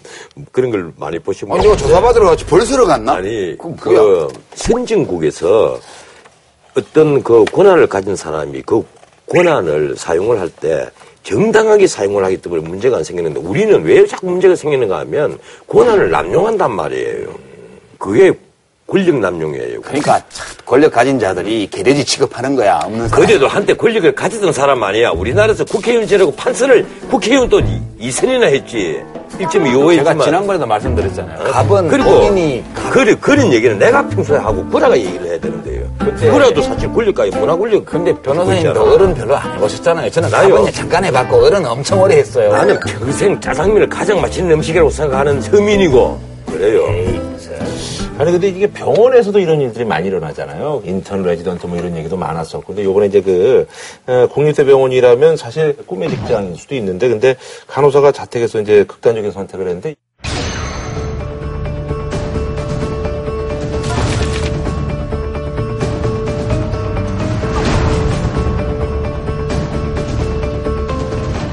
[0.51, 2.45] 그런 걸 많이 보시면 아니, 내가 조사받으러 갔지.
[2.45, 3.13] 벌써러 갔나?
[3.15, 5.80] 아니 그 선진국에서
[6.77, 8.84] 어떤 그 권한을 가진 사람이 그
[9.30, 10.89] 권한을 사용을 할 때
[11.23, 16.69] 정당하게 사용을 하기 때문에 문제가 안 생기는데 우리는 왜 자꾸 문제가 생기는가 하면 권한을 남용한단
[16.75, 17.34] 말이에요.
[17.97, 18.34] 그게
[18.85, 19.81] 권력 남용이에요.
[19.81, 22.80] 그러니까 참 권력 가진 자들이 개돼지 취급하는 거야.
[22.84, 23.10] 없는.
[23.10, 25.11] 그대도 한때 권력을 가지던 사람 아니야.
[25.11, 29.01] 우리나라에서 국회의원 지내고 판사를 국회의원 또 이- 이선이나 했지.
[29.39, 30.23] 1.25 제가.
[30.23, 31.51] 지난번에도 말씀드렸잖아요.
[31.51, 35.84] 갑은 그리고 본인이 그래, 그런 얘기는 내가 평소에 하고 구라가 얘기를 해야 되는데요.
[36.31, 37.84] 구라도 사실 권력가에 문화 권력.
[37.85, 38.80] 근데 변호사님도.
[38.93, 40.11] 을은 별로 안 해보셨잖아요.
[40.11, 40.55] 저는 나요.
[40.55, 42.51] 갑은 잠깐 해봤고 을은 엄청 오래 했어요.
[42.51, 46.19] 나는 평생 짜장면을 가장 맛있는 음식이라고 생각하는 서민이고
[46.51, 47.32] 그래요.
[48.19, 50.84] 아니 근데 이게 병원에서도 이런 일들이 많이 일어나잖아요.
[50.85, 52.68] 인턴 레지던트 뭐 이런 얘기도 많았었고.
[52.68, 53.68] 근데 요번에 이제 그
[54.06, 57.35] 어, 국립대병원이라면 사실 꿈의 직장일 수도 있는데 근데
[57.68, 59.95] 간호사가 자택에서 이제 극단적인 선택을 했는데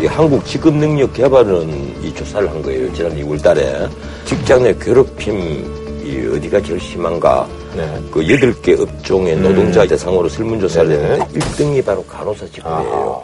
[0.02, 2.92] 이 한국 직업 능력 개발은 이 조사를 한 거예요.
[2.92, 3.88] 지난 2월 달에.
[4.24, 5.79] 직장 내 괴롭힘
[6.10, 7.48] 이 어디가 제일 심한가.
[7.76, 7.86] 네.
[8.10, 10.94] 그 8개 업종의 노동자 대상으로 설문조사를 네.
[10.94, 13.22] 했는데 1등이 바로 간호사 직업이에요.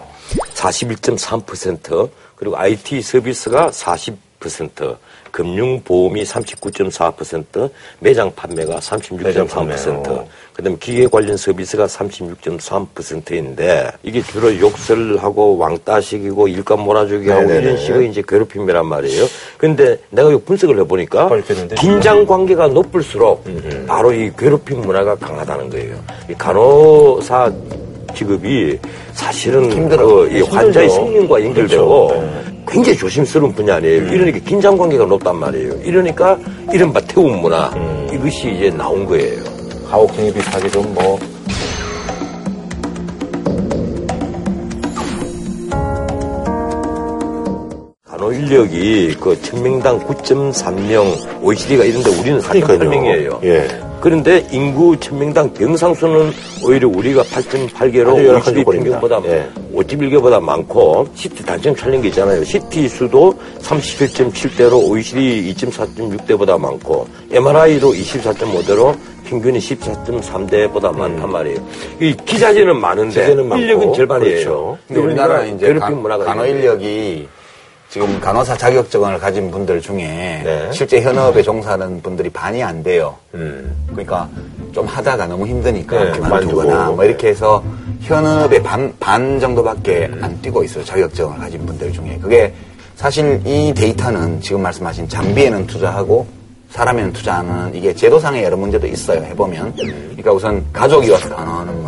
[0.55, 4.97] 41.3% 그리고 IT 서비스가 40%
[5.31, 8.81] 금융보험이 39.4% 매장 판매가
[9.23, 9.77] 매장 판매요.
[9.77, 10.27] 36.3%
[10.57, 17.63] 그다음에 기계 관련 서비스가 36.3%인데 이게 주로 욕설하고 왕따식이고 일감 몰아주기 하고 네네네.
[17.63, 19.27] 이런 식의 이제 괴롭힘이란 말이에요.
[19.59, 21.29] 근데 내가 이 분석을 해보니까.
[21.77, 23.45] 긴장 관계가 높을수록
[23.87, 25.97] 바로 이 괴롭힘 문화가 강하다는 거예요.
[26.31, 27.53] 이 간호사
[28.15, 28.79] 직업이
[29.13, 29.69] 사실은.
[29.69, 30.89] 그 이 환자의.
[30.89, 32.31] 생명과 연결되고 그렇죠.
[32.67, 34.09] 굉장히 조심스러운 분야 아니에요.
[34.09, 35.75] 이러니까 긴장 관계가 높단 말이에요.
[35.85, 36.39] 이러니까
[36.73, 37.71] 이른바 태움 문화
[38.11, 39.56] 이것이 이제 나온 거예요.
[39.91, 41.19] 가혹행위 비슷하게 좀 뭐
[48.05, 52.79] 간호 인력이 그 천명당 9.3명 OECD가 이런데 우리는 그러니까요.
[52.79, 53.45] 4.8명이에요.
[53.45, 53.86] 예.
[54.01, 56.31] 그런데 인구 천명당 병상수는
[56.65, 59.01] 오히려 우리가 8.8개로 아주 열악한 OECD 조건입니다.
[59.01, 59.49] 평균보다 예.
[59.75, 62.45] 5.1개보다 많고 CT 단점 촬영 게 있잖아요.
[62.45, 68.95] CT 수도 37.7대로 OECD 2.4.6대보다 많고 MRI도 24.5대로
[69.29, 71.59] 평균이 14.3대보다 많단 말이에요.
[72.01, 73.59] 이 기자재는 많은데 기자재는.
[73.59, 74.35] 인력은 절반이에요.
[74.35, 74.79] 그렇죠.
[74.87, 76.51] 근데 우리나라는 이제 괴롭힘 간- 문화가 있는데.
[76.51, 77.29] 인력이
[77.89, 80.71] 지금 간호사 자격증을 가진 분들 중에 네.
[80.73, 83.17] 실제 현업에 종사하는 분들이 반이 안 돼요.
[83.35, 83.75] 음.
[83.91, 84.29] 그러니까
[84.73, 86.91] 좀 하다가 너무 힘드니까 네, 그만두거나.
[86.91, 87.63] 뭐 이렇게 해서
[88.03, 90.85] 현업의 반, 반 정도밖에 안 뛰고 있어요.
[90.85, 92.19] 자격증을 가진 분들 중에.
[92.21, 92.53] 그게
[92.97, 96.27] 사실 이 데이터는 지금 말씀하신 장비에는 투자하고
[96.71, 99.23] 사람에는 투자하는 이게 제도상의 여러 문제도 있어요.
[99.23, 99.75] 해보면.
[99.77, 101.83] 그러니까 우선 가족이 와서 간호하는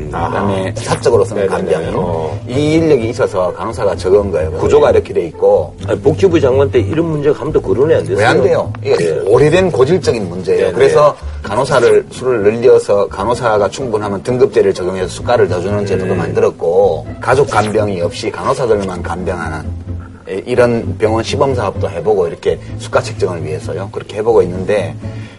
[0.00, 1.46] 문화, 그다음에 사적으로서는.
[1.46, 2.38] 간병인, 어.
[2.48, 4.50] 이 인력이 있어서 간호사가 적은 거예요.
[4.52, 8.16] 구조가 이렇게 돼 있고 아니, 복지부 장관 때 이런 문제가 한 번도 거론이 안 됐어요.
[8.18, 8.72] 왜 안 돼요?
[8.82, 9.18] 이게 예.
[9.26, 10.66] 오래된 고질적인 문제예요.
[10.68, 15.86] 네, 그래서 간호사를 수를 늘려서 간호사가 충분하면 등급제를 적용해서 수가를 더 주는 음.
[15.86, 19.62] 제도도 만들었고 가족 간병이 없이 간호사들만 간병하는 에,
[20.46, 23.90] 이런 병원 시범 사업도 해보고 이렇게 수가 책정을 위해서요.
[23.92, 24.94] 그렇게 해보고 있는데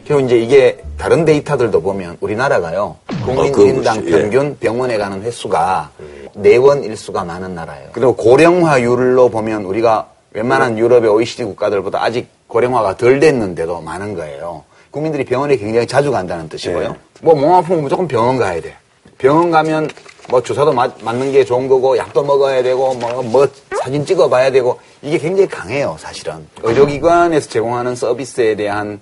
[0.06, 2.98] 결국 이제 이게 다른 데이터들도 보면 우리나라가요.
[3.26, 4.14] 국민 그거 인당 그렇지.
[4.14, 4.22] 예.
[4.22, 5.92] 평균 병원에 가는 횟수가
[6.36, 7.90] 네번 일수가 많은 나라예요.
[7.94, 14.64] 그리고 고령화율로 보면 우리가 웬만한 유럽의 OECD 국가들보다 아직 고령화가 덜 됐는데도 많은 거예요.
[14.92, 16.96] 국민들이 병원에 굉장히 자주 간다는 뜻이고요.
[17.22, 18.76] 뭐몸 아프면 무조건 병원 가야 돼.
[19.18, 19.90] 병원 가면
[20.30, 23.48] 뭐 주사도 맞, 맞는 게 좋은 거고 약도 먹어야 되고 뭐, 뭐
[23.82, 26.48] 사진 찍어봐야 되고 이게 굉장히 강해요 사실은.
[26.62, 29.00] 의료기관에서 제공하는 서비스에 대한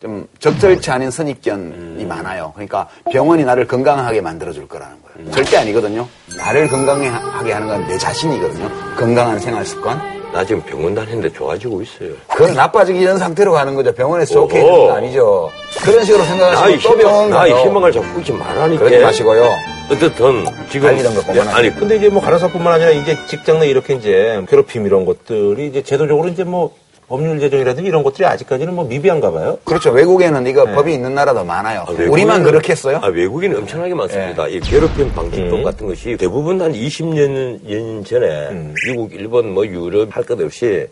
[0.00, 2.52] 좀 적절치 않은 선입견이 많아요.
[2.54, 5.30] 그러니까 병원이 나를 건강하게 만들어줄 거라는 거예요.
[5.30, 6.06] 절대 아니거든요.
[6.36, 8.70] 나를 건강하게 하는 건 내 자신이거든요.
[8.96, 10.13] 건강한 생활 습관.
[10.34, 12.10] 나 지금 병원 다니는데 좋아지고 있어요.
[12.26, 13.92] 그건 나빠지기 전 상태로 가는 거죠.
[13.94, 14.56] 병원에서 좋게.
[14.58, 15.50] 해주는 거 아니죠.
[15.84, 17.54] 그런 식으로 생각하시고 또 병원 나의.
[17.62, 18.84] 희망을 자꾸 잊지 말라니까.
[18.84, 19.48] 그러지 마시고요.
[19.92, 23.94] 어쨌든 지금 알리던 것 보면 아니 근데 이제 뭐 간호사뿐만 아니라 이제 직장 내 이렇게
[23.94, 26.74] 이제 괴롭힘 이런 것들이 이제 제도적으로 이제 뭐
[27.08, 29.58] 법률 제정이라든지 이런 것들이 아직까지는 뭐 미비한가 봐요.
[29.64, 29.90] 그렇죠.
[29.90, 31.80] 외국에는 이거 법이 있는 나라도 많아요.
[31.86, 32.98] 아, 외국인은- 우리만 그렇게 했어요?
[33.02, 34.48] 아, 외국인은 엄청나게 많습니다.
[34.48, 40.24] 이 괴롭힘 방지법 같은 것이 대부분 한 20년 년 전에 미국, 일본, 뭐 유럽 할
[40.24, 40.86] 것 없이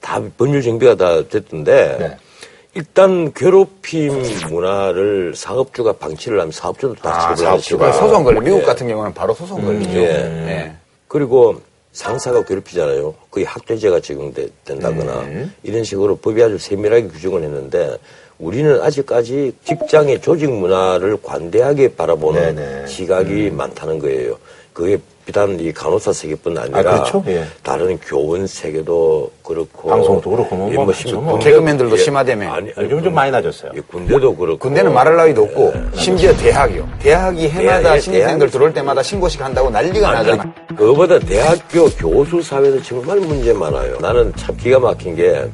[0.00, 2.16] 다 법률 정비가 다 됐던데 네.
[2.74, 7.92] 일단 괴롭힘 문화를 사업주가 방치를 하면 사업주도 다 아, 처벌하시고 사업주가.
[7.92, 8.40] 소송 걸려.
[8.40, 8.62] 미국 예.
[8.62, 9.98] 같은 경우는 바로 소송 걸리죠.
[9.98, 10.04] 예.
[10.48, 10.72] 예.
[11.08, 11.60] 그리고
[11.98, 13.12] 상사가 괴롭히잖아요.
[13.28, 15.26] 거의 학대죄가 적용된다거나
[15.64, 17.98] 이런 식으로 법이 아주 세밀하게 규정을 했는데
[18.38, 22.86] 우리는 아직까지 직장의 조직 문화를 관대하게 바라보는 네네.
[22.86, 24.38] 시각이 많다는 거예요.
[24.72, 27.22] 그게 비단 이 간호사 세계뿐 아니라 아, 그렇죠?
[27.28, 27.44] 예.
[27.62, 30.86] 다른 교원 세계도 그렇고 방송도 그렇고 뭐 예, 뭐
[31.20, 32.02] 뭐 개그맨들도 예.
[32.02, 32.50] 심하다며.
[32.50, 33.72] 아니, 아니 요즘 좀 많이 낮았어요.
[33.76, 36.88] 예, 군대도 그렇고 군대는 말할 나위도 없고 심지어 대학이요.
[37.00, 38.50] 대학이 해마다 대학, 신입생들 대학.
[38.52, 40.54] 들어올 때마다 신고식 한다고 난리가 아니, 나잖아.
[40.74, 43.98] 그거보다 대학교 교수 사회도 정말 문제 많아요.
[44.00, 45.44] 나는 참 기가 막힌 게,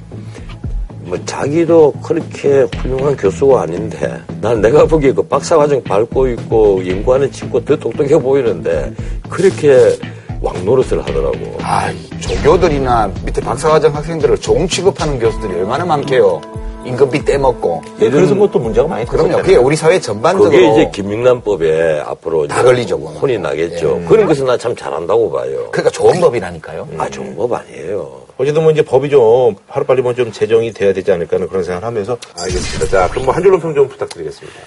[1.07, 7.65] 뭐, 자기도 그렇게 훌륭한 교수가 아닌데, 난 내가 보기에 그 박사과정 밟고 있고, 연구하는 친구
[7.65, 8.93] 더 똑똑해 보이는데,
[9.29, 9.97] 그렇게
[10.41, 11.59] 왕노릇을 하더라고.
[11.63, 11.91] 아,
[12.21, 16.41] 조교들이나 밑에 박사과정 학생들을 종 취급하는 교수들이 얼마나 많게요.
[16.85, 17.83] 임금비 떼먹고.
[17.99, 19.29] 그래서 뭐또 문제가 많이 그럼요.
[19.29, 19.43] 됐었잖아요.
[19.45, 23.21] 그게 우리 사회 전반적으로 그게 이제 김영란법에 앞으로 다 걸리죠, 그거는.
[23.21, 24.03] 혼이 나겠죠.
[24.09, 25.69] 그런 것은 나 참 잘한다고 봐요.
[25.71, 26.89] 그러니까 좋은 법이라니까요.
[26.99, 28.23] 아, 좋은 법 아니에요.
[28.37, 31.87] 어쨌든 뭐 이제 법이 좀 하루빨리 뭐 좀 제정이 돼야 되지 않을까 하는 그런 생각을
[31.87, 32.87] 하면서 알겠습니다.
[32.89, 34.59] 자, 그럼 뭐 한 줄로 평 좀 부탁드리겠습니다.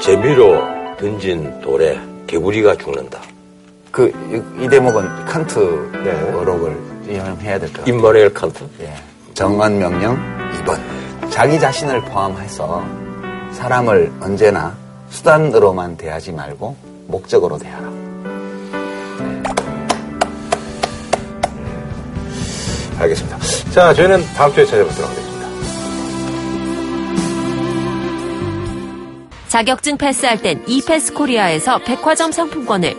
[0.00, 0.62] 재미로
[0.98, 3.20] 던진 돌에 개구리가 죽는다.
[3.90, 4.08] 그,
[4.60, 5.58] 이, 이 대목은 칸트
[6.04, 6.12] 네.
[6.38, 6.76] 어록을
[7.08, 7.94] 이용해야 될 것 같아요.
[7.94, 8.64] 임마누엘 칸트.
[8.82, 8.94] 예.
[9.40, 10.18] 정언 명령
[10.52, 10.78] 2번.
[11.30, 12.84] 자기 자신을 포함해서
[13.52, 14.76] 사람을 언제나
[15.08, 16.76] 수단으로만 대하지 말고
[17.06, 17.90] 목적으로 대하라.
[22.98, 23.38] 알겠습니다.
[23.72, 25.48] 자, 저희는 다음 주에 찾아뵙도록 하겠습니다.
[29.48, 32.94] 자격증 패스할 땐 이패스 코리아에서 백화점 상품권을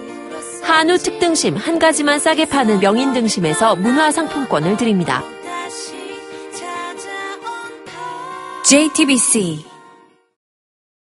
[0.64, 5.22] 한우 특등심 한 가지만 싸게 파는 명인 등심에서 문화 상품권을 드립니다.
[8.72, 9.71] JTBC